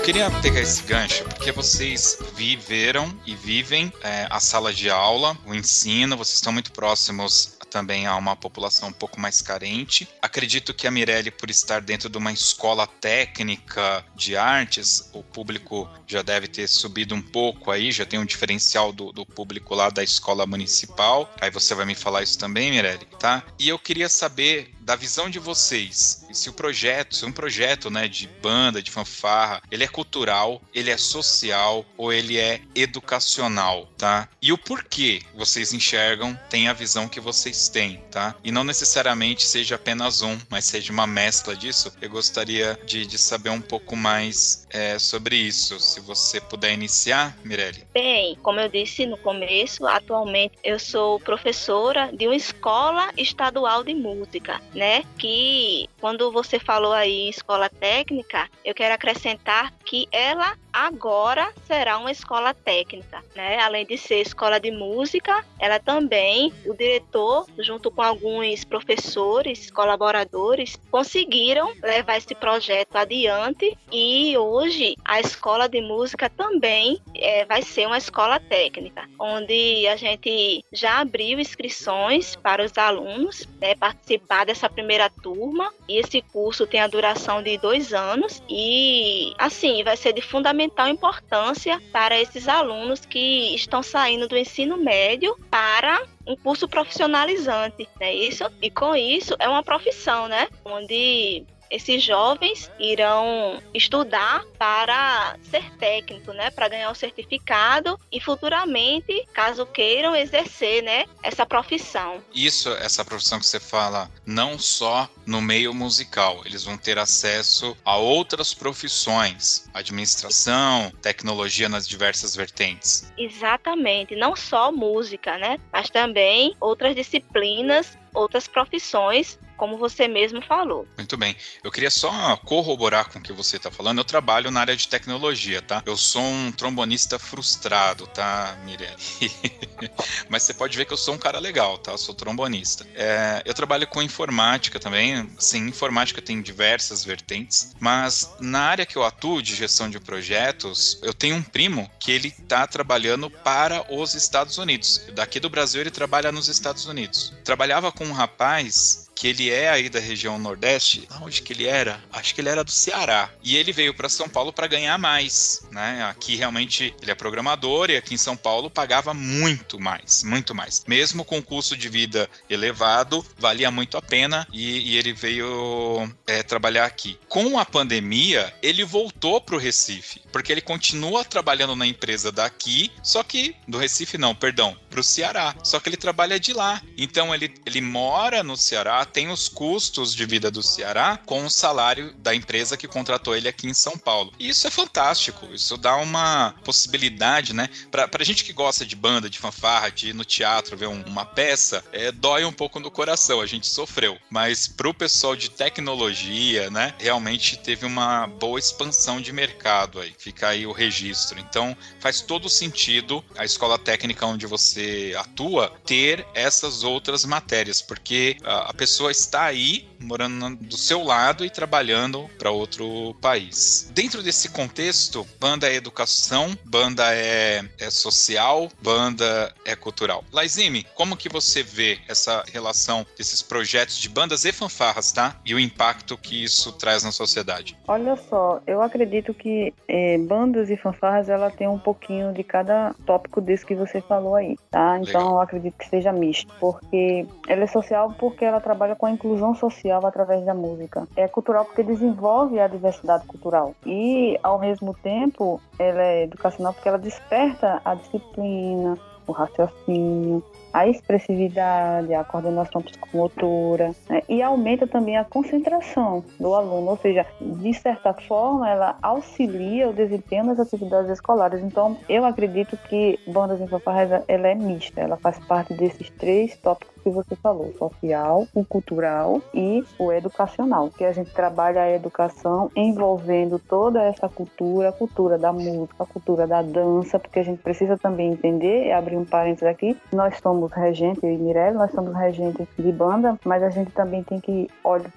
Queria 0.08 0.32
pegar 0.40 0.62
esse 0.62 0.84
gancho 0.84 1.26
porque 1.26 1.52
vocês 1.52 2.18
viveram 2.34 3.14
e 3.26 3.36
vivem 3.36 3.92
é, 4.02 4.26
a 4.30 4.40
sala 4.40 4.74
de 4.74 4.90
aula, 4.90 5.38
o 5.46 5.54
ensino, 5.54 6.16
vocês 6.16 6.36
estão 6.36 6.54
muito 6.54 6.72
próximos 6.72 7.58
também 7.70 8.08
a 8.08 8.16
uma 8.16 8.34
população 8.34 8.88
um 8.88 8.94
pouco 8.94 9.20
mais 9.20 9.42
carente. 9.42 10.08
Acredito 10.22 10.74
que 10.74 10.88
a 10.88 10.92
Mirelle, 10.92 11.30
por 11.30 11.50
estar 11.50 11.82
dentro 11.82 12.08
de 12.08 12.18
uma 12.18 12.32
escola 12.32 12.88
técnica 12.88 14.06
de 14.16 14.38
artes, 14.38 15.10
o 15.12 15.22
público 15.22 15.90
já 16.08 16.22
deve 16.22 16.48
ter 16.48 16.70
subido 16.70 17.14
um 17.14 17.22
pouco 17.22 17.70
aí, 17.70 17.92
já 17.92 18.06
tem 18.06 18.18
um 18.18 18.26
diferencial 18.26 18.94
do, 18.94 19.12
do 19.12 19.26
público 19.26 19.76
lá 19.76 19.90
da 19.90 20.02
escola 20.02 20.48
municipal. 20.48 21.30
Aí 21.42 21.52
você 21.52 21.76
vai 21.76 21.86
me 21.86 21.96
falar 21.96 22.24
isso 22.24 22.40
também, 22.40 22.72
Mirelle, 22.72 23.06
tá? 23.20 23.44
E 23.60 23.68
eu 23.68 23.78
queria 23.78 24.08
saber 24.08 24.74
da 24.88 24.96
visão 24.96 25.30
de 25.30 25.38
vocês, 25.38 26.26
se 26.32 26.50
o 26.50 26.54
projeto, 26.54 27.14
se 27.14 27.26
um 27.26 27.32
projeto, 27.32 27.90
né, 27.90 28.08
de 28.08 28.26
banda, 28.42 28.82
de 28.82 28.90
fanfarra, 28.90 29.62
ele 29.70 29.84
é 29.84 29.88
cultural, 29.88 30.62
ele 30.74 30.90
é 30.90 30.96
social 30.96 31.86
ou 31.98 32.14
ele 32.14 32.38
é 32.38 32.62
educacional, 32.74 33.90
tá? 33.98 34.30
E 34.42 34.54
o 34.54 34.58
porquê 34.58 35.22
vocês 35.36 35.74
enxergam, 35.74 36.40
tem 36.50 36.70
a 36.70 36.74
visão 36.74 37.10
que 37.10 37.20
vocês 37.20 37.68
têm, 37.68 38.02
tá? 38.10 38.34
E 38.42 38.50
não 38.50 38.64
necessariamente 38.64 39.46
seja 39.46 39.76
apenas 39.76 40.22
um, 40.22 40.40
mas 40.50 40.64
seja 40.64 40.94
uma 40.94 41.06
mescla 41.06 41.54
disso. 41.54 41.92
Eu 42.02 42.10
gostaria 42.10 42.80
de, 42.86 43.06
de 43.06 43.18
saber 43.18 43.50
um 43.50 43.60
pouco 43.60 43.94
mais 43.94 44.66
é, 44.70 44.98
sobre 44.98 45.36
isso. 45.36 45.78
Se 45.82 46.00
você 46.00 46.40
puder 46.40 46.72
iniciar, 46.72 47.38
Mirelle. 47.44 47.84
Bem, 47.94 48.38
como 48.42 48.62
eu 48.62 48.70
disse 48.70 49.06
no 49.06 49.18
começo, 49.18 49.86
atualmente 49.86 50.58
eu 50.64 50.80
sou 50.80 51.20
professora 51.20 52.10
de 52.14 52.26
uma 52.26 52.38
escola 52.38 53.12
estadual 53.18 53.84
de 53.84 53.94
música 53.94 54.62
né? 54.78 55.04
Que 55.18 55.90
quando 56.00 56.32
você 56.32 56.60
falou 56.60 56.94
aí 56.94 57.26
em 57.26 57.30
escola 57.30 57.68
técnica, 57.68 58.48
eu 58.64 58.76
quero 58.76 58.94
acrescentar 58.94 59.74
que 59.84 60.08
ela 60.12 60.56
agora 60.72 61.52
será 61.66 61.98
uma 61.98 62.12
escola 62.12 62.54
técnica, 62.54 63.24
né? 63.36 63.58
Além 63.60 63.86
de 63.86 63.98
ser 63.98 64.22
escola 64.22 64.60
de 64.60 64.70
música, 64.70 65.44
ela 65.58 65.80
também, 65.80 66.54
o 66.68 66.76
diretor, 66.76 67.48
junto 67.58 67.90
com 67.90 68.04
alguns 68.04 68.64
professores, 68.64 69.72
colaboradores, 69.72 70.80
conseguiram 70.92 71.74
levar 71.82 72.18
esse 72.18 72.36
projeto 72.36 72.96
adiante 72.96 73.76
e 73.92 74.38
hoje 74.38 74.96
a 75.04 75.20
escola 75.20 75.68
de 75.68 75.82
música 75.82 76.30
também 76.30 77.02
é, 77.16 77.44
vai 77.46 77.64
ser 77.64 77.88
uma 77.88 77.98
escola 77.98 78.40
técnica, 78.40 79.10
onde 79.20 79.88
a 79.88 79.96
gente 79.96 80.64
já 80.72 81.00
abriu 81.00 81.40
inscrições 81.40 82.36
para 82.36 82.64
os 82.64 82.78
alunos 82.78 83.48
né, 83.60 83.74
participar 83.74 84.46
dessa 84.46 84.67
primeira 84.70 85.10
turma 85.10 85.74
e 85.88 85.98
esse 85.98 86.22
curso 86.22 86.68
tem 86.68 86.80
a 86.80 86.88
duração 86.88 87.42
de 87.42 87.58
dois 87.58 87.94
anos 87.94 88.42
e 88.50 89.34
assim 89.38 89.84
vai 89.84 89.98
ser 89.98 90.14
de 90.14 90.22
fundamental 90.22 90.88
importância 90.88 91.82
para 91.92 92.20
esses 92.20 92.48
alunos 92.48 93.06
que 93.06 93.56
estão 93.56 93.82
saindo 93.82 94.28
do 94.28 94.38
ensino 94.38 94.78
médio 94.78 95.38
para 95.50 96.04
um 96.26 96.36
curso 96.36 96.68
profissionalizante, 96.68 97.88
né? 98.00 98.14
Isso 98.14 98.44
e 98.62 98.70
com 98.70 98.96
isso 98.96 99.36
é 99.40 99.48
uma 99.48 99.64
profissão, 99.64 100.28
né? 100.28 100.48
Onde 100.66 101.46
esses 101.70 102.04
jovens 102.04 102.72
irão 102.80 103.62
estudar 103.74 104.44
para 104.58 105.36
ser 105.50 105.70
técnico, 105.78 106.34
né, 106.34 106.50
para 106.50 106.68
ganhar 106.68 106.92
o 106.92 106.96
certificado 106.96 108.00
e 108.12 108.20
futuramente, 108.20 109.28
caso 109.34 109.66
queiram 109.66 110.16
exercer, 110.16 110.84
né, 110.84 111.06
essa 111.22 111.46
profissão. 111.46 112.24
Isso, 112.34 112.70
essa 112.70 113.04
profissão 113.04 113.40
que 113.40 113.46
você 113.46 113.60
fala, 113.60 114.10
não 114.26 114.58
só 114.58 115.10
no 115.26 115.42
meio 115.42 115.74
musical, 115.74 116.42
eles 116.46 116.64
vão 116.64 116.78
ter 116.78 116.98
acesso 116.98 117.76
a 117.84 117.98
outras 117.98 118.54
profissões, 118.54 119.70
administração, 119.74 120.92
tecnologia 121.02 121.70
nas 121.70 121.88
diversas 121.88 122.36
vertentes. 122.36 123.12
Exatamente, 123.18 124.16
não 124.16 124.36
só 124.36 124.72
música, 124.72 125.38
né, 125.38 125.58
mas 125.72 125.90
também 125.90 126.56
outras 126.60 126.96
disciplinas 126.96 127.98
outras 128.14 128.48
profissões 128.48 129.38
como 129.58 129.78
você 129.78 130.08
mesmo 130.08 130.42
falou. 130.42 130.88
Muito 130.96 131.18
bem. 131.18 131.36
Eu 131.64 131.72
queria 131.72 131.90
só 131.90 132.38
corroborar 132.38 133.10
com 133.10 133.20
o 133.20 133.22
que 133.22 133.34
você 133.34 133.58
está 133.58 133.72
falando. 133.72 133.98
Eu 133.98 134.06
trabalho 134.06 134.52
na 134.52 134.62
área 134.62 134.76
de 134.76 134.88
tecnologia, 134.88 135.62
tá? 135.62 135.82
Eu 135.86 135.98
sou 135.98 136.22
um 136.22 136.52
trombonista 136.52 137.18
frustrado, 137.20 138.08
tá, 138.08 138.58
Mirelle? 138.64 138.96
Mas 140.30 140.44
você 140.44 140.54
pode 140.54 140.78
ver 140.78 140.86
que 140.86 140.94
eu 140.94 140.98
sou 140.98 141.16
um 141.16 141.18
cara 141.18 141.40
legal, 141.40 141.78
tá? 141.78 141.92
Eu 141.92 141.98
sou 141.98 142.14
trombonista. 142.14 142.86
É, 142.96 143.42
eu 143.46 143.54
trabalho 143.54 143.88
com 143.88 144.02
informática 144.02 144.80
também. 144.80 145.30
Sim, 145.40 145.68
informática 145.68 146.22
tem 146.22 146.42
diversas 146.42 147.04
vertentes. 147.04 147.76
Mas 147.80 148.32
na 148.40 148.62
área 148.62 148.86
que 148.86 148.96
eu 148.96 149.04
atuo 149.04 149.42
de 149.42 149.56
gestão 149.56 149.90
de 149.90 150.00
projetos, 150.00 151.00
eu 151.02 151.14
tenho 151.14 151.36
um 151.36 151.44
primo 151.44 151.90
que 152.00 152.12
ele 152.12 152.28
está 152.28 152.68
trabalhando 152.68 153.30
para 153.30 153.86
os 153.92 154.14
Estados 154.14 154.58
Unidos. 154.58 155.02
Daqui 155.14 155.40
do 155.40 155.50
Brasil 155.50 155.82
ele 155.82 155.92
trabalha 155.92 156.32
nos 156.32 156.48
Estados 156.48 156.86
Unidos. 156.86 157.34
Trabalhava 157.44 157.92
com 157.92 158.06
um 158.06 158.14
rapaz 158.14 159.07
que 159.18 159.28
ele 159.28 159.50
é 159.50 159.70
aí 159.70 159.90
da 159.90 160.00
região 160.00 160.38
Nordeste. 160.38 161.08
Onde 161.22 161.42
que 161.42 161.52
ele 161.52 161.66
era? 161.66 162.00
Acho 162.14 162.36
que 162.36 162.40
ele 162.40 162.50
era 162.50 162.64
do 162.64 162.70
Ceará. 162.70 163.32
E 163.44 163.58
ele 163.58 163.74
veio 163.74 163.94
para 163.94 164.08
São 164.08 164.30
Paulo 164.30 164.54
para 164.54 164.68
ganhar 164.68 164.98
mais, 165.00 165.66
né? 165.72 166.04
Aqui 166.04 166.36
realmente 166.36 166.94
ele 167.02 167.10
é 167.10 167.16
programador 167.16 167.90
e 167.90 167.98
aqui 167.98 168.14
em 168.14 168.18
São 168.18 168.38
Paulo 168.38 168.70
pagava 168.70 169.16
muito 169.16 169.80
mais, 169.80 170.24
muito 170.24 170.54
mais. 170.54 170.84
Mesmo 170.88 171.26
com 171.26 171.42
custo 171.42 171.76
de 171.76 171.90
vida 171.90 172.30
elevado, 172.48 173.26
valia 173.40 173.72
muito 173.72 173.98
a 173.98 174.02
pena 174.02 174.48
e, 174.54 174.92
e 174.92 174.98
ele 174.98 175.14
veio 175.14 176.08
é, 176.28 176.44
trabalhar 176.44 176.86
aqui. 176.86 177.20
Com 177.28 177.58
a 177.58 177.66
pandemia, 177.66 178.54
ele 178.62 178.86
voltou 178.86 179.42
para 179.42 179.56
o 179.56 179.60
Recife, 179.60 180.22
porque 180.32 180.52
ele 180.52 180.62
continua 180.62 181.26
trabalhando 181.26 181.76
na 181.76 181.88
empresa 181.88 182.32
daqui, 182.32 182.92
só 183.02 183.24
que 183.24 183.56
do 183.68 183.80
Recife 183.80 184.18
não, 184.18 184.36
perdão, 184.36 184.78
para 184.92 185.00
o 185.00 185.04
Ceará. 185.04 185.56
Só 185.64 185.80
que 185.80 185.90
ele 185.90 185.98
trabalha 185.98 186.40
de 186.40 186.54
lá. 186.54 186.82
Então 186.96 187.34
ele, 187.34 187.54
ele 187.66 187.82
mora 187.82 188.44
no 188.44 188.56
Ceará, 188.56 189.07
tem 189.08 189.30
os 189.30 189.48
custos 189.48 190.14
de 190.14 190.26
vida 190.26 190.52
do 190.52 190.62
Ceará 190.62 191.20
com 191.26 191.46
o 191.46 191.50
salário 191.50 192.14
da 192.20 192.36
empresa 192.36 192.78
que 192.78 192.88
contratou 192.88 193.36
ele 193.36 193.48
aqui 193.48 193.68
em 193.68 193.74
São 193.74 193.98
Paulo. 193.98 194.34
E 194.38 194.50
isso 194.50 194.68
é 194.68 194.70
fantástico. 194.70 195.48
Isso 195.54 195.78
dá 195.78 195.96
uma 195.96 196.54
possibilidade, 196.64 197.54
né? 197.54 197.70
Pra, 197.90 198.08
pra 198.08 198.24
gente 198.24 198.44
que 198.44 198.54
gosta 198.54 198.86
de 198.86 198.96
banda, 198.96 199.30
de 199.30 199.40
fanfarra, 199.40 199.90
de 199.90 200.10
ir 200.10 200.14
no 200.14 200.26
teatro 200.26 200.78
ver 200.78 200.88
um, 200.88 201.02
uma 201.04 201.26
peça, 201.26 201.84
é, 201.92 202.12
dói 202.12 202.46
um 202.46 202.52
pouco 202.52 202.80
no 202.80 202.92
coração. 202.92 203.42
A 203.42 203.46
gente 203.46 203.68
sofreu. 203.68 204.18
Mas 204.30 204.68
pro 204.68 204.94
pessoal 204.94 205.36
de 205.36 205.50
tecnologia, 205.50 206.70
né? 206.70 206.94
Realmente 207.00 207.58
teve 207.58 207.86
uma 207.86 208.28
boa 208.28 208.60
expansão 208.60 209.22
de 209.22 209.32
mercado 209.32 210.00
aí. 210.00 210.14
Fica 210.18 210.50
aí 210.50 210.66
o 210.66 210.72
registro. 210.72 211.40
Então 211.40 211.76
faz 212.00 212.22
todo 212.22 212.50
sentido 212.50 213.24
a 213.38 213.46
escola 213.46 213.78
técnica 213.78 214.26
onde 214.26 214.46
você 214.46 215.16
atua 215.18 215.70
ter 215.86 216.26
essas 216.34 216.84
outras 216.84 217.26
matérias, 217.26 217.82
porque 217.82 218.38
a, 218.44 218.70
a 218.70 218.74
pessoa 218.74 218.97
está 219.10 219.46
aí 219.46 219.88
morando 220.00 220.56
do 220.56 220.78
seu 220.78 221.04
lado 221.04 221.44
e 221.44 221.50
trabalhando 221.50 222.30
para 222.38 222.52
outro 222.52 223.16
país. 223.22 223.92
Dentro 223.94 224.22
desse 224.24 224.50
contexto, 224.50 225.26
banda 225.40 225.68
é 225.68 225.76
educação, 225.76 226.56
banda 226.64 227.14
é, 227.14 227.64
é 227.80 227.90
social, 227.90 228.70
banda 228.82 229.54
é 229.66 229.76
cultural. 229.76 230.24
Laizime, 230.32 230.86
como 230.96 231.18
que 231.18 231.30
você 231.30 231.64
vê 231.64 232.00
essa 232.08 232.44
relação 232.52 233.06
desses 233.18 233.42
projetos 233.42 233.98
de 233.98 234.10
bandas 234.10 234.46
e 234.46 234.52
fanfarras, 234.52 235.12
tá? 235.12 235.36
E 235.46 235.54
o 235.54 235.60
impacto 235.60 236.18
que 236.18 236.44
isso 236.44 236.72
traz 236.72 237.04
na 237.04 237.12
sociedade? 237.12 237.78
Olha 237.88 238.16
só, 238.16 238.62
eu 238.66 238.82
acredito 238.82 239.34
que 239.34 239.74
eh, 239.88 240.18
bandas 240.20 240.70
e 240.70 240.78
fanfarras 240.78 241.30
ela 241.30 241.50
tem 241.50 241.68
um 241.68 241.80
pouquinho 241.80 242.34
de 242.34 242.44
cada 242.44 242.94
tópico 243.06 243.42
desse 243.42 243.66
que 243.66 243.76
você 243.76 244.02
falou 244.02 244.36
aí, 244.36 244.56
tá? 244.72 244.78
tá? 244.78 245.00
Então 245.02 245.22
Legal. 245.22 245.34
eu 245.34 245.42
acredito 245.42 245.78
que 245.78 245.90
seja 245.90 246.12
misto, 246.12 246.54
porque 246.60 247.26
ela 247.48 247.64
é 247.64 247.68
social 247.68 248.14
porque 248.20 248.46
ela 248.46 248.62
trabalha 248.62 248.87
com 248.96 249.06
a 249.06 249.12
inclusão 249.12 249.56
social 249.56 250.06
através 250.06 250.46
da 250.46 250.54
música. 250.54 251.08
É 251.16 251.28
cultural 251.28 251.66
porque 251.66 251.84
desenvolve 251.84 252.60
a 252.60 252.68
diversidade 252.68 253.26
cultural 253.26 253.74
e 253.86 254.38
ao 254.44 254.60
mesmo 254.60 254.94
tempo 254.94 255.62
ela 255.80 256.02
é 256.02 256.24
educacional 256.24 256.74
porque 256.74 256.90
ela 256.90 256.98
desperta 256.98 257.82
a 257.84 257.96
disciplina, 257.96 258.98
o 259.28 259.32
raciocínio, 259.34 260.44
a 260.74 260.88
expressividade, 260.88 262.14
a 262.14 262.24
coordenação 262.24 262.82
psicomotora 262.82 263.94
né? 264.10 264.22
e 264.28 264.42
aumenta 264.42 264.88
também 264.88 265.18
a 265.18 265.26
concentração 265.26 266.24
do 266.40 266.54
aluno, 266.54 266.92
ou 266.92 266.98
seja, 266.98 267.26
de 267.42 267.74
certa 267.74 268.14
forma 268.14 268.70
ela 268.70 268.98
auxilia 269.02 269.90
o 269.90 269.94
desempenho 269.94 270.48
das 270.48 270.60
atividades 270.60 271.12
escolares. 271.12 271.62
Então, 271.62 271.98
eu 272.08 272.26
acredito 272.26 272.78
que 272.90 273.20
bandas 273.28 273.60
em 273.60 273.68
fanfarras 273.68 274.24
ela 274.28 274.48
é 274.48 274.56
mista, 274.56 275.02
ela 275.02 275.18
faz 275.18 275.38
parte 275.46 275.74
desses 275.74 276.10
três 276.12 276.56
tópicos 276.58 276.97
que 277.08 277.10
você 277.10 277.36
falou, 277.38 277.74
social, 277.78 278.46
o 278.54 278.66
cultural 278.66 279.42
e 279.54 279.84
o 279.98 280.12
educacional, 280.12 280.90
que 280.90 281.06
a 281.06 281.12
gente 281.14 281.32
trabalha 281.32 281.82
a 281.82 281.92
educação 281.92 282.70
envolvendo 282.76 283.58
toda 283.58 284.04
essa 284.04 284.28
cultura, 284.28 284.90
a 284.90 284.92
cultura 284.92 285.38
da 285.38 285.54
música, 285.54 286.04
a 286.04 286.06
cultura 286.06 286.46
da 286.46 286.62
dança, 286.62 287.18
porque 287.18 287.40
a 287.40 287.44
gente 287.44 287.62
precisa 287.62 287.98
também 287.98 288.34
entender, 288.34 288.92
abrir 288.92 289.16
um 289.16 289.24
parênteses 289.24 289.68
aqui, 289.68 289.98
nós 290.12 290.38
somos 290.42 290.72
regentes, 290.72 291.24
eu 291.24 291.32
e 291.32 291.38
Mirelle, 291.38 291.78
nós 291.78 291.92
somos 291.92 292.14
regentes 292.14 292.68
de 292.78 292.92
banda, 292.92 293.40
mas 293.46 293.64
a 293.64 293.70
gente 293.70 293.92
também 293.92 294.22
tem 294.24 294.40
que 294.42 294.70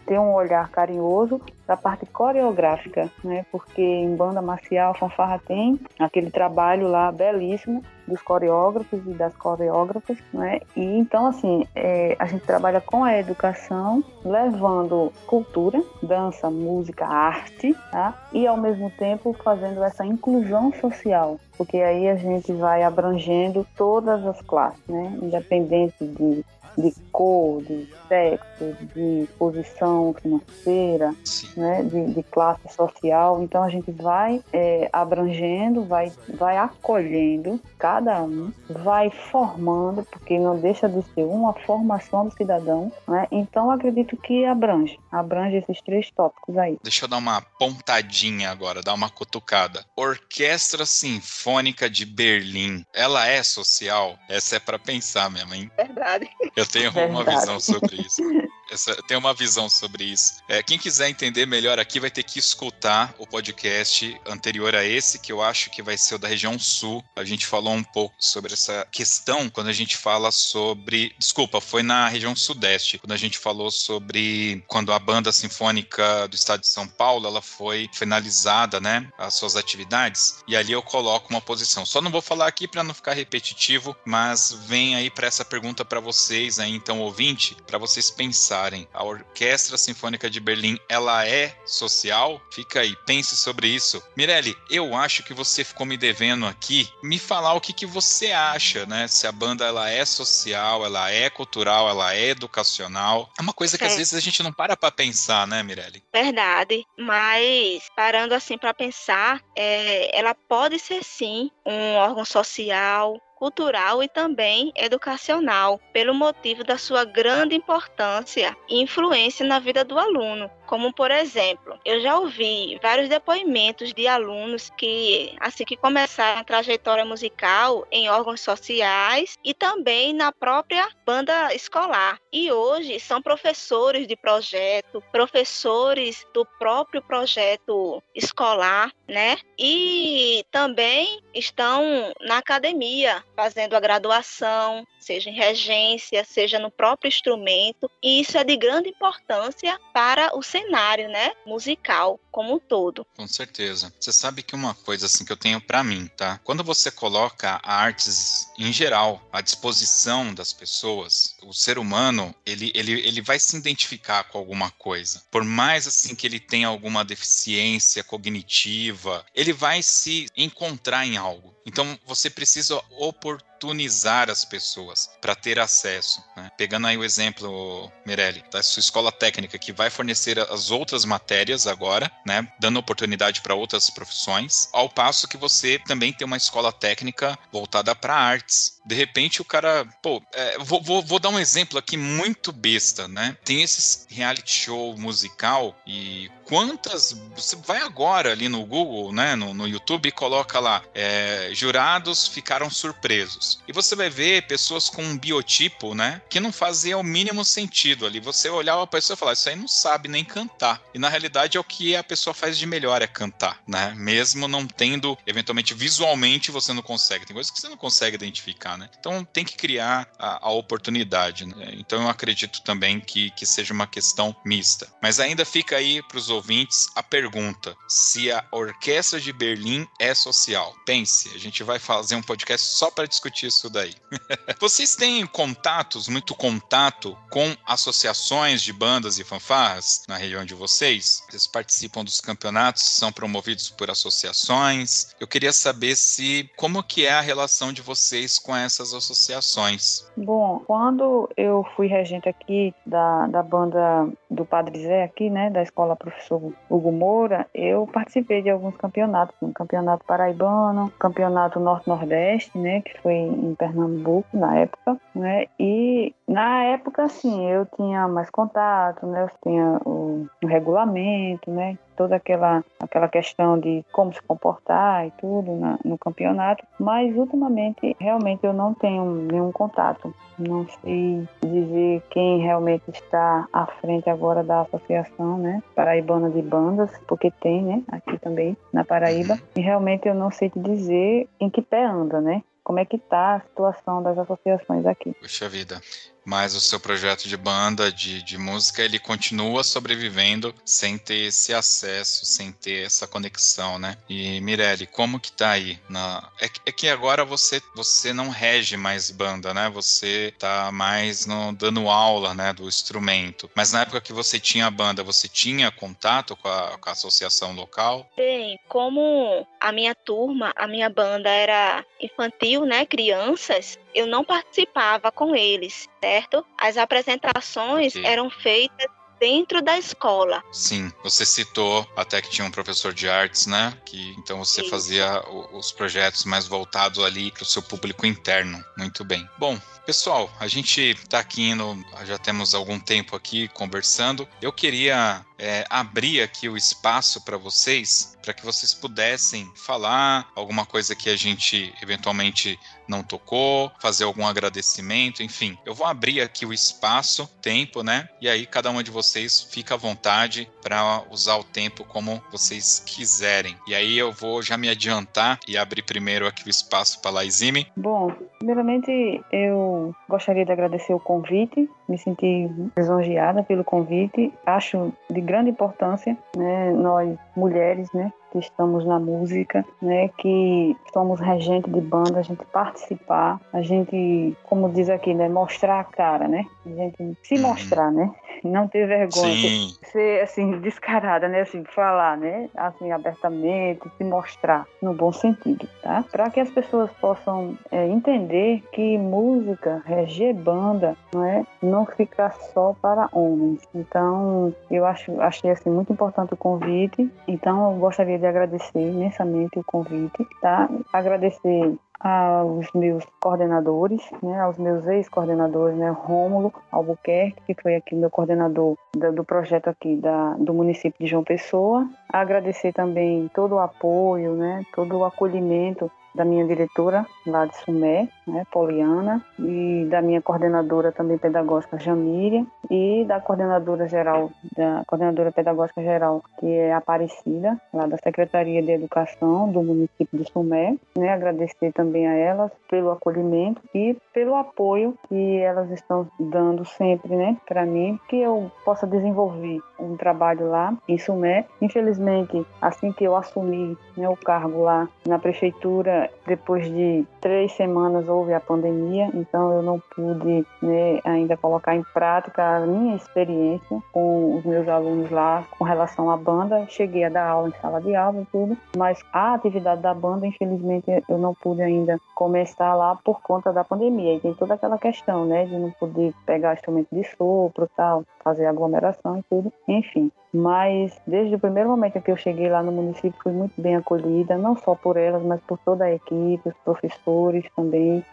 ter 0.07 0.18
um 0.18 0.32
olhar 0.32 0.68
carinhoso 0.70 1.41
da 1.71 1.77
parte 1.77 2.05
coreográfica, 2.05 3.09
né? 3.23 3.47
Porque 3.53 3.81
em 3.81 4.16
banda 4.16 4.43
marcial, 4.43 4.93
fanfarra 4.93 5.39
tem 5.39 5.79
aquele 6.01 6.29
trabalho 6.29 6.89
lá 6.89 7.12
belíssimo 7.12 7.81
dos 8.09 8.21
coreógrafos 8.21 9.01
e 9.07 9.12
das 9.12 9.37
coreógrafas, 9.37 10.18
né? 10.35 10.59
E 10.75 10.83
então 10.99 11.27
assim, 11.29 11.64
é, 11.77 12.16
a 12.18 12.27
gente 12.27 12.45
trabalha 12.45 12.81
com 12.81 13.05
a 13.05 13.16
educação, 13.16 14.03
levando 14.25 15.12
cultura, 15.29 15.81
dança, 16.03 16.51
música, 16.51 17.07
arte, 17.07 17.73
tá? 17.93 18.21
E 18.33 18.49
ao 18.49 18.57
mesmo 18.57 18.91
tempo 18.91 19.33
fazendo 19.45 19.85
essa 19.85 20.05
inclusão 20.05 20.73
social, 20.73 21.39
porque 21.57 21.77
aí 21.77 22.09
a 22.09 22.16
gente 22.16 22.53
vai 22.53 22.83
abrangendo 22.83 23.64
todas 23.77 24.27
as 24.27 24.43
classes, 24.43 24.83
né? 24.89 25.16
Independente 25.23 26.05
de 26.05 26.45
de 26.77 26.95
cor, 27.12 27.62
de 27.62 27.89
sexo, 28.09 28.77
de 28.95 29.29
posição 29.39 30.14
financeira, 30.21 31.14
né, 31.57 31.83
de, 31.83 32.14
de, 32.14 32.23
classe 32.25 32.68
social. 32.75 33.43
Então 33.43 33.62
a 33.62 33.71
gente 33.71 33.91
vai 33.93 34.43
é, 34.53 34.89
abrangendo, 34.93 35.85
vai, 35.85 36.12
vai 36.35 36.57
acolhendo 36.57 37.61
cada 37.79 38.23
um, 38.23 38.53
vai 38.68 39.11
formando, 39.11 40.05
porque 40.05 40.39
não 40.39 40.59
deixa 40.59 40.89
de 40.89 41.03
ser 41.14 41.25
uma 41.25 41.53
formação 41.53 42.27
do 42.27 42.35
cidadão. 42.35 42.93
Né? 43.07 43.27
Então 43.31 43.71
acredito 43.71 44.16
que 44.16 44.45
abrange, 44.45 44.99
abrange 45.11 45.57
esses 45.57 45.81
três 45.83 46.11
tópicos 46.11 46.57
aí. 46.59 46.79
Deixa 46.83 47.05
eu 47.05 47.09
dar 47.09 47.18
uma 47.18 47.41
pontadinha 47.41 48.51
agora, 48.51 48.83
dar 48.83 48.95
uma 48.95 49.09
cutucada. 49.09 49.85
Orquestra 49.97 50.85
Sinfônica 50.85 51.89
de 51.89 52.05
Berlim, 52.05 52.85
ela 52.93 53.27
é 53.27 53.43
social? 53.43 54.18
Essa 54.29 54.57
é 54.57 54.59
para 54.59 54.79
pensar 54.79 55.31
mesmo, 55.31 55.55
hein? 55.55 55.71
Verdade. 55.77 56.29
Eu 56.61 56.66
tenho 56.66 56.90
uma 57.08 57.24
visão 57.24 57.58
sobre 57.58 58.02
isso. 58.02 58.22
Essa, 58.71 58.95
tem 59.03 59.16
uma 59.16 59.35
visão 59.35 59.68
sobre 59.68 60.05
isso. 60.05 60.35
É, 60.49 60.62
quem 60.62 60.79
quiser 60.79 61.09
entender 61.09 61.47
melhor 61.47 61.79
aqui 61.79 61.99
vai 61.99 62.11
ter 62.11 62.23
que 62.23 62.39
escutar 62.39 63.14
o 63.18 63.27
podcast 63.27 64.18
anterior 64.27 64.75
a 64.75 64.85
esse, 64.85 65.18
que 65.18 65.33
eu 65.33 65.43
acho 65.43 65.71
que 65.71 65.83
vai 65.83 65.99
ser 65.99 66.14
o 66.14 66.18
da 66.18 66.29
região 66.29 66.59
sul. 66.59 67.05
A 67.16 67.25
gente 67.25 67.47
falou 67.47 67.75
um 67.75 67.83
pouco 67.83 68.14
sobre 68.18 68.53
essa 68.53 68.87
questão 68.91 69.49
quando 69.51 69.68
a 69.68 69.73
gente 69.73 69.97
fala 69.97 70.31
sobre. 70.31 71.14
Desculpa, 71.18 71.61
foi 71.61 71.83
na 71.83 72.09
região 72.09 72.37
sudeste, 72.37 72.99
quando 72.99 73.12
a 73.12 73.16
gente 73.16 73.39
falou 73.39 73.71
sobre 73.71 74.62
quando 74.68 74.93
a 74.93 74.99
banda 74.99 75.33
sinfônica 75.33 76.29
do 76.29 76.37
estado 76.37 76.61
de 76.61 76.68
São 76.68 76.87
Paulo 76.87 77.27
ela 77.27 77.43
foi 77.43 77.89
finalizada, 77.93 78.81
né? 78.81 79.09
As 79.18 79.35
suas 79.35 79.57
atividades. 79.57 80.43
E 80.47 80.57
ali 80.57 80.73
eu 80.73 80.83
coloco 80.83 81.31
uma 81.31 81.41
posição. 81.41 81.85
Só 81.85 82.01
não 82.01 82.11
vou 82.11 82.23
falar 82.23 82.47
aqui 82.47 82.68
para 82.68 82.85
não 82.85 82.95
ficar 82.95 83.14
repetitivo, 83.14 83.97
mas 84.05 84.53
vem 84.66 84.95
aí 84.95 85.11
para 85.11 85.27
essa 85.27 85.45
pergunta 85.45 85.85
para 85.85 86.01
vocês 86.01 86.59
aí, 86.59 86.73
então, 86.73 87.01
ouvinte, 87.01 87.57
para 87.66 87.79
vocês 87.79 88.11
pensar 88.11 88.59
pensarem, 88.61 88.88
a 88.92 89.02
Orquestra 89.02 89.76
Sinfônica 89.78 90.28
de 90.28 90.40
Berlim, 90.40 90.78
ela 90.88 91.26
é 91.26 91.56
social? 91.64 92.40
Fica 92.52 92.80
aí, 92.80 92.94
pense 93.06 93.36
sobre 93.36 93.68
isso. 93.68 94.02
Mirelle, 94.16 94.56
eu 94.68 94.94
acho 94.94 95.22
que 95.22 95.32
você 95.32 95.64
ficou 95.64 95.86
me 95.86 95.96
devendo 95.96 96.46
aqui 96.46 96.88
me 97.02 97.18
falar 97.18 97.54
o 97.54 97.61
que, 97.61 97.72
que 97.72 97.86
você 97.86 98.32
acha, 98.32 98.84
né? 98.86 99.08
Se 99.08 99.26
a 99.26 99.32
banda 99.32 99.64
ela 99.64 99.88
é 99.90 100.04
social, 100.04 100.84
ela 100.84 101.11
é 101.11 101.30
cultural, 101.30 101.88
ela 101.88 102.14
é 102.14 102.28
educacional. 102.28 103.30
É 103.38 103.42
uma 103.42 103.52
coisa 103.52 103.78
que 103.78 103.84
é. 103.84 103.86
às 103.86 103.96
vezes 103.96 104.14
a 104.14 104.20
gente 104.20 104.42
não 104.42 104.52
para 104.52 104.76
para 104.76 104.90
pensar, 104.90 105.46
né, 105.46 105.62
Mirelle? 105.62 106.02
Verdade, 106.12 106.84
mas 106.98 107.82
parando 107.96 108.34
assim 108.34 108.58
para 108.58 108.74
pensar, 108.74 109.40
é, 109.56 110.18
ela 110.18 110.34
pode 110.34 110.78
ser 110.78 111.02
sim 111.02 111.50
um 111.64 111.94
órgão 111.94 112.24
social, 112.24 113.20
cultural 113.41 114.03
e 114.03 114.09
também 114.09 114.70
educacional, 114.76 115.80
pelo 115.95 116.12
motivo 116.12 116.62
da 116.62 116.76
sua 116.76 117.07
grande 117.07 117.55
importância 117.55 118.55
e 118.68 118.82
influência 118.82 119.47
na 119.47 119.59
vida 119.59 119.82
do 119.82 119.99
aluno. 119.99 120.51
Como 120.71 120.93
por 120.93 121.11
exemplo, 121.11 121.77
eu 121.85 122.01
já 122.01 122.16
ouvi 122.16 122.79
vários 122.81 123.09
depoimentos 123.09 123.93
de 123.93 124.07
alunos 124.07 124.71
que 124.79 125.35
assim 125.41 125.64
que 125.64 125.77
começaram 125.77 126.39
a 126.39 126.45
trajetória 126.45 127.05
musical 127.05 127.85
em 127.91 128.09
órgãos 128.09 128.41
sociais 128.41 129.37
e 129.45 129.53
também 129.53 130.12
na 130.12 130.31
própria 130.31 130.89
banda 131.05 131.53
escolar. 131.53 132.21
E 132.33 132.53
hoje 132.53 133.01
são 133.01 133.21
professores 133.21 134.07
de 134.07 134.14
projeto, 134.14 135.03
professores 135.11 136.25
do 136.33 136.47
próprio 136.57 137.03
projeto 137.03 138.01
escolar, 138.14 138.93
né? 139.09 139.39
E 139.59 140.45
também 140.53 141.21
estão 141.35 142.14
na 142.21 142.39
academia 142.39 143.25
fazendo 143.35 143.75
a 143.75 143.81
graduação, 143.81 144.87
seja 145.01 145.31
em 145.31 145.35
regência, 145.35 146.23
seja 146.25 146.61
no 146.61 146.71
próprio 146.71 147.09
instrumento, 147.09 147.91
e 148.01 148.21
isso 148.21 148.39
é 148.39 148.45
de 148.45 148.57
grande 148.57 148.89
importância 148.89 149.77
para 149.93 150.31
o 150.37 150.43
cenário, 150.61 151.08
né, 151.08 151.32
musical. 151.46 152.18
Como 152.31 152.55
um 152.55 152.59
todo. 152.59 153.07
Com 153.16 153.26
certeza. 153.26 153.93
Você 153.99 154.12
sabe 154.12 154.43
que 154.43 154.55
uma 154.55 154.74
coisa 154.74 155.07
assim 155.07 155.24
que 155.24 155.33
eu 155.33 155.37
tenho 155.37 155.61
para 155.61 155.85
mim, 155.85 156.07
tá? 156.16 156.41
Quando 156.45 156.64
você 156.64 156.91
coloca 156.91 157.61
artes 157.62 158.49
em 158.59 158.72
geral 158.72 159.22
à 159.33 159.41
disposição 159.41 160.33
das 160.35 160.53
pessoas, 160.53 161.35
o 161.43 161.53
ser 161.53 161.78
humano, 161.78 162.35
ele, 162.45 162.72
ele, 162.74 162.93
ele 162.93 163.22
vai 163.22 163.39
se 163.39 163.57
identificar 163.57 164.24
com 164.24 164.39
alguma 164.39 164.70
coisa. 164.70 165.22
Por 165.31 165.45
mais 165.45 165.87
assim 165.87 166.14
que 166.14 166.26
ele 166.26 166.41
tenha 166.41 166.68
alguma 166.68 167.05
deficiência 167.05 168.05
cognitiva, 168.05 169.24
ele 169.35 169.53
vai 169.53 169.83
se 169.83 170.26
encontrar 170.37 171.07
em 171.07 171.16
algo. 171.16 171.55
Então 171.66 171.99
você 172.07 172.31
precisa 172.31 172.83
oportunizar 172.99 174.31
as 174.31 174.45
pessoas 174.45 175.11
para 175.20 175.35
ter 175.35 175.59
acesso. 175.59 176.22
Né? 176.37 176.51
Pegando 176.57 176.87
aí 176.87 176.97
o 176.97 177.05
exemplo, 177.05 177.91
Mirelli, 178.05 178.43
da 178.51 178.62
sua 178.62 178.81
escola 178.81 179.12
técnica 179.12 179.59
que 179.59 179.72
vai 179.72 179.91
fornecer 179.91 180.39
as 180.39 180.70
outras 180.70 181.05
matérias 181.05 181.66
agora, 181.66 182.11
né? 182.25 182.47
dando 182.59 182.79
oportunidade 182.79 183.41
para 183.41 183.55
outras 183.55 183.91
profissões, 183.91 184.68
ao 184.73 184.89
passo 184.89 185.29
que 185.29 185.37
você 185.37 185.79
também 185.79 186.12
tem 186.12 186.27
uma 186.27 186.37
escola 186.37 186.73
técnica 186.73 187.39
voltada 187.53 187.95
para 187.95 188.14
artes. 188.14 188.80
De 188.85 188.95
repente 188.95 189.41
o 189.41 189.45
cara, 189.45 189.87
pô, 190.03 190.22
é, 190.33 190.59
vou, 190.59 190.83
vou, 190.83 191.03
vou, 191.03 191.18
dar 191.18 191.28
um 191.28 191.39
exemplo 191.39 191.78
aqui 191.78 191.97
muito 191.97 192.53
besta, 192.53 193.07
né? 193.07 193.37
Tem 193.45 193.62
esses 193.62 194.07
reality 194.11 194.53
show 194.53 194.97
musical 194.97 195.76
e 195.87 196.31
quantas. 196.51 197.16
Você 197.37 197.57
vai 197.64 197.78
agora 197.78 198.33
ali 198.33 198.49
no 198.49 198.66
Google, 198.66 199.12
né? 199.12 199.37
No, 199.37 199.55
no 199.55 199.68
YouTube 199.68 200.09
e 200.09 200.12
coloca 200.12 200.59
lá. 200.59 200.83
É, 200.93 201.51
jurados 201.53 202.26
ficaram 202.26 202.68
surpresos. 202.68 203.61
E 203.68 203.72
você 203.72 203.95
vai 203.95 204.11
ver 204.11 204.47
pessoas 204.47 204.89
com 204.89 205.03
um 205.03 205.16
biotipo, 205.16 205.95
né? 205.95 206.20
Que 206.28 206.41
não 206.41 206.53
fazia 206.53 206.99
o 206.99 207.05
mínimo 207.05 207.45
sentido 207.45 208.05
ali. 208.05 208.18
Você 208.18 208.49
olhar 208.49 208.81
a 208.81 208.87
pessoa 208.87 209.14
e 209.14 209.18
falar, 209.18 209.35
isso 209.35 209.49
aí 209.49 209.55
não 209.55 209.68
sabe 209.68 210.09
nem 210.09 210.24
cantar. 210.24 210.83
E 210.93 210.99
na 210.99 211.09
realidade 211.09 211.57
é 211.57 211.61
o 211.61 211.64
que 211.64 211.95
a 211.95 212.03
pessoa 212.03 212.35
faz 212.35 212.59
de 212.59 212.66
melhor, 212.66 213.01
é 213.01 213.07
cantar, 213.07 213.62
né? 213.66 213.95
Mesmo 213.97 214.49
não 214.49 214.66
tendo, 214.66 215.16
eventualmente, 215.26 215.72
visualmente 215.72 216.51
você 216.51 216.72
não 216.72 216.83
consegue. 216.83 217.26
Tem 217.26 217.35
coisas 217.35 217.53
que 217.53 217.61
você 217.61 217.68
não 217.68 217.76
consegue 217.76 218.16
identificar, 218.16 218.76
né? 218.81 218.89
Então 218.99 219.24
tem 219.24 219.45
que 219.45 219.57
criar 219.57 220.11
a, 220.18 220.49
a 220.49 220.51
oportunidade. 220.51 221.47
Né? 221.47 221.74
Então 221.74 222.03
eu 222.03 222.09
acredito 222.09 222.62
também 222.62 223.01
que, 223.01 223.31
que 223.33 223.47
seja 223.47 223.74
uma 223.74 223.87
questão 223.87 224.35
mista. 224.45 224.89
Mas 225.03 225.20
ainda 225.20 225.45
fica 225.45 225.76
aí 225.76 226.03
para 226.03 226.18
os 226.18 226.31
ouvintes 226.31 226.89
a 226.97 227.03
pergunta: 227.03 227.76
se 227.89 228.33
a 228.33 228.45
Orquestra 228.51 229.20
de 229.20 229.33
Berlim 229.33 229.87
é 229.99 230.14
social. 230.14 230.74
Pense, 230.87 231.31
gente 231.41 231.64
vai 231.64 231.78
fazer 231.78 232.14
um 232.14 232.22
podcast 232.22 232.66
só 232.66 232.91
para 232.91 233.07
discutir 233.07 233.47
isso 233.47 233.68
daí. 233.68 233.95
Vocês 234.61 234.95
têm 234.95 235.26
contatos, 235.26 236.07
muito 236.07 236.35
contato 236.35 237.16
com 237.31 237.57
associações 237.66 238.62
de 238.62 238.72
bandas 238.72 239.18
e 239.18 239.24
fanfarras 239.24 240.03
na 240.07 240.16
região 240.16 240.45
de 240.45 240.55
vocês? 240.55 241.22
Vocês 241.28 241.47
participam 241.47 242.05
dos 242.05 242.20
campeonatos, 242.20 242.83
são 242.83 243.11
promovidos 243.11 243.70
por 243.70 243.91
associações? 243.91 245.09
Eu 245.18 245.26
queria 245.26 245.53
saber 245.53 245.97
se 245.97 246.49
como 246.57 246.83
que 246.83 247.07
é 247.07 247.12
a 247.12 247.20
relação 247.20 247.72
de 247.72 247.81
vocês 247.83 248.39
com 248.39 248.55
essas 248.64 248.94
associações. 248.94 250.11
Bom, 250.16 250.62
quando 250.66 251.28
eu 251.36 251.64
fui 251.76 251.86
regente 251.86 252.28
aqui 252.28 252.74
da, 252.84 253.26
da 253.26 253.42
banda 253.42 254.08
do 254.30 254.44
Padre 254.44 254.82
Zé 254.82 255.04
aqui, 255.04 255.30
né, 255.30 255.50
da 255.50 255.62
escola 255.62 255.96
professor 255.96 256.52
Hugo 256.68 256.92
Moura, 256.92 257.46
eu 257.54 257.86
participei 257.86 258.42
de 258.42 258.50
alguns 258.50 258.76
campeonatos, 258.76 259.34
um 259.42 259.52
campeonato 259.52 260.04
paraibano, 260.04 260.92
campeonato 260.98 261.58
Norte-Nordeste, 261.58 262.56
né, 262.58 262.80
que 262.82 262.98
foi 263.00 263.14
em 263.14 263.54
Pernambuco 263.54 264.28
na 264.32 264.56
época, 264.58 264.96
né, 265.14 265.46
e 265.58 266.14
na 266.28 266.64
época, 266.64 267.04
assim, 267.04 267.48
eu 267.50 267.66
tinha 267.76 268.06
mais 268.06 268.30
contato, 268.30 269.06
né, 269.06 269.24
eu 269.24 269.30
tinha 269.42 269.80
o, 269.84 270.26
o 270.42 270.46
regulamento, 270.46 271.50
né, 271.50 271.76
toda 272.01 272.16
aquela, 272.16 272.64
aquela 272.78 273.09
questão 273.09 273.61
de 273.61 273.84
como 273.92 274.11
se 274.14 274.22
comportar 274.22 275.07
e 275.07 275.11
tudo 275.20 275.55
na, 275.55 275.78
no 275.84 275.98
campeonato, 275.98 276.64
mas 276.78 277.14
ultimamente 277.14 277.94
realmente 278.01 278.42
eu 278.42 278.55
não 278.55 278.72
tenho 278.72 279.05
nenhum 279.05 279.53
contato. 279.53 280.14
Não 280.38 280.66
sei 280.80 281.28
dizer 281.42 282.03
quem 282.09 282.40
realmente 282.40 282.84
está 282.90 283.46
à 283.53 283.66
frente 283.66 284.09
agora 284.09 284.42
da 284.42 284.62
associação, 284.62 285.36
né, 285.36 285.62
Paraibana 285.74 286.30
de 286.30 286.40
Bandas, 286.40 286.90
porque 287.07 287.30
tem, 287.30 287.61
né, 287.62 287.82
aqui 287.92 288.18
também 288.18 288.57
na 288.72 288.82
Paraíba, 288.82 289.38
e 289.55 289.61
realmente 289.61 290.09
eu 290.09 290.14
não 290.14 290.30
sei 290.30 290.48
te 290.48 290.59
dizer 290.59 291.28
em 291.38 291.51
que 291.51 291.61
pé 291.61 291.84
anda, 291.84 292.18
né? 292.18 292.42
Como 292.64 292.78
é 292.78 292.84
que 292.86 292.96
está 292.96 293.34
a 293.34 293.40
situação 293.40 294.03
das 294.03 294.16
associações 294.16 294.86
aqui? 294.86 295.12
Puxa 295.20 295.48
vida 295.51 295.82
mas 296.25 296.55
o 296.55 296.61
seu 296.61 296.79
projeto 296.79 297.29
de 297.29 297.37
banda, 297.37 297.91
de, 297.93 298.23
de 298.23 298.39
música, 298.39 298.83
ele 298.83 298.99
continua 298.99 299.64
sobrevivendo 299.64 300.55
sem 300.64 300.99
ter 300.99 301.27
esse 301.29 301.53
acesso, 301.53 302.25
sem 302.25 302.53
ter 302.53 302.87
essa 302.87 303.07
conexão, 303.07 303.79
né? 303.79 303.97
E 304.09 304.41
Mirelle, 304.41 304.87
como 304.87 305.21
que 305.21 305.33
tá 305.33 305.51
aí? 305.51 305.79
Na... 305.89 306.31
É, 306.41 306.49
é, 306.66 306.73
que 306.73 306.89
agora 306.89 307.25
você, 307.25 307.61
você 307.75 308.12
não 308.12 308.29
rege 308.29 308.77
mais 308.77 309.11
banda, 309.11 309.53
né? 309.55 309.68
Você 309.71 310.33
tá 310.39 310.71
mais 310.73 311.27
no, 311.27 311.53
dando 311.53 311.89
aula, 311.89 312.35
né, 312.35 312.53
do 312.53 312.68
instrumento. 312.68 313.51
Mas 313.55 313.73
na 313.73 313.83
época 313.83 314.01
que 314.01 314.12
você 314.12 314.39
tinha 314.39 314.71
banda, 314.71 315.03
você 315.03 315.29
tinha 315.29 315.71
contato 315.71 316.37
com 316.37 316.49
a, 316.49 316.79
com 316.79 316.89
a 316.89 316.93
associação 316.93 317.53
local? 317.53 318.09
Bem, 318.16 318.59
como 318.68 319.47
a 319.61 319.73
minha 319.73 319.95
turma, 319.95 320.53
a 320.57 320.66
minha 320.66 320.89
banda 320.89 321.29
era 321.29 321.85
infantil, 322.01 322.64
né, 322.64 322.87
crianças, 322.87 323.79
eu 323.95 324.07
não 324.07 324.24
participava 324.24 325.11
com 325.11 325.34
eles, 325.34 325.88
certo? 326.03 326.45
As 326.59 326.76
apresentações 326.76 327.95
okay. 327.95 328.07
eram 328.07 328.30
feitas 328.30 328.86
dentro 329.20 329.61
da 329.61 329.78
escola. 329.78 330.43
Sim, 330.51 330.91
você 331.05 331.26
citou 331.26 331.86
até 331.95 332.22
que 332.22 332.30
tinha 332.30 332.47
um 332.47 332.51
professor 332.51 332.95
de 332.95 333.09
artes, 333.09 333.47
né? 333.47 333.76
Que 333.84 334.12
então 334.18 334.38
você 334.38 334.62
Isso. 334.62 334.70
fazia 334.70 335.22
os 335.53 335.70
projetos 335.70 336.24
mais 336.24 336.49
voltados 336.49 337.05
ali 337.05 337.30
para 337.30 337.43
o 337.43 337.47
seu 337.47 337.62
público 337.62 338.07
interno. 338.07 338.64
Muito 338.78 339.05
bem. 339.05 339.28
Bom, 339.38 339.61
pessoal, 339.84 340.32
a 340.41 340.49
gente 340.49 340.80
está 340.80 341.18
aqui 341.18 341.51
indo, 341.51 341.76
já 342.07 342.16
temos 342.16 342.55
algum 342.55 342.80
tempo 342.80 343.14
aqui 343.14 343.47
conversando. 343.49 344.26
Eu 344.41 344.53
queria 344.53 345.24
é, 345.38 345.66
abrir 345.68 346.22
aqui 346.22 346.49
o 346.49 346.57
espaço 346.57 347.22
para 347.22 347.36
vocês, 347.36 348.16
para 348.23 348.35
que 348.35 348.45
vocês 348.45 348.75
pudessem 348.75 349.51
falar 349.55 350.29
alguma 350.35 350.66
coisa 350.66 350.95
que 350.95 351.11
a 351.11 351.16
gente 351.16 351.73
eventualmente 351.83 352.59
não 352.91 353.03
tocou, 353.03 353.71
fazer 353.81 354.05
algum 354.05 354.27
agradecimento, 354.27 355.23
enfim. 355.23 355.57
Eu 355.64 355.75
vou 355.75 355.87
abrir 355.87 356.21
aqui 356.21 356.45
o 356.45 356.53
espaço, 356.53 357.29
tempo, 357.41 357.83
né? 357.83 358.09
E 358.21 358.29
aí 358.29 358.45
cada 358.47 358.71
uma 358.71 358.83
de 358.83 358.91
vocês 358.91 359.41
fica 359.41 359.75
à 359.75 359.79
vontade 359.79 360.51
para 360.61 361.05
usar 361.11 361.37
o 361.37 361.45
tempo 361.45 361.85
como 361.85 362.23
vocês 362.33 362.83
quiserem. 362.85 363.57
E 363.66 363.75
aí 363.75 363.97
eu 363.97 364.12
vou 364.12 364.43
já 364.43 364.57
me 364.57 364.68
adiantar 364.68 365.39
e 365.47 365.57
abrir 365.57 365.83
primeiro 365.83 366.27
aqui 366.27 366.47
o 366.47 366.51
espaço 366.51 367.01
para 367.01 367.12
Laizime. 367.12 367.66
Bom, 367.77 368.12
primeiramente 368.39 369.23
eu 369.31 369.95
gostaria 370.09 370.45
de 370.45 370.53
agradecer 370.53 370.93
o 370.93 371.01
convite, 371.01 371.71
me 371.89 371.97
senti 371.97 372.51
lisonjeada 372.77 373.43
pelo 373.45 373.62
convite. 373.62 374.33
Acho 374.45 374.93
de 375.09 375.21
grande 375.21 375.51
importância, 375.51 376.16
né, 376.37 376.73
nós 376.73 377.16
mulheres, 377.37 377.89
né, 377.93 378.12
que 378.31 378.39
estamos 378.39 378.85
na 378.85 378.99
música, 378.99 379.64
né, 379.81 380.09
que 380.18 380.76
somos 380.93 381.20
regente 381.20 381.70
de 381.70 381.81
banda, 381.81 382.18
a 382.18 382.22
gente 382.22 382.45
participar, 382.47 383.41
a 383.53 383.62
gente, 383.62 384.37
como 384.45 384.68
diz 384.68 384.89
aqui, 384.89 385.14
né, 385.14 385.28
mostrar 385.28 385.81
a 385.81 385.85
cara, 385.85 386.28
né, 386.28 386.45
a 386.66 386.68
gente 386.68 387.16
se 387.22 387.35
uhum. 387.35 387.43
mostrar, 387.43 387.91
né, 387.91 388.11
não 388.45 388.68
ter 388.68 388.87
vergonha, 388.87 389.35
Sim. 389.35 389.74
ser 389.85 390.22
assim 390.22 390.59
descarada, 390.61 391.28
né, 391.28 391.41
assim 391.41 391.64
falar, 391.64 392.16
né, 392.16 392.49
assim 392.57 392.93
abertamente, 392.93 393.91
se 393.97 394.05
mostrar 394.05 394.66
no 394.81 394.95
bom 394.95 395.12
sentido, 395.12 395.68
tá? 395.83 396.05
Para 396.11 396.31
que 396.31 396.41
as 396.41 396.51
pessoas 396.51 396.91
possam 397.01 397.57
é, 397.70 397.87
entender 397.87 398.62
que 398.72 398.99
música, 398.99 399.83
reger 399.85 400.35
banda, 400.35 400.97
não 401.12 401.24
é, 401.24 401.45
não 401.62 401.87
fica 401.87 402.31
só 402.53 402.74
para 402.81 403.09
homens. 403.12 403.61
Então, 403.74 404.55
eu 404.70 404.85
acho, 404.85 405.20
achei 405.20 405.51
assim 405.51 405.70
muito 405.70 405.93
importante 405.93 406.35
o 406.35 406.37
convite. 406.37 407.11
Então, 407.26 407.72
eu 407.72 407.78
gostaria 407.78 408.18
de 408.21 408.27
agradecer 408.27 408.79
imensamente 408.81 409.59
o 409.59 409.64
convite, 409.64 410.27
tá? 410.41 410.68
Agradecer 410.93 411.75
aos 412.01 412.66
meus 412.73 413.05
coordenadores, 413.21 414.03
né, 414.23 414.41
aos 414.41 414.57
meus 414.57 414.87
ex-coordenadores, 414.87 415.77
né, 415.77 415.91
Rômulo 415.91 416.51
Albuquerque, 416.73 417.43
que 417.47 417.62
foi 417.62 417.77
aqui 417.77 417.95
meu 417.95 418.09
coordenador 418.09 418.75
do, 418.97 419.12
do 419.12 419.23
projeto 419.23 419.68
aqui 419.68 419.97
da, 419.97 420.35
do 420.39 420.55
município 420.55 420.99
de 420.99 421.07
João 421.07 421.23
Pessoa. 421.23 421.87
Agradecer 422.11 422.73
também 422.73 423.31
todo 423.35 423.57
o 423.57 423.59
apoio, 423.59 424.33
né, 424.33 424.64
todo 424.75 424.97
o 424.97 425.05
acolhimento 425.05 425.91
da 426.14 426.24
minha 426.24 426.44
diretora 426.44 427.06
lá 427.26 427.46
de 427.46 427.56
Sumé, 427.58 428.08
né, 428.26 428.44
Poliana, 428.52 429.22
e 429.38 429.86
da 429.90 430.00
minha 430.00 430.20
coordenadora 430.20 430.92
também 430.92 431.18
pedagógica, 431.18 431.78
Jamíria, 431.78 432.44
e 432.70 433.04
da 433.04 433.20
coordenadora 433.20 433.88
geral, 433.88 434.30
da 434.56 434.82
coordenadora 434.86 435.32
pedagógica 435.32 435.82
geral, 435.82 436.22
que 436.38 436.46
é 436.46 436.72
Aparecida, 436.72 437.61
lá 437.72 437.86
da 437.86 437.96
Secretaria 437.98 438.62
de 438.62 438.72
Educação 438.72 439.50
do 439.50 439.62
município 439.62 440.18
de 440.18 440.30
Sumé, 440.30 440.76
né, 440.96 441.12
agradecer 441.12 441.72
também 441.72 442.06
a 442.06 442.14
elas 442.14 442.50
pelo 442.68 442.90
acolhimento 442.90 443.61
e 443.74 443.96
pelo 444.12 444.34
apoio 444.34 444.94
que 445.08 445.38
elas 445.38 445.70
estão 445.70 446.08
dando 446.18 446.64
sempre, 446.64 447.14
né, 447.16 447.36
para 447.46 447.66
mim, 447.66 447.98
que 448.08 448.20
eu 448.20 448.50
possa 448.64 448.86
desenvolver 448.86 449.61
um 449.78 449.96
trabalho 449.96 450.48
lá 450.48 450.76
em 450.88 450.98
Sumé. 450.98 451.46
Infelizmente, 451.61 452.44
assim 452.61 452.92
que 452.92 453.04
eu 453.04 453.16
assumi 453.16 453.76
né, 453.96 454.08
o 454.08 454.16
cargo 454.16 454.62
lá 454.62 454.88
na 455.06 455.18
prefeitura, 455.18 455.99
depois 456.26 456.64
de 456.64 457.05
três 457.20 457.53
semanas 457.53 458.09
houve 458.09 458.32
a 458.32 458.40
pandemia, 458.40 459.11
então 459.14 459.53
eu 459.53 459.62
não 459.62 459.80
pude 459.94 460.46
né, 460.62 461.01
ainda 461.05 461.36
colocar 461.36 461.74
em 461.74 461.82
prática 461.82 462.57
a 462.57 462.61
minha 462.61 462.96
experiência 462.96 463.82
com 463.92 464.36
os 464.36 464.44
meus 464.44 464.68
alunos 464.68 465.11
lá 465.11 465.44
com 465.59 465.64
relação 465.64 466.11
à 466.11 466.16
banda. 466.16 466.66
Cheguei 466.68 467.05
a 467.05 467.09
dar 467.09 467.26
aula 467.26 467.48
em 467.48 467.61
sala 467.61 467.80
de 467.80 467.94
aula 467.94 468.22
e 468.22 468.26
tudo, 468.26 468.57
mas 468.76 469.01
a 469.12 469.34
atividade 469.34 469.82
da 469.82 469.94
banda, 469.94 470.26
infelizmente, 470.26 470.86
eu 471.09 471.18
não 471.18 471.34
pude 471.34 471.62
ainda 471.62 471.98
começar 472.14 472.74
lá 472.74 472.96
por 473.05 473.20
conta 473.22 473.53
da 473.53 473.64
pandemia. 473.64 474.14
E 474.14 474.20
tem 474.20 474.34
toda 474.34 474.55
aquela 474.55 474.78
questão, 474.78 475.24
né, 475.24 475.44
de 475.44 475.59
não 475.59 475.70
poder 475.72 476.14
pegar 476.26 476.55
instrumento 476.55 476.88
de 476.92 477.05
sopro 477.05 477.68
tal, 477.76 478.05
fazer 478.22 478.46
aglomeração 478.46 479.18
e 479.18 479.22
tudo, 479.22 479.53
enfim. 479.66 480.11
Mas 480.33 480.97
desde 481.07 481.35
o 481.35 481.39
primeiro 481.39 481.68
momento 481.68 482.01
que 482.01 482.11
eu 482.11 482.16
cheguei 482.16 482.49
lá 482.49 482.62
no 482.62 482.70
município, 482.70 483.18
fui 483.22 483.33
muito 483.33 483.61
bem 483.61 483.74
acolhida, 483.74 484.39
não 484.39 484.57
só 484.57 484.74
por 484.74 484.97
elas, 484.97 485.22
mas 485.22 485.41
por 485.41 485.59
toda 485.59 485.85
a 485.85 485.93
equipe, 485.93 486.49
os 486.49 486.55
professores 486.64 487.45
também. 487.57 488.05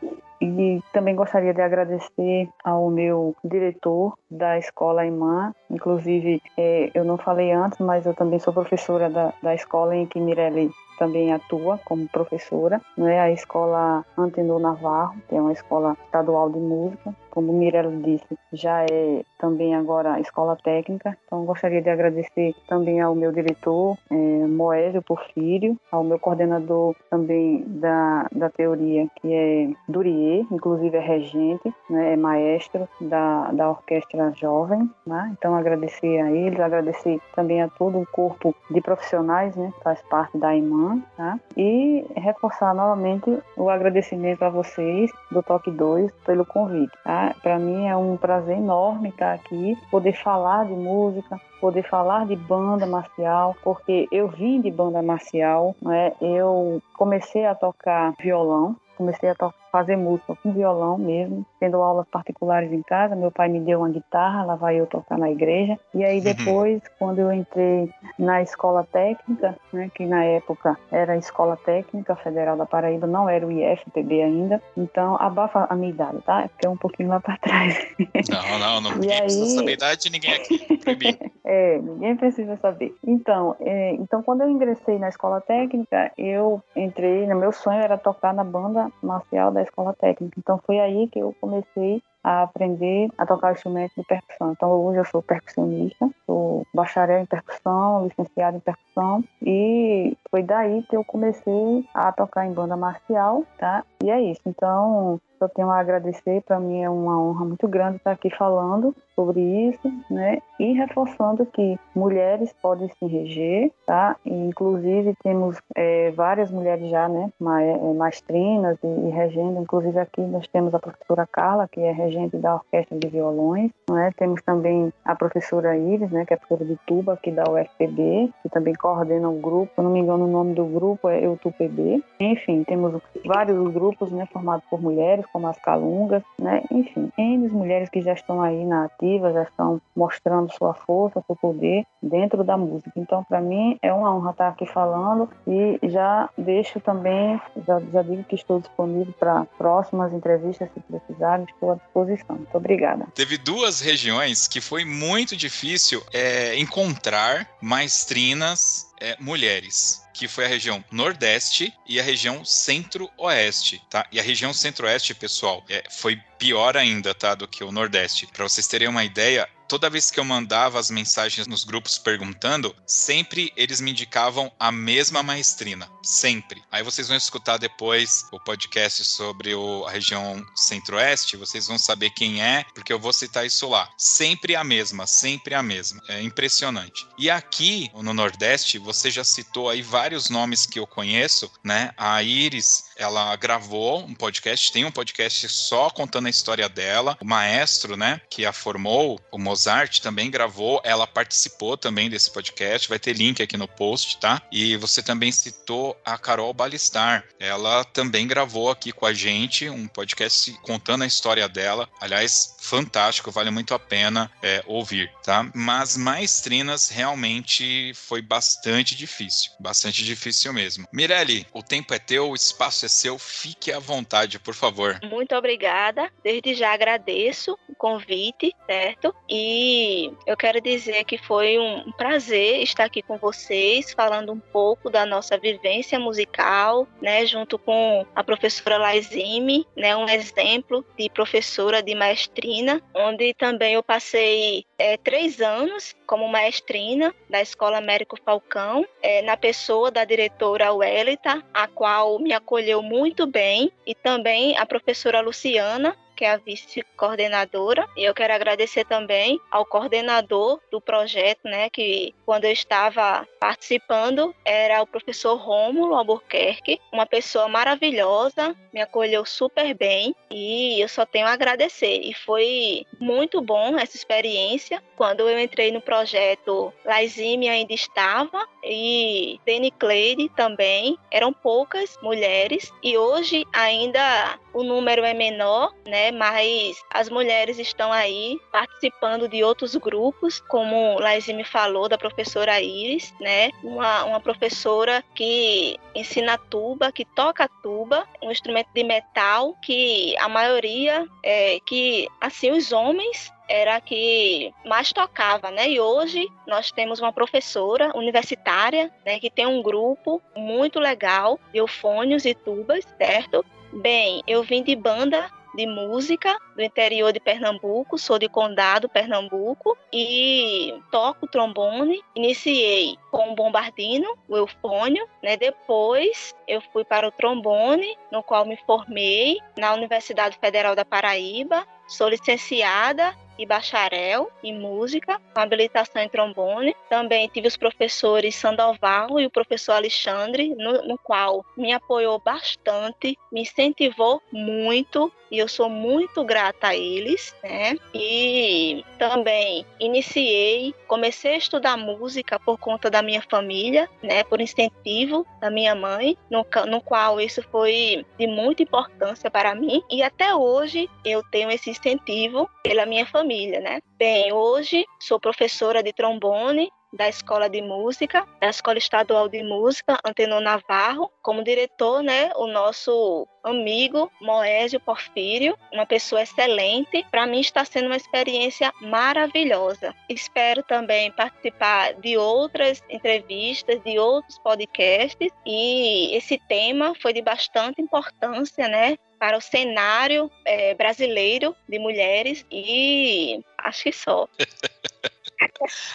E 0.41 0.81
também 0.93 1.15
gostaria 1.15 1.53
de 1.53 1.61
agradecer 1.61 2.49
ao 2.63 2.89
meu 2.89 3.35
diretor 3.43 4.17
da 4.29 4.57
escola 4.57 5.05
Imã. 5.05 5.53
Inclusive, 5.69 6.41
é, 6.57 6.91
eu 6.93 7.03
não 7.03 7.17
falei 7.17 7.51
antes, 7.51 7.79
mas 7.79 8.05
eu 8.05 8.13
também 8.13 8.39
sou 8.39 8.53
professora 8.53 9.09
da, 9.09 9.33
da 9.41 9.55
escola 9.55 9.95
em 9.95 10.05
que 10.05 10.19
Mirelle 10.19 10.71
também 10.97 11.31
atua 11.31 11.79
como 11.85 12.07
professora, 12.09 12.81
é 12.97 13.19
a 13.19 13.31
escola 13.31 14.03
Antenor 14.17 14.59
Navarro, 14.59 15.15
que 15.29 15.35
é 15.35 15.41
uma 15.41 15.53
escola 15.53 15.95
estadual 16.05 16.49
de 16.49 16.59
música, 16.59 17.15
como 17.29 17.53
Mirella 17.53 17.95
disse, 18.01 18.37
já 18.51 18.83
é 18.83 19.23
também 19.37 19.75
agora 19.75 20.19
escola 20.19 20.55
técnica. 20.55 21.15
Então, 21.25 21.45
gostaria 21.45 21.81
de 21.83 21.89
agradecer 21.89 22.55
também 22.67 22.99
ao 22.99 23.13
meu 23.13 23.31
diretor, 23.31 23.95
é, 24.09 24.15
Moésio 24.47 25.03
Porfírio, 25.03 25.77
ao 25.91 26.03
meu 26.03 26.17
coordenador 26.17 26.95
também 27.11 27.63
da, 27.67 28.27
da 28.31 28.49
teoria, 28.49 29.07
que 29.21 29.31
é 29.31 29.69
Durier, 29.87 30.17
inclusive 30.51 30.97
é 30.97 30.99
regente, 30.99 31.73
né, 31.89 32.13
é 32.13 32.17
maestro 32.17 32.87
da, 32.99 33.51
da 33.51 33.69
Orquestra 33.69 34.31
Jovem. 34.35 34.89
Né? 35.05 35.35
Então, 35.37 35.55
agradecer 35.55 36.19
a 36.19 36.31
eles, 36.31 36.59
agradecer 36.59 37.19
também 37.35 37.61
a 37.61 37.67
todo 37.67 37.99
o 37.99 38.07
corpo 38.07 38.55
de 38.69 38.81
profissionais, 38.81 39.55
né, 39.55 39.71
faz 39.83 40.01
parte 40.03 40.37
da 40.37 40.55
IMAN, 40.55 41.01
tá? 41.15 41.39
e 41.55 42.05
reforçar 42.15 42.73
novamente 42.73 43.37
o 43.55 43.69
agradecimento 43.69 44.43
a 44.43 44.49
vocês 44.49 45.11
do 45.31 45.41
Toque 45.41 45.71
2 45.71 46.11
pelo 46.25 46.45
convite. 46.45 46.91
Tá? 47.03 47.35
Para 47.41 47.59
mim 47.59 47.87
é 47.87 47.95
um 47.95 48.17
prazer 48.17 48.57
enorme 48.57 49.09
estar 49.09 49.33
aqui, 49.33 49.77
poder 49.89 50.13
falar 50.13 50.65
de 50.65 50.73
música, 50.73 51.39
poder 51.59 51.83
falar 51.83 52.25
de 52.25 52.35
banda 52.35 52.85
marcial, 52.85 53.55
porque 53.63 54.07
eu 54.11 54.27
vim 54.27 54.61
de 54.61 54.71
banda 54.71 55.01
marcial, 55.01 55.75
né? 55.81 56.13
eu 56.21 56.81
comecei 56.97 57.45
a 57.45 57.55
tocar 57.55 58.13
violão, 58.19 58.75
comecei 58.97 59.29
a 59.29 59.35
fazer 59.77 59.95
música 59.95 60.35
com 60.41 60.51
violão 60.51 60.97
mesmo, 60.97 61.45
tendo 61.59 61.77
aulas 61.77 62.07
particulares 62.09 62.71
em 62.71 62.81
casa. 62.81 63.15
Meu 63.15 63.31
pai 63.31 63.47
me 63.47 63.59
deu 63.59 63.79
uma 63.79 63.89
guitarra, 63.89 64.43
lá 64.43 64.55
vai 64.55 64.79
eu 64.79 64.87
tocar 64.87 65.19
na 65.19 65.29
igreja. 65.29 65.77
E 65.93 66.03
aí 66.03 66.17
uhum. 66.17 66.23
depois, 66.23 66.81
quando 66.97 67.19
eu 67.19 67.31
entrei 67.31 67.89
na 68.17 68.41
escola 68.41 68.83
técnica, 68.91 69.55
né, 69.71 69.91
que 69.93 70.05
na 70.05 70.23
época 70.23 70.77
era 70.91 71.13
a 71.13 71.17
Escola 71.17 71.55
Técnica 71.57 72.15
Federal 72.15 72.57
da 72.57 72.65
Paraíba, 72.65 73.05
não 73.05 73.29
era 73.29 73.45
o 73.45 73.51
IFPB 73.51 74.23
ainda. 74.23 74.61
Então, 74.75 75.15
abafa 75.19 75.67
a 75.69 75.75
minha 75.75 75.91
idade, 75.91 76.17
tá? 76.25 76.41
É 76.41 76.47
porque 76.47 76.65
é 76.65 76.69
um 76.69 76.77
pouquinho 76.77 77.09
lá 77.09 77.19
para 77.19 77.37
trás. 77.37 77.77
Não, 78.29 78.59
não, 78.59 78.81
não. 78.81 78.91
Ninguém 78.93 79.11
aí... 79.11 79.21
precisa 79.21 79.55
saber 79.55 79.71
a 79.71 79.73
idade 79.73 80.01
de 80.01 80.11
ninguém 80.11 80.33
aqui. 80.33 80.67
é, 81.45 81.77
ninguém 81.77 82.15
precisa 82.15 82.57
saber. 82.57 82.93
Então, 83.05 83.55
é, 83.59 83.91
então, 83.93 84.23
quando 84.23 84.41
eu 84.41 84.49
ingressei 84.49 84.97
na 84.97 85.09
escola 85.09 85.39
técnica, 85.39 86.11
eu 86.17 86.61
entrei, 86.75 87.27
no 87.27 87.35
meu 87.35 87.51
sonho 87.51 87.81
era 87.81 87.97
tocar 87.97 88.33
na 88.33 88.43
banda 88.43 88.91
marcial 89.01 89.51
da 89.51 89.61
escola 89.67 89.93
técnica. 89.93 90.39
Então 90.39 90.59
foi 90.65 90.79
aí 90.79 91.07
que 91.07 91.19
eu 91.19 91.35
comecei 91.39 92.01
a 92.23 92.43
aprender 92.43 93.09
a 93.17 93.25
tocar 93.25 93.53
instrumento 93.53 93.93
de 93.95 94.03
percussão. 94.03 94.51
Então 94.51 94.69
hoje 94.69 94.99
eu 94.99 95.05
sou 95.05 95.21
percussionista, 95.21 96.09
sou 96.25 96.65
bacharel 96.73 97.21
em 97.21 97.25
percussão, 97.25 98.05
licenciado 98.05 98.57
em 98.57 98.59
percussão 98.59 99.23
e 99.41 100.17
foi 100.29 100.43
daí 100.43 100.83
que 100.83 100.97
eu 100.97 101.03
comecei 101.05 101.87
a 101.93 102.11
tocar 102.11 102.45
em 102.45 102.53
banda 102.53 102.75
marcial, 102.75 103.45
tá? 103.57 103.83
E 104.03 104.09
é 104.09 104.21
isso. 104.21 104.41
Então 104.45 105.21
eu 105.43 105.49
tenho 105.49 105.69
a 105.69 105.79
agradecer, 105.79 106.41
para 106.41 106.59
mim 106.59 106.81
é 106.81 106.89
uma 106.89 107.21
honra 107.21 107.45
muito 107.45 107.67
grande 107.67 107.97
estar 107.97 108.11
aqui 108.11 108.29
falando 108.29 108.95
sobre 109.15 109.41
isso, 109.41 109.91
né? 110.11 110.37
E 110.59 110.73
reforçando 110.73 111.45
que 111.45 111.77
mulheres 111.95 112.53
podem 112.61 112.87
se 112.89 113.05
reger, 113.05 113.71
tá? 113.85 114.15
E, 114.23 114.31
inclusive 114.31 115.15
temos 115.23 115.57
é, 115.75 116.11
várias 116.11 116.51
mulheres 116.51 116.89
já, 116.89 117.09
né? 117.09 117.31
É, 117.61 117.93
Maestrinas 117.93 118.77
e, 118.83 118.87
e 118.87 119.09
regendo, 119.09 119.59
inclusive 119.59 119.99
aqui 119.99 120.21
nós 120.21 120.47
temos 120.47 120.73
a 120.73 120.79
professora 120.79 121.27
Carla, 121.31 121.67
que 121.67 121.79
é 121.79 121.91
regente 121.91 122.37
da 122.37 122.55
Orquestra 122.55 122.97
de 122.97 123.07
Violões, 123.07 123.71
né? 123.89 124.11
Temos 124.17 124.41
também 124.43 124.93
a 125.03 125.15
professora 125.15 125.75
Iris, 125.75 126.11
né? 126.11 126.25
Que 126.25 126.35
é 126.35 126.37
professora 126.37 126.65
de 126.65 126.77
tuba 126.85 127.13
aqui 127.13 127.31
da 127.31 127.43
UFPB, 127.43 128.31
que 128.43 128.49
também 128.49 128.75
coordena 128.75 129.29
o 129.29 129.39
grupo, 129.39 129.71
se 129.73 129.81
não 129.81 129.89
me 129.89 129.99
engano 129.99 130.25
o 130.25 130.31
nome 130.31 130.53
do 130.53 130.65
grupo 130.65 131.09
é 131.09 131.23
EUTUPB. 131.23 132.03
Enfim, 132.19 132.63
temos 132.63 133.01
vários 133.25 133.73
grupos, 133.73 134.11
né? 134.11 134.27
Formados 134.31 134.65
por 134.69 134.81
mulheres, 134.81 135.25
como 135.31 135.47
as 135.47 135.57
calungas, 135.59 136.23
né? 136.39 136.63
Enfim, 136.71 137.11
N 137.17 137.49
mulheres 137.49 137.89
que 137.89 138.01
já 138.01 138.13
estão 138.13 138.41
aí 138.41 138.65
na 138.65 138.85
ativa, 138.85 139.33
já 139.33 139.43
estão 139.43 139.81
mostrando 139.95 140.51
sua 140.53 140.73
força, 140.73 141.23
seu 141.25 141.35
poder 141.35 141.85
dentro 142.01 142.43
da 142.43 142.57
música. 142.57 142.91
Então, 142.95 143.23
para 143.23 143.41
mim, 143.41 143.77
é 143.81 143.91
uma 143.91 144.15
honra 144.15 144.31
estar 144.31 144.47
aqui 144.49 144.65
falando 144.65 145.29
e 145.47 145.79
já 145.83 146.29
deixo 146.37 146.79
também, 146.79 147.39
já, 147.65 147.79
já 147.91 148.01
digo 148.01 148.23
que 148.23 148.35
estou 148.35 148.59
disponível 148.59 149.13
para 149.19 149.45
próximas 149.57 150.13
entrevistas, 150.13 150.69
se 150.73 150.79
precisarem, 150.79 151.45
estou 151.45 151.71
à 151.71 151.75
disposição. 151.75 152.35
Muito 152.35 152.55
obrigada. 152.55 153.05
Teve 153.13 153.37
duas 153.37 153.81
regiões 153.81 154.47
que 154.47 154.61
foi 154.61 154.85
muito 154.85 155.35
difícil 155.35 156.01
é, 156.13 156.57
encontrar 156.59 157.47
maestrinas 157.61 158.86
é, 158.99 159.15
mulheres 159.19 160.07
que 160.13 160.27
foi 160.27 160.45
a 160.45 160.47
região 160.47 160.83
Nordeste 160.91 161.71
e 161.85 161.99
a 161.99 162.03
região 162.03 162.43
Centro-Oeste, 162.43 163.81
tá? 163.87 164.05
E 164.11 164.19
a 164.19 164.23
região 164.23 164.51
Centro-Oeste, 164.51 165.13
pessoal, 165.13 165.63
é, 165.69 165.83
foi 165.91 166.15
pior 166.39 166.75
ainda, 166.75 167.13
tá, 167.13 167.35
do 167.35 167.47
que 167.47 167.63
o 167.63 167.71
Nordeste. 167.71 168.25
Para 168.25 168.47
vocês 168.47 168.65
terem 168.65 168.87
uma 168.87 169.03
ideia, 169.03 169.47
toda 169.67 169.89
vez 169.89 170.09
que 170.09 170.19
eu 170.19 170.25
mandava 170.25 170.79
as 170.79 170.89
mensagens 170.89 171.47
nos 171.47 171.63
grupos 171.63 171.97
perguntando, 171.97 172.75
sempre 172.85 173.51
eles 173.55 173.81
me 173.81 173.91
indicavam 173.91 174.51
a 174.59 174.71
mesma 174.71 175.21
maestrina. 175.21 175.89
Sempre. 176.03 176.63
Aí 176.71 176.83
vocês 176.83 177.07
vão 177.07 177.17
escutar 177.17 177.57
depois 177.57 178.25
o 178.31 178.39
podcast 178.39 179.03
sobre 179.03 179.53
o, 179.53 179.85
a 179.85 179.91
região 179.91 180.43
centro-oeste, 180.55 181.37
vocês 181.37 181.67
vão 181.67 181.77
saber 181.77 182.11
quem 182.11 182.41
é, 182.41 182.65
porque 182.73 182.93
eu 182.93 182.99
vou 182.99 183.13
citar 183.13 183.45
isso 183.45 183.67
lá. 183.67 183.89
Sempre 183.97 184.55
a 184.55 184.63
mesma, 184.63 185.05
sempre 185.05 185.53
a 185.53 185.61
mesma. 185.61 186.01
É 186.07 186.21
impressionante. 186.21 187.05
E 187.17 187.29
aqui 187.29 187.89
no 187.93 188.13
Nordeste, 188.13 188.77
você 188.77 189.11
já 189.11 189.23
citou 189.23 189.69
aí 189.69 189.81
vários 189.81 190.29
nomes 190.29 190.65
que 190.65 190.79
eu 190.79 190.87
conheço, 190.87 191.51
né? 191.63 191.91
A 191.97 192.23
Iris, 192.23 192.85
ela 192.97 193.35
gravou 193.35 194.03
um 194.03 194.13
podcast, 194.13 194.71
tem 194.71 194.85
um 194.85 194.91
podcast 194.91 195.47
só 195.49 195.89
contando 195.89 196.27
a 196.27 196.29
história 196.29 196.67
dela. 196.67 197.17
O 197.21 197.25
maestro, 197.25 197.95
né, 197.95 198.21
que 198.29 198.45
a 198.45 198.51
formou, 198.51 199.19
o 199.31 199.37
Mozart 199.37 199.99
também 199.99 200.29
gravou, 200.29 200.81
ela 200.83 201.07
participou 201.07 201.77
também 201.77 202.09
desse 202.09 202.31
podcast, 202.31 202.89
vai 202.89 202.99
ter 202.99 203.13
link 203.13 203.41
aqui 203.41 203.57
no 203.57 203.67
post, 203.67 204.17
tá? 204.19 204.41
E 204.51 204.75
você 204.77 205.01
também 205.01 205.31
citou 205.31 205.99
a 206.03 206.17
Carol 206.17 206.53
Balistar, 206.53 207.23
ela 207.39 207.83
também 207.85 208.27
gravou 208.27 208.69
aqui 208.69 208.91
com 208.91 209.05
a 209.05 209.13
gente 209.13 209.69
um 209.69 209.87
podcast 209.87 210.51
contando 210.63 211.03
a 211.03 211.07
história 211.07 211.47
dela. 211.47 211.87
Aliás, 212.01 212.55
fantástico, 212.59 213.31
vale 213.31 213.49
muito 213.49 213.73
a 213.73 213.79
pena 213.79 214.31
é, 214.41 214.63
ouvir, 214.65 215.11
tá? 215.23 215.49
Mas 215.53 215.95
maestrinas 215.95 216.89
realmente 216.89 217.93
foi 217.93 218.21
bastante 218.21 218.95
difícil, 218.95 219.51
bastante 219.59 220.03
difícil 220.03 220.51
mesmo. 220.51 220.87
Mirelle, 220.91 221.45
o 221.53 221.63
tempo 221.63 221.93
é 221.93 221.99
teu, 221.99 222.29
o 222.29 222.35
espaço 222.35 222.85
é 222.85 222.86
seu, 222.89 223.17
fique 223.17 223.71
à 223.71 223.79
vontade, 223.79 224.39
por 224.39 224.53
favor. 224.53 224.99
Muito 225.03 225.35
obrigada, 225.35 226.11
desde 226.23 226.53
já 226.53 226.73
agradeço 226.73 227.57
o 227.67 227.75
convite, 227.75 228.53
certo? 228.65 229.13
E 229.29 229.47
E 229.49 230.11
eu 230.25 230.35
quero 230.35 230.59
dizer 230.59 231.03
que 231.03 231.17
foi 231.17 231.57
um 231.57 231.91
prazer 231.93 232.61
estar 232.61 232.83
aqui 232.83 233.01
com 233.01 233.17
vocês, 233.17 233.93
falando 233.93 234.31
um 234.31 234.39
pouco 234.39 234.89
da 234.89 235.05
nossa 235.05 235.37
vivência 235.37 235.99
musical, 235.99 236.87
né, 237.01 237.25
junto 237.25 237.57
com 237.57 238.05
a 238.13 238.23
professora 238.23 238.77
Laizime, 238.77 239.65
né, 239.75 239.95
um 239.95 240.07
exemplo 240.09 240.85
de 240.97 241.09
professora 241.09 241.81
de 241.81 241.95
maestrina, 241.95 242.81
onde 242.93 243.33
também 243.33 243.75
eu 243.75 243.83
passei 243.83 244.65
é, 244.77 244.95
três 244.97 245.41
anos 245.41 245.95
como 246.05 246.27
maestrina 246.27 247.13
da 247.29 247.41
Escola 247.41 247.77
Américo 247.77 248.17
Falcão, 248.23 248.85
é, 249.01 249.21
na 249.23 249.35
pessoa 249.35 249.89
da 249.89 250.05
diretora 250.05 250.71
Welita, 250.71 251.43
a 251.53 251.67
qual 251.67 252.19
me 252.19 252.31
acolheu 252.33 252.81
muito 252.83 253.25
bem, 253.25 253.71
e 253.85 253.95
também 253.95 254.57
a 254.57 254.65
professora 254.65 255.19
Luciana, 255.19 255.97
que 256.17 256.25
é 256.25 256.31
a 256.31 256.37
vice-coordenadora. 256.37 257.87
E 257.95 258.03
eu 258.03 258.13
quero 258.13 258.33
agradecer 258.33 258.83
também 258.85 259.39
ao 259.51 259.65
coordenador 259.65 260.59
do 260.71 260.81
projeto, 260.81 261.45
né, 261.45 261.69
que 261.69 262.13
quando 262.25 262.45
eu 262.45 262.51
estava 262.51 263.25
participando 263.39 264.35
era 264.43 264.81
o 264.81 264.87
professor 264.87 265.35
Rômulo 265.35 265.95
Albuquerque, 265.95 266.81
uma 266.91 267.05
pessoa 267.05 267.47
maravilhosa, 267.47 268.55
me 268.73 268.81
acolheu 268.81 269.25
super 269.25 269.73
bem 269.73 270.15
e 270.31 270.81
eu 270.81 270.87
só 270.87 271.05
tenho 271.05 271.27
a 271.27 271.31
agradecer. 271.31 272.01
E 272.03 272.13
foi 272.13 272.85
muito 272.99 273.41
bom 273.41 273.77
essa 273.77 273.95
experiência. 273.95 274.81
Quando 274.95 275.21
eu 275.21 275.39
entrei 275.39 275.71
no 275.71 275.81
projeto, 275.81 276.73
Laizime 276.83 277.47
ainda 277.47 277.73
estava 277.73 278.47
e 278.63 279.39
Deni 279.45 279.71
Cleide 279.71 280.29
também. 280.29 280.97
Eram 281.11 281.31
poucas 281.31 281.97
mulheres 282.01 282.73
e 282.81 282.97
hoje 282.97 283.45
ainda 283.53 284.39
o 284.53 284.63
número 284.63 285.03
é 285.03 285.13
menor, 285.13 285.73
né? 285.87 286.06
Mas 286.11 286.77
as 286.89 287.09
mulheres 287.09 287.59
estão 287.59 287.91
aí 287.91 288.39
participando 288.51 289.27
de 289.27 289.43
outros 289.43 289.75
grupos, 289.75 290.39
como 290.47 290.99
Laizime 290.99 291.43
falou, 291.43 291.87
da 291.87 291.97
professora 291.97 292.61
Iris, 292.61 293.13
né? 293.19 293.51
Uma, 293.63 294.03
uma 294.05 294.19
professora 294.19 295.03
que 295.15 295.77
ensina 295.95 296.37
tuba, 296.37 296.91
que 296.91 297.05
toca 297.05 297.49
tuba, 297.61 298.07
um 298.21 298.31
instrumento 298.31 298.69
de 298.73 298.83
metal 298.83 299.55
que 299.61 300.15
a 300.17 300.29
maioria 300.29 301.07
é 301.23 301.59
que 301.65 302.07
assim 302.21 302.51
os 302.51 302.71
homens 302.71 303.31
era 303.47 303.79
que 303.79 304.53
mais 304.65 304.91
tocava, 304.91 305.49
né? 305.51 305.69
E 305.69 305.79
hoje 305.79 306.27
nós 306.45 306.71
temos 306.71 306.99
uma 306.99 307.13
professora 307.13 307.91
universitária, 307.95 308.91
né, 309.05 309.19
que 309.19 309.29
tem 309.29 309.47
um 309.47 309.61
grupo 309.61 310.21
muito 310.35 310.79
legal 310.79 311.39
de 311.51 311.59
eufônios 311.59 312.25
e 312.25 312.33
tubas, 312.33 312.85
certo? 312.97 313.45
Bem, 313.71 314.21
eu 314.27 314.43
vim 314.43 314.63
de 314.63 314.75
banda 314.75 315.29
de 315.57 315.65
música 315.65 316.37
do 316.55 316.61
interior 316.61 317.11
de 317.11 317.19
Pernambuco, 317.19 317.97
sou 317.97 318.19
de 318.19 318.29
Condado, 318.29 318.87
Pernambuco, 318.87 319.75
e 319.91 320.79
toco 320.91 321.27
trombone. 321.27 321.99
Iniciei 322.15 322.95
com 323.09 323.31
o 323.31 323.35
bombardino, 323.35 324.07
o 324.29 324.37
eufônio, 324.37 325.09
né? 325.21 325.35
Depois 325.35 326.35
eu 326.47 326.61
fui 326.71 326.85
para 326.85 327.07
o 327.07 327.11
trombone, 327.11 327.97
no 328.11 328.21
qual 328.21 328.45
me 328.45 328.55
formei 328.67 329.39
na 329.57 329.73
Universidade 329.73 330.37
Federal 330.39 330.75
da 330.75 330.85
Paraíba. 330.85 331.65
Sou 331.87 332.07
licenciada 332.07 333.15
e 333.37 333.45
bacharel 333.45 334.31
em 334.43 334.57
música, 334.59 335.21
com 335.33 335.39
habilitação 335.39 336.01
em 336.01 336.09
trombone. 336.09 336.75
Também 336.89 337.27
tive 337.29 337.47
os 337.47 337.57
professores 337.57 338.35
Sandoval 338.35 339.19
e 339.19 339.25
o 339.25 339.31
professor 339.31 339.73
Alexandre, 339.73 340.53
no, 340.55 340.83
no 340.83 340.97
qual 340.97 341.45
me 341.55 341.71
apoiou 341.71 342.19
bastante, 342.19 343.17
me 343.31 343.41
incentivou 343.41 344.21
muito 344.31 345.11
e 345.31 345.37
eu 345.39 345.47
sou 345.47 345.69
muito 345.69 346.23
grata 346.23 346.67
a 346.67 346.75
eles, 346.75 347.35
né? 347.43 347.77
E 347.93 348.83
também 348.97 349.65
iniciei, 349.79 350.73
comecei 350.87 351.33
a 351.33 351.37
estudar 351.37 351.77
música 351.77 352.39
por 352.39 352.57
conta 352.57 352.89
da 352.89 353.01
minha 353.01 353.21
família, 353.21 353.89
né? 354.01 354.23
Por 354.23 354.41
incentivo 354.41 355.25
da 355.39 355.49
minha 355.49 355.75
mãe, 355.75 356.17
no, 356.29 356.45
no 356.67 356.81
qual 356.81 357.19
isso 357.19 357.41
foi 357.51 358.05
de 358.17 358.27
muita 358.27 358.63
importância 358.63 359.29
para 359.29 359.55
mim 359.55 359.81
e 359.89 360.01
até 360.01 360.33
hoje 360.35 360.89
eu 361.03 361.23
tenho 361.31 361.49
esse 361.51 361.69
incentivo 361.69 362.49
pela 362.63 362.85
minha 362.85 363.05
família 363.05 363.57
né? 363.59 363.81
Bem, 363.97 364.31
hoje 364.31 364.85
sou 364.99 365.19
professora 365.19 365.81
de 365.81 365.93
trombone 365.93 366.71
da 366.97 367.07
Escola 367.07 367.47
de 367.49 367.61
Música, 367.61 368.27
da 368.41 368.49
Escola 368.49 368.77
Estadual 368.77 369.29
de 369.29 369.43
Música 369.43 369.99
Antenor 370.03 370.41
Navarro, 370.41 371.11
como 371.21 371.43
diretor, 371.43 372.01
né, 372.01 372.31
o 372.35 372.47
nosso 372.47 373.27
amigo 373.43 374.11
Moésio 374.19 374.79
Porfírio, 374.79 375.57
uma 375.71 375.85
pessoa 375.85 376.21
excelente. 376.21 377.05
Para 377.09 377.27
mim 377.27 377.39
está 377.39 377.63
sendo 377.63 377.85
uma 377.85 377.95
experiência 377.95 378.73
maravilhosa. 378.81 379.95
Espero 380.09 380.63
também 380.63 381.11
participar 381.11 381.93
de 381.93 382.17
outras 382.17 382.83
entrevistas, 382.89 383.81
de 383.83 383.97
outros 383.99 384.37
podcasts 384.39 385.31
e 385.45 386.15
esse 386.15 386.37
tema 386.49 386.93
foi 387.01 387.13
de 387.13 387.21
bastante 387.21 387.81
importância, 387.81 388.67
né, 388.67 388.97
para 389.19 389.37
o 389.37 389.41
cenário 389.41 390.31
é, 390.45 390.73
brasileiro 390.75 391.55
de 391.67 391.79
mulheres 391.79 392.45
e 392.51 393.43
acho 393.57 393.83
que 393.83 393.91
só. 393.91 394.27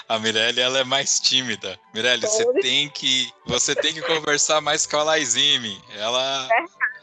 A 0.08 0.18
Mirelle, 0.18 0.60
ela 0.60 0.80
é 0.80 0.84
mais 0.84 1.20
tímida. 1.20 1.78
Mirelle, 1.94 2.22
você 2.22 2.52
tem 2.60 2.88
que 2.88 3.30
você 3.46 3.74
tem 3.74 3.94
que 3.94 4.02
conversar 4.02 4.60
mais 4.60 4.86
com 4.86 4.96
a 4.96 5.02
Laizime. 5.02 5.82
Ela 5.96 6.48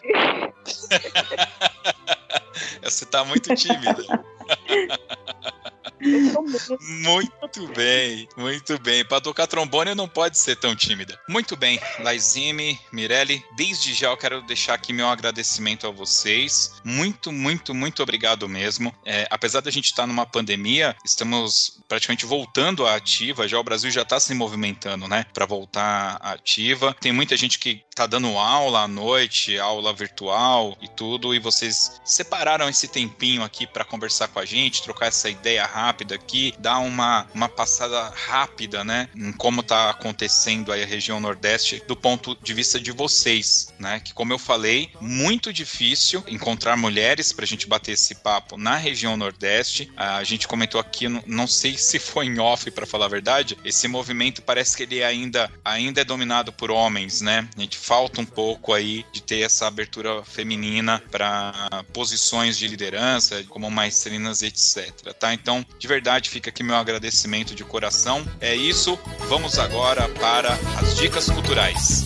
Você 2.83 3.05
tá 3.05 3.23
muito 3.25 3.53
tímida. 3.55 3.97
Muito 6.01 7.67
bem, 7.75 8.27
muito 8.37 8.79
bem. 8.79 9.03
Para 9.03 9.21
tocar 9.21 9.47
trombone 9.47 9.93
não 9.93 10.07
pode 10.07 10.37
ser 10.37 10.55
tão 10.55 10.75
tímida. 10.75 11.19
Muito 11.27 11.55
bem, 11.55 11.79
Laizime, 11.99 12.79
Mirelle, 12.91 13.43
desde 13.55 13.93
já 13.93 14.07
eu 14.07 14.17
quero 14.17 14.41
deixar 14.43 14.75
aqui 14.75 14.93
meu 14.93 15.07
agradecimento 15.07 15.85
a 15.85 15.91
vocês. 15.91 16.73
Muito, 16.83 17.31
muito, 17.31 17.73
muito 17.73 18.01
obrigado 18.01 18.47
mesmo. 18.47 18.95
É, 19.05 19.27
apesar 19.29 19.61
da 19.61 19.71
gente 19.71 19.85
estar 19.85 20.07
numa 20.07 20.25
pandemia, 20.25 20.95
estamos 21.03 21.79
praticamente 21.87 22.25
voltando 22.25 22.87
à 22.87 22.95
ativa. 22.95 23.47
Já 23.47 23.59
o 23.59 23.63
Brasil 23.63 23.91
já 23.91 24.03
está 24.03 24.19
se 24.19 24.33
movimentando, 24.33 25.07
né, 25.07 25.25
para 25.33 25.45
voltar 25.45 26.17
à 26.21 26.31
ativa. 26.31 26.95
Tem 26.99 27.11
muita 27.11 27.35
gente 27.35 27.59
que 27.59 27.83
está 27.89 28.07
dando 28.07 28.37
aula 28.37 28.83
à 28.83 28.87
noite, 28.87 29.59
aula 29.59 29.93
virtual 29.93 30.77
e 30.81 30.87
tudo, 30.87 31.35
e 31.35 31.39
vocês 31.39 31.99
separaram 32.05 32.69
esse 32.69 32.87
tempinho 32.87 33.43
aqui 33.43 33.67
para 33.67 33.83
conversar 33.83 34.29
com 34.29 34.39
a 34.39 34.45
gente, 34.45 34.81
trocar 34.81 35.07
essa 35.07 35.29
ideia 35.29 35.65
rápida 35.65 35.88
aqui, 36.13 36.53
dar 36.59 36.79
uma, 36.79 37.27
uma 37.33 37.49
passada 37.49 38.11
rápida, 38.15 38.83
né, 38.83 39.09
em 39.15 39.31
como 39.31 39.61
está 39.61 39.89
acontecendo 39.89 40.71
aí 40.71 40.83
a 40.83 40.85
região 40.85 41.19
Nordeste 41.19 41.83
do 41.87 41.95
ponto 41.95 42.37
de 42.41 42.53
vista 42.53 42.79
de 42.79 42.91
vocês, 42.91 43.73
né, 43.79 43.99
que 43.99 44.13
como 44.13 44.33
eu 44.33 44.39
falei, 44.39 44.91
muito 44.99 45.51
difícil 45.53 46.23
encontrar 46.27 46.75
mulheres 46.77 47.31
para 47.33 47.45
a 47.45 47.47
gente 47.47 47.67
bater 47.67 47.93
esse 47.93 48.15
papo 48.15 48.57
na 48.57 48.75
região 48.75 49.15
Nordeste. 49.17 49.91
A 49.95 50.23
gente 50.23 50.47
comentou 50.47 50.79
aqui, 50.79 51.07
não 51.25 51.47
sei 51.47 51.77
se 51.77 51.99
foi 51.99 52.25
em 52.25 52.39
off 52.39 52.69
para 52.71 52.85
falar 52.85 53.05
a 53.05 53.09
verdade, 53.09 53.57
esse 53.63 53.87
movimento 53.87 54.41
parece 54.41 54.75
que 54.75 54.83
ele 54.83 55.03
ainda, 55.03 55.51
ainda 55.63 56.01
é 56.01 56.03
dominado 56.03 56.51
por 56.51 56.71
homens, 56.71 57.21
né? 57.21 57.47
A 57.57 57.61
gente 57.61 57.77
falta 57.77 58.21
um 58.21 58.25
pouco 58.25 58.73
aí 58.73 59.05
de 59.11 59.21
ter 59.21 59.39
essa 59.41 59.67
abertura 59.67 60.23
feminina 60.23 61.01
para 61.11 61.83
posições 61.93 62.57
de 62.57 62.67
liderança, 62.67 63.43
como 63.49 63.69
maestrinas, 63.69 64.41
etc. 64.41 65.13
Tá? 65.13 65.33
Então, 65.33 65.65
de 65.79 65.87
verdade, 65.87 66.29
fica 66.29 66.49
aqui 66.49 66.61
meu 66.61 66.75
agradecimento 66.75 67.55
de 67.55 67.63
coração. 67.63 68.27
É 68.41 68.53
isso. 68.53 68.99
Vamos 69.29 69.57
agora 69.57 70.09
para 70.09 70.53
as 70.77 70.97
dicas 70.97 71.29
culturais. 71.29 72.03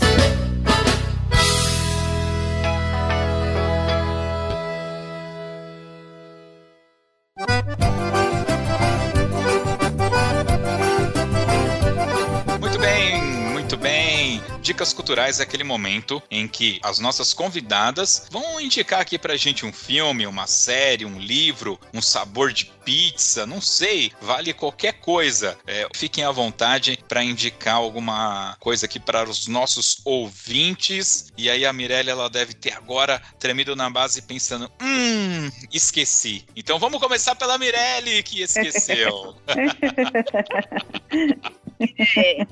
Dicas 14.63 14.93
Culturais 14.93 15.41
é 15.41 15.43
aquele 15.43 15.65
momento 15.65 16.23
em 16.31 16.47
que 16.47 16.79
as 16.81 16.97
nossas 16.97 17.33
convidadas 17.33 18.27
vão 18.31 18.61
indicar 18.61 19.01
aqui 19.01 19.19
pra 19.19 19.35
gente 19.35 19.65
um 19.65 19.73
filme, 19.73 20.25
uma 20.25 20.47
série, 20.47 21.03
um 21.03 21.19
livro, 21.19 21.77
um 21.93 22.01
sabor 22.01 22.53
de 22.53 22.71
pizza, 22.85 23.45
não 23.45 23.59
sei, 23.59 24.13
vale 24.21 24.53
qualquer 24.53 24.93
coisa. 24.93 25.57
É, 25.67 25.85
fiquem 25.93 26.23
à 26.23 26.31
vontade 26.31 26.97
para 27.09 27.21
indicar 27.21 27.75
alguma 27.75 28.55
coisa 28.57 28.85
aqui 28.85 29.01
para 29.01 29.29
os 29.29 29.47
nossos 29.47 29.99
ouvintes. 30.05 31.33
E 31.37 31.49
aí 31.49 31.65
a 31.65 31.73
Mirella 31.73 32.11
ela 32.11 32.29
deve 32.29 32.53
ter 32.53 32.71
agora 32.71 33.21
tremido 33.37 33.75
na 33.75 33.89
base 33.89 34.21
pensando, 34.21 34.71
hum, 34.81 35.51
esqueci. 35.73 36.45
Então 36.55 36.79
vamos 36.79 37.01
começar 37.01 37.35
pela 37.35 37.57
Mirelle 37.57 38.23
que 38.23 38.41
esqueceu. 38.41 39.35
é, 42.17 42.45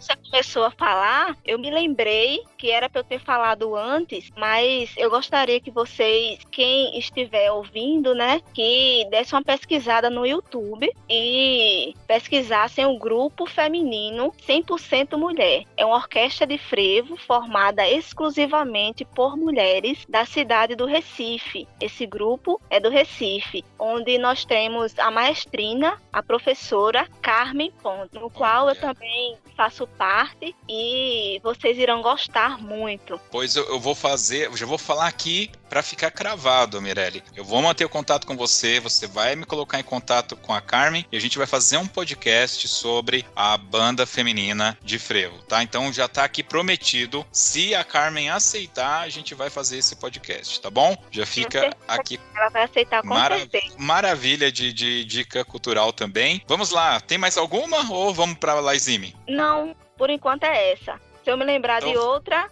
você 0.00 0.16
começou 0.16 0.64
a 0.64 0.70
falar, 0.70 1.36
eu 1.44 1.58
me 1.58 1.70
lembrei 1.70 2.42
que 2.56 2.70
era 2.70 2.88
para 2.88 3.00
eu 3.00 3.04
ter 3.04 3.20
falado 3.20 3.76
antes, 3.76 4.30
mas 4.36 4.92
eu 4.96 5.10
gostaria 5.10 5.60
que 5.60 5.70
vocês, 5.70 6.40
quem 6.50 6.98
estiver 6.98 7.52
ouvindo, 7.52 8.14
né, 8.14 8.40
que 8.54 9.06
desse 9.10 9.34
uma 9.34 9.42
pesquisada 9.42 10.08
no 10.08 10.26
YouTube 10.26 10.90
e 11.08 11.94
pesquisassem 12.06 12.86
o 12.86 12.90
um 12.90 12.98
grupo 12.98 13.46
feminino 13.46 14.32
100% 14.46 15.16
mulher. 15.16 15.64
É 15.76 15.84
uma 15.84 15.96
orquestra 15.96 16.46
de 16.46 16.56
frevo 16.56 17.16
formada 17.16 17.86
exclusivamente 17.86 19.04
por 19.04 19.36
mulheres 19.36 20.06
da 20.08 20.24
cidade 20.24 20.74
do 20.74 20.86
Recife. 20.86 21.68
Esse 21.80 22.06
grupo 22.06 22.60
é 22.70 22.80
do 22.80 22.88
Recife, 22.88 23.64
onde 23.78 24.16
nós 24.18 24.44
temos 24.44 24.98
a 24.98 25.10
maestrina, 25.10 26.00
a 26.12 26.22
professora 26.22 27.06
Carmen 27.20 27.72
Ponte, 27.82 28.14
no 28.14 28.30
qual 28.30 28.68
eu 28.68 28.76
também 28.76 29.36
faço 29.56 29.89
parte 29.90 30.54
e 30.68 31.40
vocês 31.42 31.76
irão 31.78 32.02
gostar 32.02 32.58
muito. 32.58 33.20
Pois 33.30 33.56
eu, 33.56 33.66
eu 33.68 33.80
vou 33.80 33.94
fazer, 33.94 34.46
eu 34.46 34.56
já 34.56 34.66
vou 34.66 34.78
falar 34.78 35.06
aqui 35.06 35.50
para 35.68 35.82
ficar 35.82 36.10
cravado, 36.10 36.80
Mirelle. 36.82 37.22
Eu 37.36 37.44
vou 37.44 37.62
manter 37.62 37.84
o 37.84 37.88
contato 37.88 38.26
com 38.26 38.36
você, 38.36 38.80
você 38.80 39.06
vai 39.06 39.36
me 39.36 39.44
colocar 39.44 39.78
em 39.78 39.84
contato 39.84 40.36
com 40.36 40.52
a 40.52 40.60
Carmen 40.60 41.06
e 41.12 41.16
a 41.16 41.20
gente 41.20 41.38
vai 41.38 41.46
fazer 41.46 41.76
um 41.76 41.86
podcast 41.86 42.66
sobre 42.66 43.24
a 43.36 43.56
banda 43.56 44.04
feminina 44.04 44.76
de 44.82 44.98
frevo, 44.98 45.40
tá? 45.42 45.62
Então 45.62 45.92
já 45.92 46.08
tá 46.08 46.24
aqui 46.24 46.42
prometido. 46.42 47.24
Se 47.30 47.74
a 47.74 47.84
Carmen 47.84 48.30
aceitar, 48.30 49.02
a 49.02 49.08
gente 49.08 49.34
vai 49.34 49.50
fazer 49.50 49.78
esse 49.78 49.94
podcast, 49.96 50.60
tá 50.60 50.70
bom? 50.70 50.96
Já 51.10 51.24
fica 51.24 51.76
aqui. 51.86 52.18
Ela 52.34 52.48
vai 52.48 52.64
aceitar 52.64 53.02
com 53.02 53.08
Mara 53.08 53.38
certeza. 53.38 53.74
Maravilha 53.78 54.50
de, 54.50 54.72
de 54.72 55.04
dica 55.04 55.44
cultural 55.44 55.92
também. 55.92 56.42
Vamos 56.48 56.70
lá, 56.70 57.00
tem 57.00 57.18
mais 57.18 57.36
alguma 57.36 57.90
ou 57.92 58.12
vamos 58.12 58.38
para 58.38 58.54
Laizime? 58.54 59.14
Não, 59.28 59.74
por 60.00 60.08
enquanto 60.08 60.44
é 60.44 60.72
essa. 60.72 60.98
Se 61.22 61.30
eu 61.30 61.36
me 61.36 61.44
lembrar 61.44 61.82
então... 61.82 61.92
de 61.92 61.98
outra, 61.98 62.48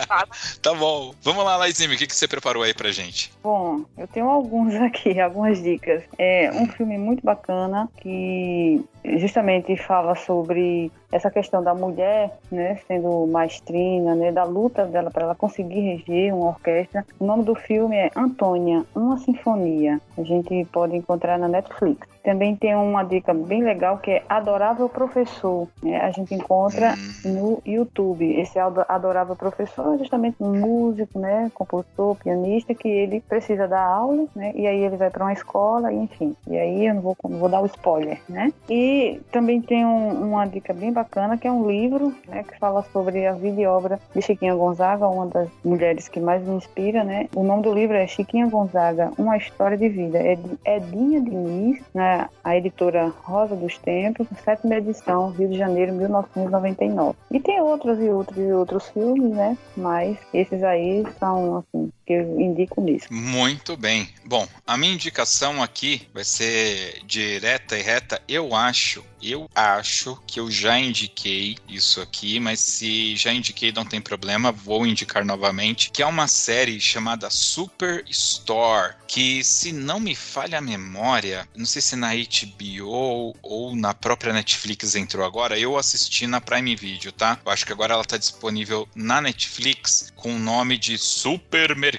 tá 0.62 0.72
bom. 0.72 1.14
Vamos 1.20 1.44
lá, 1.44 1.58
Laizime, 1.58 1.94
o 1.94 1.98
que, 1.98 2.06
que 2.06 2.16
você 2.16 2.26
preparou 2.26 2.62
aí 2.62 2.72
pra 2.72 2.90
gente? 2.90 3.30
Bom, 3.42 3.84
eu 3.98 4.08
tenho 4.08 4.30
alguns 4.30 4.74
aqui, 4.80 5.20
algumas 5.20 5.62
dicas. 5.62 6.02
É 6.16 6.50
um 6.54 6.66
filme 6.66 6.96
muito 6.96 7.22
bacana 7.22 7.86
que 8.00 8.82
justamente 9.18 9.76
fala 9.76 10.14
sobre 10.14 10.90
essa 11.10 11.30
questão 11.30 11.62
da 11.62 11.74
mulher, 11.74 12.38
né, 12.50 12.78
sendo 12.86 13.26
maestrina, 13.26 14.14
né, 14.14 14.32
da 14.32 14.44
luta 14.44 14.84
dela 14.84 15.10
para 15.10 15.24
ela 15.24 15.34
conseguir 15.34 15.80
reger 15.80 16.34
uma 16.34 16.48
orquestra. 16.48 17.04
O 17.18 17.24
nome 17.24 17.44
do 17.44 17.54
filme 17.54 17.96
é 17.96 18.10
Antônia, 18.14 18.84
uma 18.94 19.18
sinfonia. 19.18 20.00
A 20.16 20.22
gente 20.22 20.64
pode 20.72 20.96
encontrar 20.96 21.38
na 21.38 21.48
Netflix. 21.48 22.08
Também 22.22 22.56
tem 22.56 22.74
uma 22.74 23.04
dica 23.04 23.32
bem 23.32 23.62
legal 23.62 23.98
que 23.98 24.10
é 24.10 24.22
Adorável 24.28 24.88
Professor. 24.88 25.68
Né? 25.80 25.96
A 26.00 26.10
gente 26.10 26.34
encontra 26.34 26.94
hum. 27.24 27.32
no 27.32 27.62
YouTube. 27.64 28.40
Esse 28.40 28.58
Adorável 28.58 29.36
Professor 29.36 29.94
é 29.94 29.98
justamente 29.98 30.36
um 30.40 30.58
músico, 30.58 31.20
né, 31.20 31.50
compositor, 31.54 32.16
pianista 32.16 32.74
que 32.74 32.88
ele 32.88 33.20
precisa 33.20 33.68
dar 33.68 33.86
aula, 33.86 34.26
né, 34.34 34.52
e 34.56 34.66
aí 34.66 34.82
ele 34.82 34.96
vai 34.96 35.08
para 35.08 35.24
uma 35.24 35.32
escola, 35.32 35.92
enfim. 35.92 36.34
E 36.48 36.58
aí 36.58 36.86
eu 36.86 36.94
não 36.94 37.02
vou, 37.02 37.16
não 37.28 37.38
vou 37.38 37.48
dar 37.48 37.60
o 37.60 37.66
spoiler, 37.66 38.20
né? 38.28 38.52
E 38.68 39.20
também 39.30 39.60
tem 39.60 39.86
um, 39.86 40.30
uma 40.30 40.46
dica 40.46 40.72
bem 40.72 40.92
bacana, 40.96 41.36
que 41.36 41.46
é 41.46 41.52
um 41.52 41.68
livro 41.68 42.14
né, 42.26 42.42
que 42.42 42.58
fala 42.58 42.82
sobre 42.92 43.26
a 43.26 43.32
vida 43.32 43.60
e 43.60 43.66
obra 43.66 44.00
de 44.14 44.22
Chiquinha 44.22 44.54
Gonzaga, 44.54 45.06
uma 45.06 45.26
das 45.26 45.48
mulheres 45.62 46.08
que 46.08 46.18
mais 46.18 46.42
me 46.42 46.56
inspira. 46.56 47.04
Né? 47.04 47.28
O 47.34 47.42
nome 47.42 47.62
do 47.62 47.74
livro 47.74 47.94
é 47.94 48.06
Chiquinha 48.06 48.46
Gonzaga, 48.46 49.12
Uma 49.18 49.36
História 49.36 49.76
de 49.76 49.88
Vida. 49.88 50.18
É 50.18 50.36
de 50.36 50.58
Edinha 50.64 51.20
Diniz, 51.20 51.82
né, 51.94 52.28
a 52.42 52.56
editora 52.56 53.12
Rosa 53.22 53.54
dos 53.54 53.76
Tempos, 53.78 54.26
sétima 54.42 54.76
edição, 54.76 55.30
Rio 55.30 55.48
de 55.48 55.58
Janeiro, 55.58 55.92
1999. 55.92 57.16
E 57.30 57.40
tem 57.40 57.60
outros 57.60 58.00
e 58.00 58.08
outros 58.08 58.38
e 58.38 58.52
outros 58.52 58.88
filmes, 58.88 59.32
né? 59.32 59.56
Mas 59.76 60.16
esses 60.32 60.62
aí 60.62 61.04
são, 61.18 61.58
assim, 61.58 61.90
que 62.06 62.12
eu 62.12 62.40
indico 62.40 62.80
nisso. 62.80 63.06
Muito 63.10 63.76
bem. 63.76 64.08
Bom, 64.24 64.46
a 64.64 64.76
minha 64.76 64.94
indicação 64.94 65.62
aqui 65.62 66.08
vai 66.14 66.24
ser 66.24 67.02
direta 67.04 67.76
e 67.76 67.82
reta. 67.82 68.22
Eu 68.28 68.54
acho 68.54 69.04
eu 69.22 69.50
acho 69.54 70.16
que 70.26 70.38
eu 70.38 70.50
já 70.50 70.78
indiquei 70.78 71.56
isso 71.68 72.00
aqui, 72.00 72.38
mas 72.38 72.60
se 72.60 73.16
já 73.16 73.32
indiquei 73.32 73.72
não 73.72 73.84
tem 73.84 74.00
problema, 74.00 74.52
vou 74.52 74.86
indicar 74.86 75.24
novamente, 75.24 75.90
que 75.90 76.02
é 76.02 76.06
uma 76.06 76.28
série 76.28 76.80
chamada 76.80 77.28
Super 77.30 78.04
Store, 78.08 78.94
que 79.08 79.42
se 79.42 79.72
não 79.72 79.98
me 79.98 80.14
falha 80.14 80.58
a 80.58 80.60
memória, 80.60 81.48
não 81.56 81.66
sei 81.66 81.82
se 81.82 81.96
na 81.96 82.12
HBO 82.14 83.34
ou 83.42 83.74
na 83.74 83.94
própria 83.94 84.32
Netflix 84.32 84.94
entrou 84.94 85.24
agora, 85.24 85.58
eu 85.58 85.76
assisti 85.76 86.26
na 86.26 86.40
Prime 86.40 86.76
Video, 86.76 87.10
tá? 87.10 87.38
Eu 87.44 87.50
acho 87.50 87.66
que 87.66 87.72
agora 87.72 87.94
ela 87.94 88.04
tá 88.04 88.16
disponível 88.16 88.88
na 88.94 89.20
Netflix 89.20 90.12
com 90.14 90.36
o 90.36 90.38
nome 90.38 90.78
de 90.78 90.98
Supermercado, 90.98 91.95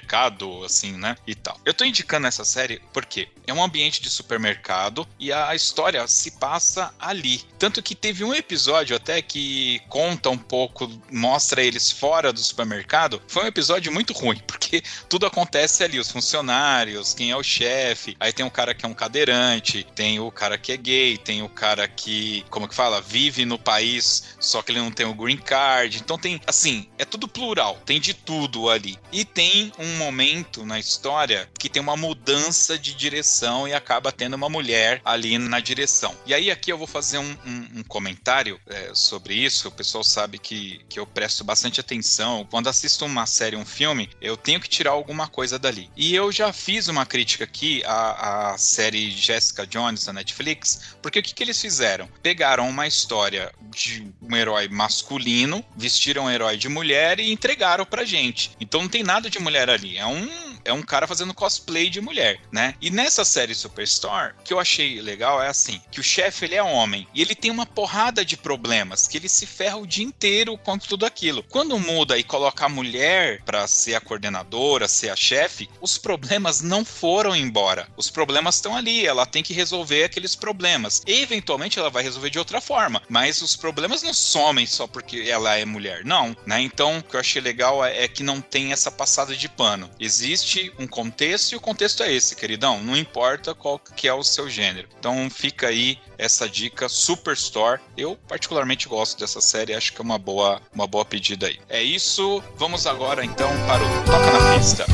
assim, 0.64 0.92
né? 0.92 1.16
E 1.26 1.34
tal. 1.34 1.58
Eu 1.64 1.74
tô 1.74 1.84
indicando 1.84 2.26
essa 2.26 2.44
série 2.44 2.80
porque 2.92 3.28
é 3.48 3.54
um 3.54 3.64
ambiente 3.64 4.02
de 4.02 4.10
supermercado 4.10 5.08
e 5.18 5.32
a 5.32 5.54
história 5.54 6.06
se 6.06 6.32
passa 6.32 6.92
ali. 6.98 7.42
Tanto 7.58 7.82
que 7.82 7.94
teve 7.94 8.22
um 8.22 8.34
episódio 8.34 8.94
até 8.94 9.22
que 9.22 9.80
conta 9.88 10.28
um 10.28 10.36
pouco, 10.36 10.88
mostra 11.10 11.62
eles 11.62 11.90
fora 11.90 12.30
do 12.32 12.40
supermercado. 12.40 13.22
Foi 13.26 13.44
um 13.44 13.48
episódio 13.48 13.90
muito 13.90 14.12
ruim, 14.12 14.38
porque 14.46 14.82
tudo 15.08 15.24
acontece 15.24 15.82
ali, 15.82 15.98
os 15.98 16.10
funcionários, 16.10 17.14
quem 17.14 17.30
é 17.30 17.36
o 17.36 17.42
chefe, 17.42 18.16
aí 18.20 18.32
tem 18.32 18.44
um 18.44 18.50
cara 18.50 18.74
que 18.74 18.84
é 18.84 18.88
um 18.88 18.94
cadeirante, 18.94 19.86
tem 19.94 20.20
o 20.20 20.30
cara 20.30 20.58
que 20.58 20.72
é 20.72 20.76
gay, 20.76 21.16
tem 21.16 21.42
o 21.42 21.48
cara 21.48 21.88
que, 21.88 22.44
como 22.50 22.68
que 22.68 22.74
fala, 22.74 23.00
vive 23.00 23.46
no 23.46 23.58
país, 23.58 24.36
só 24.38 24.62
que 24.62 24.72
ele 24.72 24.80
não 24.80 24.90
tem 24.90 25.06
o 25.06 25.14
green 25.14 25.38
card. 25.38 25.98
Então 25.98 26.18
tem, 26.18 26.38
assim, 26.46 26.86
é 26.98 27.04
tudo 27.04 27.26
plural, 27.26 27.80
tem 27.86 27.98
de 27.98 28.12
tudo 28.12 28.68
ali. 28.68 28.98
E 29.10 29.24
tem 29.24 29.72
um 29.78 29.96
momento 29.96 30.66
na 30.66 30.78
história 30.78 31.48
que 31.58 31.70
tem 31.70 31.80
uma 31.80 31.96
mudança 31.96 32.78
de 32.78 32.94
direção 32.94 33.37
e 33.68 33.72
acaba 33.74 34.10
tendo 34.10 34.34
uma 34.34 34.48
mulher 34.48 35.00
ali 35.04 35.38
na 35.38 35.60
direção. 35.60 36.14
E 36.26 36.34
aí 36.34 36.50
aqui 36.50 36.72
eu 36.72 36.78
vou 36.78 36.86
fazer 36.86 37.18
um, 37.18 37.36
um, 37.46 37.78
um 37.80 37.82
comentário 37.84 38.60
é, 38.66 38.90
sobre 38.94 39.34
isso. 39.34 39.68
O 39.68 39.72
pessoal 39.72 40.02
sabe 40.02 40.38
que, 40.38 40.80
que 40.88 40.98
eu 40.98 41.06
presto 41.06 41.44
bastante 41.44 41.80
atenção. 41.80 42.46
Quando 42.50 42.68
assisto 42.68 43.04
uma 43.04 43.26
série, 43.26 43.56
um 43.56 43.64
filme, 43.64 44.10
eu 44.20 44.36
tenho 44.36 44.60
que 44.60 44.68
tirar 44.68 44.90
alguma 44.90 45.28
coisa 45.28 45.58
dali. 45.58 45.90
E 45.96 46.14
eu 46.14 46.32
já 46.32 46.52
fiz 46.52 46.88
uma 46.88 47.06
crítica 47.06 47.44
aqui 47.44 47.82
à, 47.84 48.52
à 48.52 48.58
série 48.58 49.10
Jessica 49.10 49.66
Jones 49.66 50.04
da 50.04 50.12
Netflix, 50.12 50.96
porque 51.02 51.18
o 51.18 51.22
que, 51.22 51.34
que 51.34 51.42
eles 51.42 51.60
fizeram? 51.60 52.08
Pegaram 52.22 52.68
uma 52.68 52.86
história 52.86 53.52
de 53.70 54.12
um 54.22 54.36
herói 54.36 54.68
masculino, 54.68 55.64
vestiram 55.76 56.24
um 56.24 56.30
herói 56.30 56.56
de 56.56 56.68
mulher 56.68 57.20
e 57.20 57.32
entregaram 57.32 57.84
pra 57.84 58.04
gente. 58.04 58.50
Então 58.60 58.82
não 58.82 58.88
tem 58.88 59.02
nada 59.02 59.30
de 59.30 59.38
mulher 59.38 59.68
ali. 59.70 59.96
É 59.96 60.06
um, 60.06 60.47
é 60.68 60.72
um 60.72 60.82
cara 60.82 61.06
fazendo 61.06 61.34
cosplay 61.34 61.88
de 61.88 62.00
mulher, 62.00 62.40
né? 62.52 62.74
E 62.80 62.90
nessa 62.90 63.24
série 63.24 63.54
Superstore, 63.54 64.34
que 64.44 64.52
eu 64.52 64.60
achei 64.60 65.00
legal 65.00 65.42
é 65.42 65.48
assim, 65.48 65.80
que 65.90 66.00
o 66.00 66.04
chefe 66.04 66.44
ele 66.44 66.54
é 66.54 66.62
homem 66.62 67.06
e 67.14 67.22
ele 67.22 67.34
tem 67.34 67.50
uma 67.50 67.66
porrada 67.66 68.24
de 68.24 68.36
problemas, 68.36 69.08
que 69.08 69.16
ele 69.16 69.28
se 69.28 69.46
ferra 69.46 69.76
o 69.76 69.86
dia 69.86 70.04
inteiro 70.04 70.58
com 70.58 70.78
tudo 70.78 71.06
aquilo. 71.06 71.42
Quando 71.44 71.78
muda 71.78 72.18
e 72.18 72.22
coloca 72.22 72.66
a 72.66 72.68
mulher 72.68 73.42
para 73.44 73.66
ser 73.66 73.94
a 73.94 74.00
coordenadora, 74.00 74.86
ser 74.86 75.10
a 75.10 75.16
chefe, 75.16 75.68
os 75.80 75.96
problemas 75.96 76.60
não 76.60 76.84
foram 76.84 77.34
embora. 77.34 77.88
Os 77.96 78.10
problemas 78.10 78.56
estão 78.56 78.76
ali, 78.76 79.06
ela 79.06 79.26
tem 79.26 79.42
que 79.42 79.54
resolver 79.54 80.04
aqueles 80.04 80.34
problemas. 80.34 81.02
E, 81.06 81.22
eventualmente 81.22 81.78
ela 81.78 81.90
vai 81.90 82.02
resolver 82.02 82.30
de 82.30 82.38
outra 82.38 82.60
forma, 82.60 83.02
mas 83.08 83.40
os 83.40 83.56
problemas 83.56 84.02
não 84.02 84.12
somem 84.12 84.66
só 84.66 84.86
porque 84.86 85.26
ela 85.28 85.56
é 85.56 85.64
mulher, 85.64 86.04
não, 86.04 86.36
né? 86.46 86.60
Então, 86.60 86.98
o 86.98 87.02
que 87.02 87.16
eu 87.16 87.20
achei 87.20 87.40
legal 87.40 87.84
é, 87.84 88.04
é 88.04 88.08
que 88.08 88.22
não 88.22 88.40
tem 88.40 88.72
essa 88.72 88.90
passada 88.90 89.34
de 89.34 89.48
pano. 89.48 89.90
Existe 89.98 90.57
um 90.78 90.86
contexto 90.86 91.52
e 91.52 91.56
o 91.56 91.60
contexto 91.60 92.02
é 92.02 92.12
esse, 92.12 92.36
queridão. 92.36 92.82
Não 92.82 92.96
importa 92.96 93.54
qual 93.54 93.78
que 93.78 94.08
é 94.08 94.14
o 94.14 94.22
seu 94.22 94.48
gênero. 94.48 94.88
Então, 94.98 95.28
fica 95.30 95.68
aí 95.68 95.98
essa 96.16 96.48
dica 96.48 96.88
Superstore. 96.88 97.80
Eu 97.96 98.16
particularmente 98.28 98.88
gosto 98.88 99.18
dessa 99.18 99.40
série, 99.40 99.74
acho 99.74 99.92
que 99.92 100.00
é 100.00 100.04
uma 100.04 100.18
boa, 100.18 100.60
uma 100.72 100.86
boa 100.86 101.04
pedida 101.04 101.46
aí. 101.46 101.58
É 101.68 101.82
isso, 101.82 102.42
vamos 102.56 102.86
agora 102.86 103.24
então 103.24 103.50
para 103.66 103.84
o 103.84 104.04
Toca 104.04 104.32
na 104.32 104.58
Pista. 104.58 104.86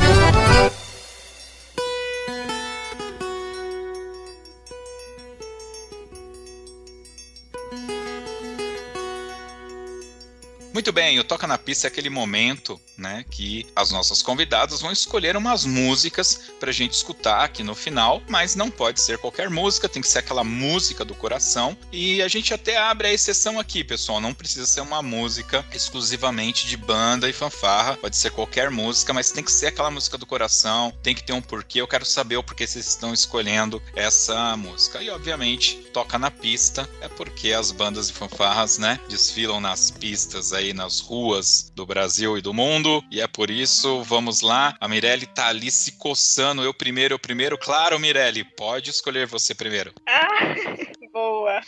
Muito 10.75 10.91
bem, 10.91 11.17
o 11.17 11.23
Toca 11.23 11.47
na 11.47 11.57
Pista 11.57 11.87
é 11.87 11.89
aquele 11.89 12.09
momento, 12.09 12.77
né, 12.97 13.23
que 13.31 13.65
as 13.73 13.91
nossas 13.91 14.21
convidadas 14.21 14.81
vão 14.81 14.91
escolher 14.91 15.37
umas 15.37 15.63
músicas 15.63 16.51
pra 16.59 16.69
gente 16.69 16.91
escutar 16.91 17.45
aqui 17.45 17.63
no 17.63 17.73
final, 17.73 18.21
mas 18.27 18.55
não 18.55 18.69
pode 18.69 18.99
ser 18.99 19.17
qualquer 19.17 19.49
música, 19.49 19.87
tem 19.87 20.01
que 20.01 20.07
ser 20.09 20.19
aquela 20.19 20.43
música 20.43 21.05
do 21.05 21.15
coração. 21.15 21.77
E 21.93 22.21
a 22.21 22.27
gente 22.27 22.53
até 22.53 22.75
abre 22.75 23.07
a 23.07 23.13
exceção 23.13 23.57
aqui, 23.57 23.85
pessoal, 23.85 24.19
não 24.19 24.33
precisa 24.33 24.65
ser 24.65 24.81
uma 24.81 25.01
música 25.01 25.65
exclusivamente 25.71 26.67
de 26.67 26.75
banda 26.75 27.29
e 27.29 27.31
fanfarra, 27.31 27.95
pode 27.95 28.17
ser 28.17 28.31
qualquer 28.31 28.69
música, 28.69 29.13
mas 29.13 29.31
tem 29.31 29.45
que 29.45 29.53
ser 29.53 29.67
aquela 29.67 29.89
música 29.89 30.17
do 30.17 30.25
coração, 30.25 30.93
tem 31.01 31.15
que 31.15 31.23
ter 31.23 31.31
um 31.31 31.41
porquê. 31.41 31.79
Eu 31.79 31.87
quero 31.87 32.05
saber 32.05 32.35
o 32.35 32.43
porquê 32.43 32.67
vocês 32.67 32.85
estão 32.85 33.13
escolhendo 33.13 33.81
essa 33.95 34.57
música. 34.57 35.01
E 35.01 35.09
obviamente, 35.09 35.77
toca 35.93 36.19
na 36.19 36.29
pista 36.29 36.89
é 36.99 37.07
porque 37.07 37.53
as 37.53 37.71
bandas 37.71 38.09
e 38.09 38.13
fanfarras, 38.13 38.77
né, 38.77 38.99
desfilam 39.07 39.61
nas 39.61 39.89
pistas 39.89 40.51
aí 40.51 40.64
aí 40.65 40.73
nas 40.73 40.99
ruas 40.99 41.71
do 41.75 41.85
Brasil 41.85 42.37
e 42.37 42.41
do 42.41 42.53
mundo. 42.53 43.03
E 43.11 43.21
é 43.21 43.27
por 43.27 43.49
isso, 43.49 44.03
vamos 44.03 44.41
lá. 44.41 44.75
A 44.79 44.87
Mirelle 44.87 45.25
tá 45.25 45.47
ali 45.47 45.71
se 45.71 45.93
coçando. 45.93 46.63
Eu 46.63 46.73
primeiro, 46.73 47.13
eu 47.13 47.19
primeiro. 47.19 47.57
Claro, 47.57 47.99
Mirelle, 47.99 48.43
pode 48.43 48.89
escolher 48.89 49.27
você 49.27 49.53
primeiro. 49.53 49.93
Ah, 50.07 50.27
boa. 51.15 51.61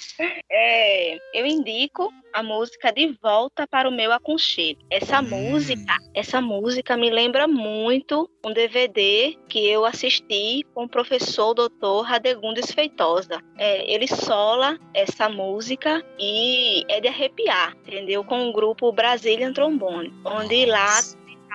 É, 0.52 1.16
eu 1.34 1.46
indico 1.46 2.12
a 2.34 2.44
música 2.44 2.92
De 2.92 3.18
Volta 3.22 3.66
para 3.66 3.88
o 3.88 3.92
Meu 3.92 4.12
Aconchego. 4.12 4.82
Essa 4.90 5.22
hum. 5.22 5.30
música, 5.30 5.96
essa 6.14 6.42
música 6.42 6.98
me 6.98 7.10
lembra 7.10 7.48
muito 7.48 8.30
um 8.46 8.52
DVD 8.52 9.38
que 9.48 9.66
eu 9.66 9.86
assisti 9.86 10.66
com 10.74 10.84
o 10.84 10.90
professor 10.90 11.54
Dr. 11.54 12.02
Radegundes 12.04 12.72
Feitosa. 12.72 13.42
É, 13.58 13.90
ele 13.90 14.08
sola 14.08 14.78
essa 14.94 15.30
música 15.30 16.04
e 16.20 16.84
é 16.90 17.00
de 17.00 17.08
arrepiar, 17.08 17.74
entendeu? 17.88 18.26
Com 18.26 18.50
o 18.50 18.54
grupo 18.54 18.92
Brazilian 18.92 19.54
Trombone, 19.54 20.14
onde 20.26 20.66
lá 20.66 21.00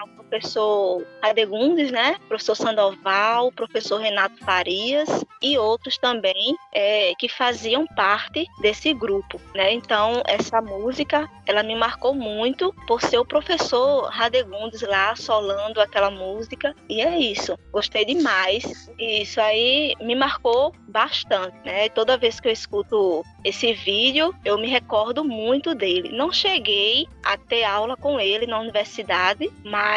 o 0.05 0.09
professor 0.25 1.07
Adegundes, 1.21 1.91
né? 1.91 2.17
Professor 2.29 2.55
Sandoval, 2.55 3.53
professor 3.53 4.01
Renato 4.01 4.43
Farias 4.45 5.09
e 5.41 5.59
outros 5.59 5.99
também 5.99 6.57
é, 6.73 7.13
que 7.19 7.29
faziam 7.29 7.87
parte 7.87 8.47
desse 8.61 8.95
grupo, 8.95 9.41
né? 9.55 9.73
Então 9.73 10.23
essa 10.27 10.61
música 10.61 11.29
ela 11.47 11.63
me 11.63 11.75
marcou 11.75 12.15
muito 12.15 12.73
por 12.87 13.03
ser 13.03 13.19
o 13.19 13.25
professor 13.25 14.09
Radegundes 14.09 14.83
lá 14.83 15.15
solando 15.17 15.81
aquela 15.81 16.11
música 16.11 16.75
e 16.89 17.01
é 17.01 17.19
isso. 17.19 17.59
Gostei 17.71 18.05
demais 18.05 18.91
e 18.99 19.23
isso 19.23 19.41
aí 19.41 19.95
me 20.01 20.15
marcou 20.15 20.75
bastante, 20.89 21.57
né? 21.65 21.89
Toda 21.89 22.17
vez 22.17 22.39
que 22.39 22.49
eu 22.49 22.53
escuto 22.53 23.25
esse 23.45 23.73
vídeo 23.73 24.35
eu 24.45 24.59
me 24.59 24.69
recordo 24.69 25.25
muito 25.25 25.75
dele. 25.75 26.11
Não 26.13 26.33
cheguei 26.33 27.07
a 27.25 27.37
ter 27.37 27.65
aula 27.65 27.97
com 27.97 28.19
ele 28.21 28.47
na 28.47 28.61
universidade, 28.61 29.51
mas 29.65 29.92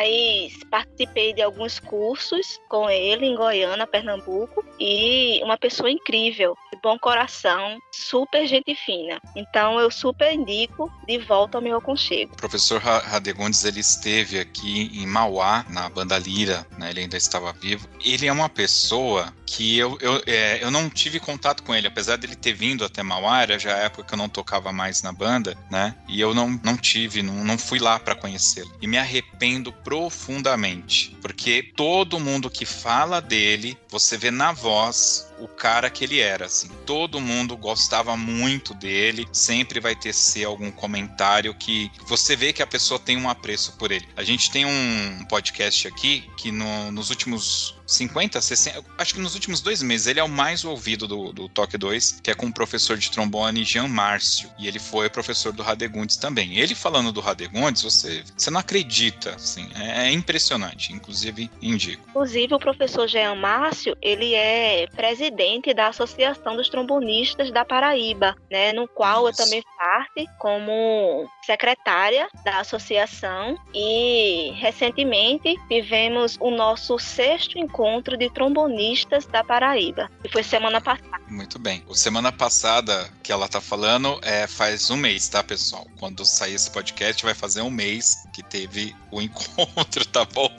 participei 0.70 1.34
de 1.34 1.42
alguns 1.42 1.80
cursos 1.80 2.60
com 2.68 2.90
ele 2.90 3.26
em 3.26 3.36
Goiânia, 3.36 3.88
Pernambuco 3.88 4.64
e 4.80 5.42
uma 5.44 5.58
pessoa 5.58 5.90
incrível, 5.90 6.56
de 6.74 6.80
bom 6.82 6.98
coração, 7.00 7.80
super 7.92 8.46
gente 8.48 8.76
fina. 8.76 9.20
Então 9.36 9.80
eu 9.80 9.90
super 9.90 10.34
indico 10.34 10.92
de 11.08 11.18
volta 11.20 11.58
ao 11.58 11.62
meu 11.62 11.78
aconchego. 11.78 12.34
O 12.34 12.38
professor 12.38 12.82
Radegundes 12.82 13.64
ele 13.64 13.80
esteve 13.80 14.40
aqui 14.40 14.92
em 14.94 15.06
Mauá, 15.06 15.66
na 15.70 15.90
banda 15.90 16.18
Lira, 16.18 16.66
né? 16.78 16.90
ele 16.90 17.02
ainda 17.02 17.18
estava 17.18 17.54
vivo. 17.54 17.88
Ele 18.04 18.28
é 18.28 18.32
uma 18.32 18.50
pessoa 18.50 19.34
que 19.46 19.78
eu, 19.78 19.98
eu, 20.02 20.22
é, 20.26 20.64
eu 20.64 20.72
não 20.72 20.90
tive 20.90 21.20
contato 21.20 21.64
com 21.64 21.74
ele, 21.74 21.88
apesar 21.88 22.18
dele 22.18 22.36
ter 22.36 22.54
vindo 22.54 22.84
até 22.84 23.04
Mauá, 23.04 23.42
era 23.42 23.60
já 23.60 23.76
a 23.76 23.80
época 23.80 24.04
que 24.04 24.14
eu 24.14 24.18
não 24.18 24.28
tocava 24.28 24.72
mais 24.72 25.02
na 25.02 25.12
banda, 25.12 25.56
né? 25.70 25.96
E 26.08 26.20
eu 26.20 26.34
não, 26.34 26.60
não 26.64 26.76
tive, 26.76 27.22
não, 27.22 27.44
não 27.44 27.58
fui 27.58 27.80
lá 27.80 28.00
para 28.00 28.16
conhecê-lo. 28.16 28.72
E 28.82 28.88
me 28.88 28.98
arrependo 28.98 29.72
profundamente, 29.86 31.16
porque 31.22 31.72
todo 31.76 32.20
mundo 32.20 32.50
que 32.50 32.66
fala 32.66 33.22
dele, 33.22 33.78
você 33.88 34.18
vê 34.18 34.32
na 34.32 34.52
voz 34.52 35.32
o 35.40 35.48
cara 35.48 35.92
que 35.92 36.04
ele 36.04 36.20
era, 36.20 36.48
assim. 36.48 36.70
Todo 36.88 37.22
mundo 37.22 37.56
gostava 37.56 38.18
muito 38.18 38.74
dele, 38.74 39.28
sempre 39.32 39.80
vai 39.80 39.96
ter 39.96 40.12
ser 40.12 40.46
algum 40.46 40.72
comentário 40.72 41.54
que 41.54 41.92
você 42.08 42.36
vê 42.36 42.52
que 42.52 42.64
a 42.64 42.68
pessoa 42.68 43.00
tem 43.00 43.16
um 43.16 43.30
apreço 43.30 43.74
por 43.74 43.92
ele. 43.92 44.08
A 44.18 44.24
gente 44.24 44.50
tem 44.50 44.66
um 44.66 45.26
podcast 45.30 45.88
aqui 45.88 46.28
que 46.36 46.52
no, 46.52 46.92
nos 46.92 47.12
últimos 47.12 47.75
50, 47.86 48.42
60, 48.42 48.84
acho 48.98 49.14
que 49.14 49.20
nos 49.20 49.36
últimos 49.36 49.62
dois 49.62 49.82
meses, 49.82 50.08
ele 50.08 50.20
é 50.20 50.24
o 50.24 50.30
mais 50.30 50.66
ouvido 50.66 51.08
do, 51.08 51.32
do 51.32 51.48
Toque 51.48 51.78
2, 51.78 52.20
que 52.24 52.32
é 52.32 52.34
com 52.34 52.48
o 52.48 52.54
professor 52.54 52.98
de 52.98 53.12
trombone 53.12 53.64
Jean 53.64 53.88
Márcio. 53.88 54.50
E 54.58 54.68
ele 54.68 54.80
foi 54.80 55.10
professor 55.10 55.54
do 55.54 55.62
Radegundes 55.62 56.18
também. 56.18 56.58
Ele 56.58 56.74
falando 56.74 57.12
do 57.12 57.22
Radegundes, 57.22 57.84
você, 57.84 58.24
você 58.36 58.50
não 58.50 58.60
acredita, 58.60 59.36
assim, 59.36 59.70
é, 59.76 60.08
é 60.08 60.12
impressionante. 60.12 60.94
Inclusive, 60.94 61.50
indico. 61.62 62.04
Inclusive, 62.10 62.54
o 62.54 62.60
professor 62.60 63.08
Jean 63.08 63.36
Márcio, 63.36 63.96
ele 64.02 64.34
é 64.34 64.88
presidente 64.88 65.74
da 65.74 65.88
Associação 65.88 66.56
dos 66.56 66.70
Trombonistas 66.70 67.52
da 67.52 67.64
Paraíba, 67.64 68.36
né, 68.50 68.74
no 68.74 68.88
qual 68.88 69.30
Isso. 69.30 69.42
eu 69.42 69.46
também 69.46 69.64
parte 69.78 70.26
como 70.40 71.30
secretária 71.46 72.28
da 72.44 72.60
associação 72.60 73.58
e 73.74 74.52
recentemente 74.56 75.56
tivemos 75.68 76.38
o 76.40 76.50
nosso 76.50 76.98
sexto 76.98 77.60
encontro 77.60 77.75
encontro 77.76 78.18
de 78.18 78.30
trombonistas 78.30 79.26
da 79.26 79.44
Paraíba. 79.44 80.10
E 80.24 80.30
foi 80.30 80.44
semana 80.44 80.80
passada. 80.80 81.20
Muito 81.28 81.60
bem. 81.60 81.84
O 81.88 81.96
semana 81.96 82.32
passada 82.32 83.10
que 83.22 83.32
ela 83.32 83.50
tá 83.50 83.60
falando 83.60 84.18
é 84.22 84.48
faz 84.48 84.90
um 84.90 84.96
mês, 84.96 85.28
tá, 85.28 85.44
pessoal? 85.44 85.86
Quando 86.00 86.26
sair 86.26 86.54
esse 86.54 86.72
podcast, 86.72 87.24
vai 87.24 87.34
fazer 87.34 87.62
um 87.62 87.70
mês 87.70 88.26
que 88.34 88.42
teve 88.42 88.96
o 89.12 89.20
encontro, 89.22 90.06
tá 90.06 90.24
bom? 90.24 90.50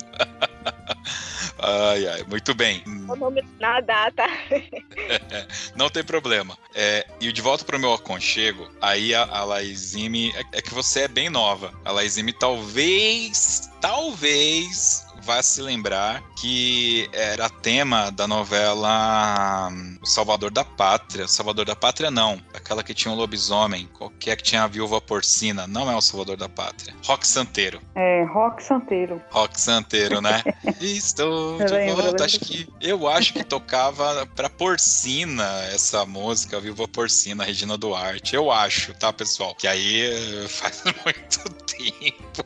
Ai, 1.58 2.06
ai, 2.06 2.24
muito 2.28 2.54
bem. 2.54 2.82
Na 3.58 3.80
data. 3.80 4.24
Não 5.74 5.88
tem 5.88 6.04
problema. 6.04 6.56
É, 6.74 7.06
e 7.18 7.32
de 7.32 7.40
volta 7.40 7.64
para 7.64 7.76
o 7.76 7.80
meu 7.80 7.94
aconchego, 7.94 8.68
aí 8.80 9.14
a, 9.14 9.22
a 9.22 9.44
Laizime. 9.44 10.32
É, 10.36 10.58
é, 10.58 10.62
que 10.62 10.74
você 10.74 11.00
é 11.00 11.08
bem 11.08 11.30
nova. 11.30 11.72
A 11.84 11.92
Laizime 11.92 12.32
talvez, 12.32 13.70
talvez 13.80 15.05
vai 15.27 15.43
se 15.43 15.61
lembrar 15.61 16.22
que 16.41 17.11
era 17.12 17.51
tema 17.51 18.11
da 18.12 18.29
novela 18.29 19.68
hum, 19.72 19.99
O 20.01 20.07
Salvador 20.07 20.53
da 20.53 20.64
Pátria. 20.64 21.27
Salvador 21.27 21.66
da 21.66 21.74
Pátria 21.74 22.11
não, 22.12 22.41
aquela 22.55 22.83
que 22.85 22.95
tinha 22.95 23.12
um 23.12 23.16
lobisomem, 23.16 23.89
qualquer 23.93 24.37
que 24.37 24.45
tinha 24.45 24.62
a 24.62 24.68
viúva 24.68 25.01
porcina, 25.01 25.66
não 25.66 25.91
é 25.91 25.97
o 25.97 26.01
Salvador 26.01 26.37
da 26.37 26.49
Pátria. 26.49 26.95
Rock 27.05 27.27
Santeiro. 27.27 27.81
É, 27.97 28.22
Rock 28.24 28.62
Santeiro. 28.62 29.20
Rock 29.31 29.61
Santeiro, 29.61 30.20
né? 30.20 30.45
Estou 30.81 31.59
de 31.59 31.72
lembro, 31.72 32.05
volta. 32.05 32.24
Acho 32.24 32.39
que 32.39 32.68
eu 32.81 33.09
acho 33.09 33.33
que 33.33 33.43
tocava 33.43 34.27
pra 34.37 34.49
porcina 34.49 35.45
essa 35.72 36.07
música, 36.07 36.61
Viúva 36.61 36.87
Porcina, 36.87 37.43
Regina 37.43 37.77
Duarte. 37.77 38.37
Eu 38.37 38.53
acho, 38.53 38.95
tá, 38.95 39.12
pessoal? 39.12 39.57
Que 39.57 39.66
aí 39.66 40.47
faz 40.49 40.85
muito 41.05 41.51
tempo. 41.64 42.45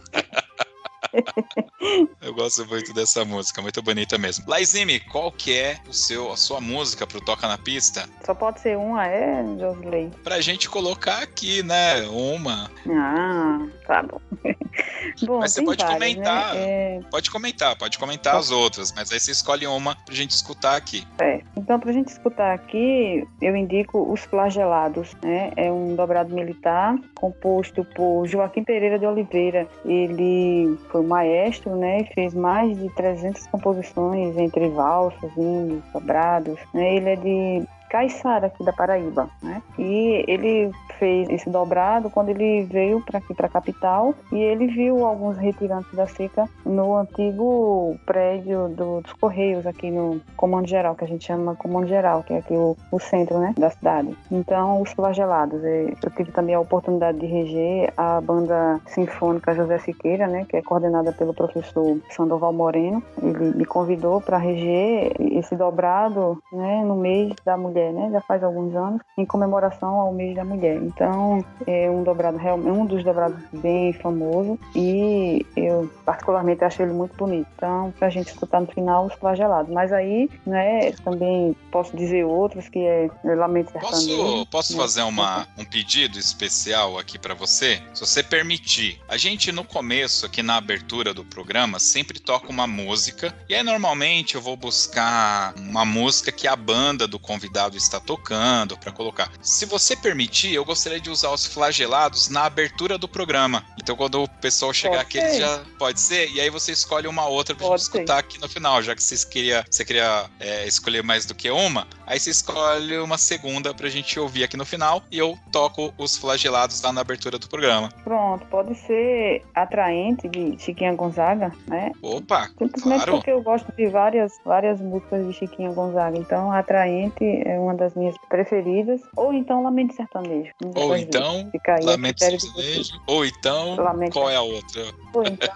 Eu 2.20 2.34
gosto 2.34 2.66
muito 2.66 2.92
dessa 2.92 3.24
música, 3.24 3.62
muito 3.62 3.82
bonita 3.82 4.18
mesmo. 4.18 4.44
Laizime, 4.46 5.00
qual 5.00 5.32
que 5.32 5.58
é 5.58 5.78
o 5.88 5.92
seu, 5.92 6.30
a 6.32 6.36
sua 6.36 6.60
música 6.60 7.06
pro 7.06 7.20
Toca 7.20 7.48
na 7.48 7.58
Pista? 7.58 8.08
Só 8.24 8.34
pode 8.34 8.60
ser 8.60 8.76
uma, 8.76 9.06
é, 9.06 9.42
Josley? 9.58 10.10
Pra 10.22 10.40
gente 10.40 10.68
colocar 10.68 11.22
aqui, 11.22 11.62
né, 11.62 12.02
uma. 12.08 12.70
Ah, 12.88 13.66
tá 13.86 14.02
bom. 14.02 14.20
bom 15.26 15.38
mas 15.38 15.52
você 15.52 15.64
pode 15.64 15.82
várias, 15.82 15.98
comentar, 15.98 16.54
né? 16.54 16.60
é... 16.60 17.00
pode 17.10 17.30
comentar, 17.30 17.76
pode 17.76 17.98
comentar 17.98 18.36
as 18.36 18.50
outras, 18.50 18.92
mas 18.92 19.10
aí 19.10 19.18
você 19.18 19.32
escolhe 19.32 19.66
uma 19.66 19.96
pra 19.96 20.14
gente 20.14 20.30
escutar 20.30 20.76
aqui. 20.76 21.06
É, 21.18 21.42
então 21.56 21.80
pra 21.80 21.92
gente 21.92 22.08
escutar 22.08 22.54
aqui, 22.54 23.26
eu 23.40 23.56
indico 23.56 24.12
Os 24.12 24.20
Flagelados, 24.24 25.16
né, 25.22 25.52
é 25.56 25.70
um 25.72 25.94
dobrado 25.94 26.34
militar 26.34 26.96
composto 27.14 27.84
por 27.84 28.26
Joaquim 28.26 28.64
Pereira 28.64 28.98
de 28.98 29.06
Oliveira. 29.06 29.68
Ele 29.84 30.78
foi 30.90 31.02
maestro, 31.02 31.76
né, 31.76 32.04
fez 32.14 32.34
mais 32.34 32.76
de 32.78 32.88
300 32.94 33.46
composições 33.48 34.36
entre 34.36 34.68
valsas, 34.68 35.30
hinos, 35.36 35.82
dobrados. 35.92 36.58
Né, 36.74 36.96
ele 36.96 37.10
é 37.10 37.16
de 37.16 37.68
Caiçara, 37.90 38.46
aqui 38.46 38.64
da 38.64 38.72
Paraíba, 38.72 39.28
né? 39.42 39.60
E 39.78 40.24
ele 40.26 40.70
fez 40.98 41.28
esse 41.30 41.50
dobrado 41.50 42.10
quando 42.10 42.28
ele 42.28 42.62
veio 42.64 43.00
para 43.00 43.18
aqui, 43.18 43.34
para 43.34 43.46
a 43.46 43.50
capital, 43.50 44.14
e 44.30 44.38
ele 44.38 44.66
viu 44.66 45.04
alguns 45.04 45.36
retirantes 45.36 45.92
da 45.94 46.06
seca 46.06 46.48
no 46.64 46.94
antigo 46.96 47.96
prédio 48.06 48.68
do, 48.68 49.00
dos 49.00 49.12
Correios, 49.14 49.66
aqui 49.66 49.90
no 49.90 50.20
Comando 50.36 50.68
Geral, 50.68 50.94
que 50.94 51.04
a 51.04 51.08
gente 51.08 51.24
chama 51.24 51.56
Comando 51.56 51.88
Geral, 51.88 52.22
que 52.22 52.34
é 52.34 52.38
aqui 52.38 52.54
o, 52.54 52.76
o 52.92 53.00
centro 53.00 53.38
né, 53.38 53.54
da 53.58 53.70
cidade. 53.70 54.14
Então, 54.30 54.80
os 54.80 54.92
flagelados. 54.92 55.64
É, 55.64 55.94
eu 56.02 56.10
tive 56.10 56.30
também 56.32 56.54
a 56.54 56.60
oportunidade 56.60 57.18
de 57.18 57.26
reger 57.26 57.92
a 57.96 58.20
banda 58.20 58.80
sinfônica 58.86 59.54
José 59.54 59.78
Siqueira, 59.78 60.26
né, 60.26 60.44
que 60.48 60.56
é 60.56 60.62
coordenada 60.62 61.12
pelo 61.12 61.32
professor 61.32 61.98
Sandoval 62.10 62.52
Moreno. 62.52 63.02
Ele 63.22 63.56
me 63.56 63.64
convidou 63.64 64.20
para 64.20 64.36
reger 64.36 65.12
esse 65.18 65.56
dobrado 65.56 66.38
né, 66.52 66.84
no 66.84 66.96
mês 66.96 67.34
da 67.44 67.56
mulher, 67.56 67.79
né, 67.92 68.10
já 68.12 68.20
faz 68.20 68.42
alguns 68.42 68.74
anos, 68.74 69.00
em 69.16 69.24
comemoração 69.24 70.00
ao 70.00 70.12
mês 70.12 70.34
da 70.34 70.44
mulher. 70.44 70.76
Então, 70.76 71.44
é 71.66 71.90
um 71.90 72.02
dobrado 72.02 72.36
realmente 72.36 72.70
um 72.70 72.86
dos 72.86 73.02
dobrados 73.02 73.42
bem 73.52 73.92
famoso 73.92 74.58
e 74.74 75.44
eu 75.56 75.90
particularmente 76.04 76.64
acho 76.64 76.82
ele 76.82 76.92
muito 76.92 77.16
bonito. 77.16 77.46
Então, 77.56 77.92
pra 77.98 78.10
gente 78.10 78.28
escutar 78.28 78.60
no 78.60 78.66
final 78.66 79.06
os 79.06 79.14
flagelados. 79.14 79.72
Mas 79.72 79.92
aí, 79.92 80.28
né, 80.46 80.92
também 81.04 81.56
posso 81.70 81.96
dizer 81.96 82.24
outros 82.24 82.68
que 82.68 82.78
é, 82.78 83.10
é 83.24 83.34
Lamento 83.34 83.72
Posso, 83.72 84.46
posso 84.46 84.72
né? 84.72 84.78
fazer 84.78 85.02
uma, 85.02 85.46
um 85.56 85.64
pedido 85.64 86.18
especial 86.18 86.98
aqui 86.98 87.18
para 87.18 87.34
você? 87.34 87.82
Se 87.94 88.00
você 88.00 88.22
permitir. 88.22 89.00
A 89.08 89.16
gente 89.16 89.52
no 89.52 89.64
começo, 89.64 90.26
aqui 90.26 90.42
na 90.42 90.56
abertura 90.56 91.14
do 91.14 91.24
programa, 91.24 91.78
sempre 91.78 92.18
toca 92.18 92.48
uma 92.48 92.66
música 92.66 93.34
e 93.48 93.54
aí 93.54 93.62
normalmente 93.62 94.34
eu 94.34 94.40
vou 94.40 94.56
buscar 94.56 95.54
uma 95.56 95.84
música 95.84 96.32
que 96.32 96.46
a 96.46 96.56
banda 96.56 97.06
do 97.06 97.18
convidado 97.18 97.69
está 97.76 98.00
tocando 98.00 98.76
para 98.76 98.92
colocar. 98.92 99.30
Se 99.40 99.66
você 99.66 99.96
permitir, 99.96 100.54
eu 100.54 100.64
gostaria 100.64 101.00
de 101.00 101.10
usar 101.10 101.30
os 101.30 101.46
flagelados 101.46 102.28
na 102.28 102.44
abertura 102.44 102.98
do 102.98 103.08
programa. 103.08 103.64
Então 103.80 103.96
quando 103.96 104.22
o 104.22 104.28
pessoal 104.28 104.72
chegar 104.72 105.04
pode 105.04 105.18
aqui, 105.18 105.18
ele 105.18 105.38
já 105.38 105.62
pode 105.78 106.00
ser, 106.00 106.30
e 106.30 106.40
aí 106.40 106.50
você 106.50 106.72
escolhe 106.72 107.06
uma 107.06 107.26
outra 107.26 107.54
pode 107.54 107.70
gente 107.70 107.82
escutar 107.82 108.18
aqui 108.18 108.40
no 108.40 108.48
final, 108.48 108.82
já 108.82 108.94
que 108.94 109.02
vocês 109.02 109.24
queria, 109.24 109.64
você 109.70 109.84
queria 109.84 110.26
é, 110.38 110.66
escolher 110.66 111.02
mais 111.02 111.24
do 111.26 111.34
que 111.34 111.50
uma, 111.50 111.86
aí 112.06 112.18
você 112.18 112.30
escolhe 112.30 112.98
uma 112.98 113.18
segunda 113.18 113.72
pra 113.74 113.88
gente 113.88 114.18
ouvir 114.18 114.44
aqui 114.44 114.56
no 114.56 114.64
final 114.64 115.02
e 115.10 115.18
eu 115.18 115.38
toco 115.52 115.92
os 115.96 116.16
flagelados 116.16 116.82
lá 116.82 116.92
na 116.92 117.00
abertura 117.00 117.38
do 117.38 117.48
programa. 117.48 117.90
Pronto, 118.04 118.44
pode 118.46 118.74
ser 118.74 119.44
atraente 119.54 120.28
de 120.28 120.58
Chiquinha 120.58 120.94
Gonzaga, 120.94 121.52
né? 121.66 121.92
Opa, 122.02 122.48
Simplesmente 122.58 123.04
claro. 123.04 123.12
porque 123.12 123.30
eu 123.30 123.42
gosto 123.42 123.70
de 123.72 123.86
várias, 123.88 124.38
várias 124.44 124.80
músicas 124.80 125.26
de 125.26 125.32
Chiquinha 125.32 125.72
Gonzaga, 125.72 126.18
então 126.18 126.50
atraente 126.52 127.24
é 127.24 127.58
uma 127.60 127.74
das 127.74 127.94
minhas 127.94 128.16
preferidas, 128.28 129.00
ou 129.16 129.32
então 129.32 129.62
Lamento 129.62 129.94
Sertanejo. 129.94 130.52
Ou 130.76 130.96
então, 130.96 131.50
Lamento 131.82 132.18
Sertanejo, 132.18 133.00
ou 133.06 133.24
então, 133.24 133.76
Lamento. 133.76 134.12
qual 134.12 134.30
é 134.30 134.36
a 134.36 134.42
outra? 134.42 134.82
Ou 135.14 135.22
então... 135.24 135.54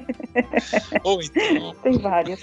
Ou 1.02 1.22
então. 1.22 1.74
Tem 1.82 1.98
várias. 1.98 2.40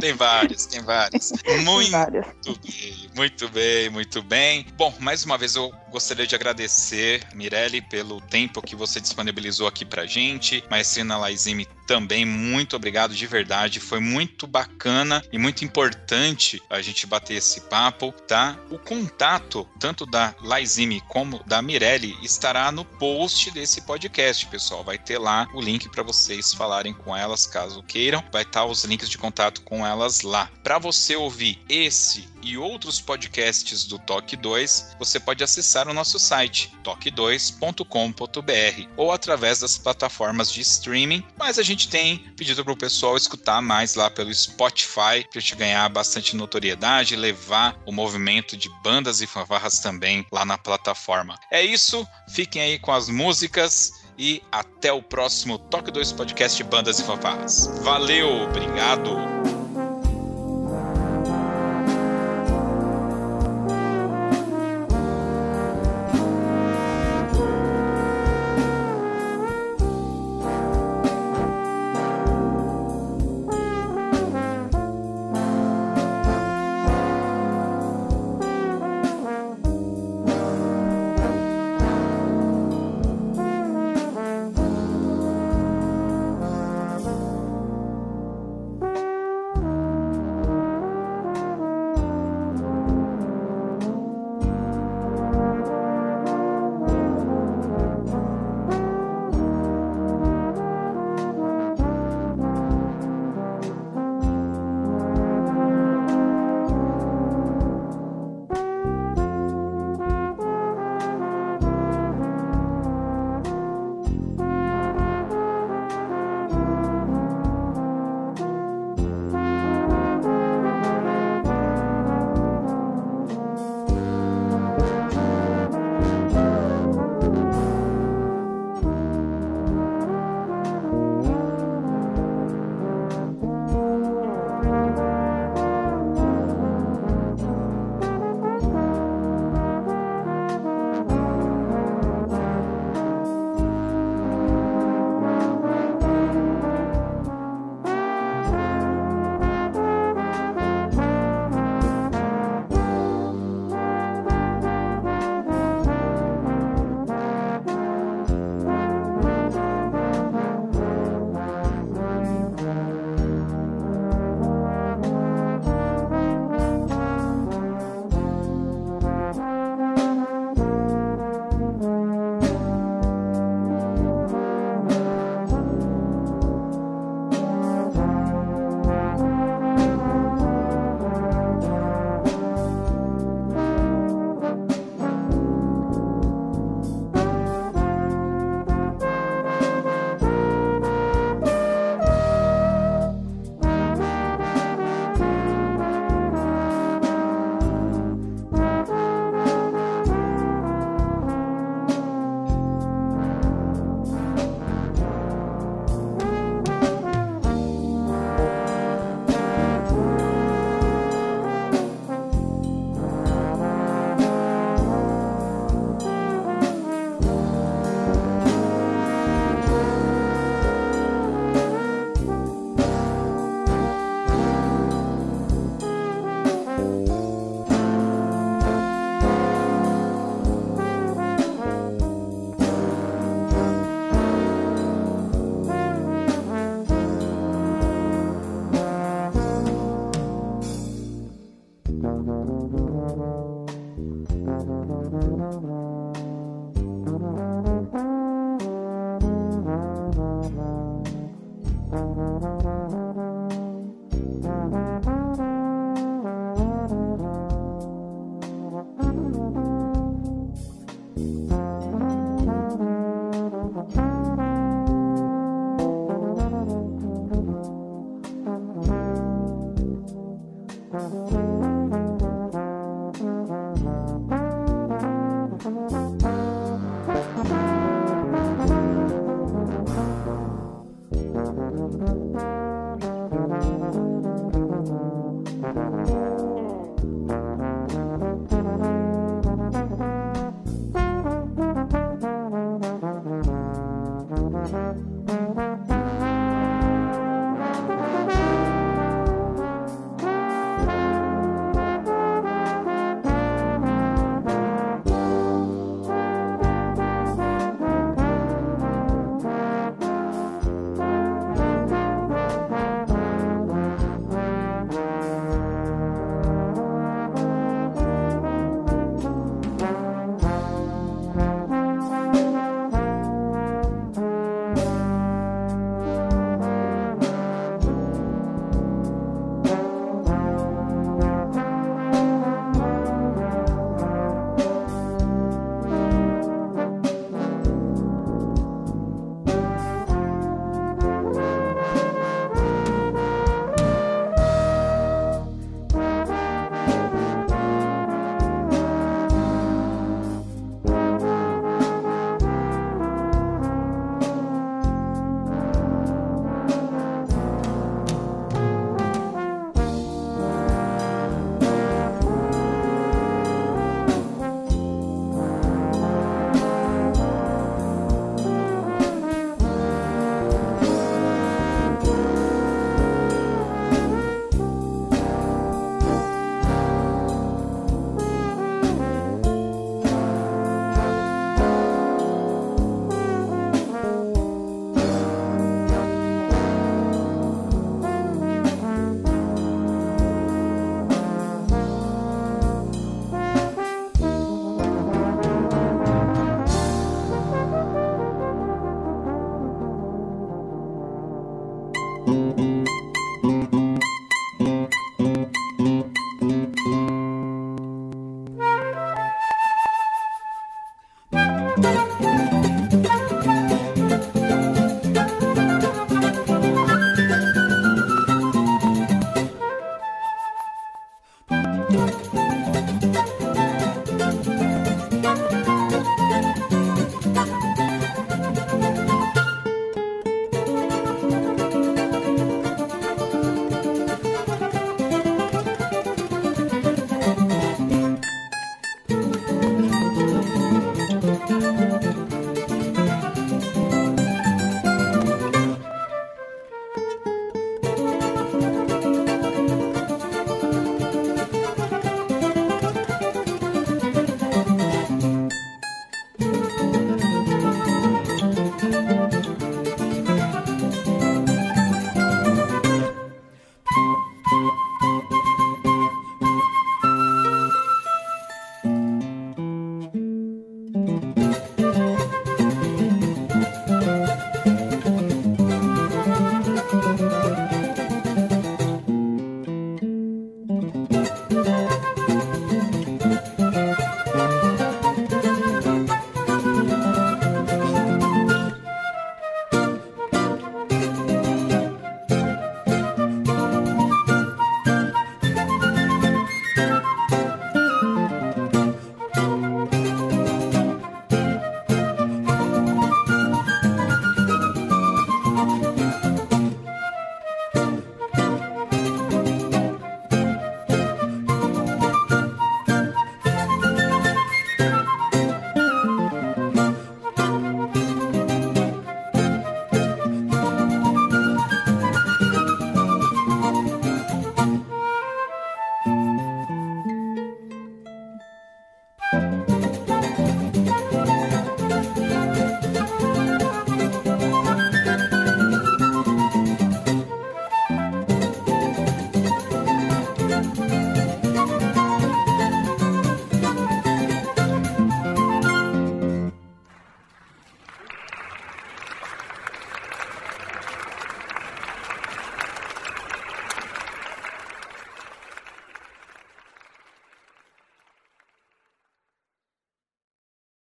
tem 0.00 0.12
várias, 0.14 0.66
tem 0.66 0.82
várias. 0.82 1.32
Muito 1.64 1.90
várias. 1.90 2.26
bem, 2.44 3.10
muito 3.14 3.48
bem, 3.48 3.90
muito 3.90 4.22
bem. 4.22 4.66
Bom, 4.76 4.94
mais 4.98 5.24
uma 5.24 5.36
vez 5.36 5.56
eu 5.56 5.72
gostaria 5.90 6.26
de 6.26 6.34
agradecer, 6.34 7.22
Mirelle, 7.34 7.82
pelo 7.82 8.20
tempo 8.20 8.62
que 8.62 8.76
você 8.76 9.00
disponibilizou 9.00 9.66
aqui 9.66 9.84
pra 9.84 10.06
gente. 10.06 10.64
Maestrina 10.70 11.18
Laizime 11.18 11.66
também, 11.86 12.24
muito 12.24 12.76
obrigado 12.76 13.14
de 13.14 13.26
verdade. 13.26 13.80
Foi 13.80 13.98
muito 13.98 14.46
bacana 14.46 15.20
e 15.32 15.38
muito 15.38 15.64
importante 15.64 16.62
a 16.70 16.80
gente 16.80 17.04
bater 17.04 17.34
esse 17.34 17.62
papo, 17.62 18.12
tá? 18.28 18.56
O 18.70 18.78
contato, 18.78 19.66
tanto 19.78 20.06
da 20.06 20.32
Laizime 20.40 21.02
como 21.08 21.42
da 21.44 21.60
Mirelle, 21.60 22.16
estará 22.22 22.70
no 22.70 22.84
post 22.84 23.50
desse 23.50 23.80
podcast, 23.80 24.46
pessoal. 24.46 24.84
Vai 24.84 24.98
ter 24.98 25.18
lá 25.18 25.48
o 25.52 25.60
link 25.60 25.88
para 25.88 26.04
vocês 26.04 26.54
falarem 26.54 26.94
com 27.00 27.16
elas, 27.16 27.46
caso 27.46 27.82
queiram. 27.82 28.22
Vai 28.32 28.42
estar 28.42 28.64
os 28.64 28.84
links 28.84 29.08
de 29.08 29.18
contato 29.18 29.62
com 29.62 29.86
elas 29.86 30.22
lá. 30.22 30.50
Para 30.62 30.78
você 30.78 31.16
ouvir 31.16 31.62
esse 31.68 32.28
e 32.42 32.56
outros 32.56 33.00
podcasts 33.00 33.84
do 33.84 33.98
Toque 33.98 34.36
2, 34.36 34.96
você 34.98 35.20
pode 35.20 35.44
acessar 35.44 35.88
o 35.88 35.94
nosso 35.94 36.18
site 36.18 36.72
toque2.com.br 36.82 38.88
ou 38.96 39.12
através 39.12 39.60
das 39.60 39.76
plataformas 39.76 40.50
de 40.50 40.62
streaming, 40.62 41.22
mas 41.36 41.58
a 41.58 41.62
gente 41.62 41.88
tem 41.88 42.18
pedido 42.36 42.64
para 42.64 42.72
o 42.72 42.76
pessoal 42.76 43.16
escutar 43.16 43.60
mais 43.60 43.94
lá 43.94 44.10
pelo 44.10 44.32
Spotify 44.32 45.26
para 45.30 45.40
gente 45.40 45.56
ganhar 45.56 45.88
bastante 45.88 46.36
notoriedade 46.36 47.16
levar 47.16 47.78
o 47.84 47.92
movimento 47.92 48.56
de 48.56 48.70
bandas 48.82 49.20
e 49.20 49.26
fanfarras 49.26 49.80
também 49.80 50.26
lá 50.32 50.44
na 50.44 50.56
plataforma. 50.56 51.38
É 51.50 51.62
isso, 51.62 52.06
fiquem 52.28 52.62
aí 52.62 52.78
com 52.78 52.92
as 52.92 53.08
músicas 53.08 53.99
e 54.20 54.42
até 54.52 54.92
o 54.92 55.02
próximo 55.02 55.58
Toque 55.58 55.90
2 55.90 56.12
Podcast 56.12 56.62
Bandas 56.64 57.00
e 57.00 57.04
Fanfarras. 57.04 57.80
Valeu, 57.82 58.42
obrigado! 58.42 59.59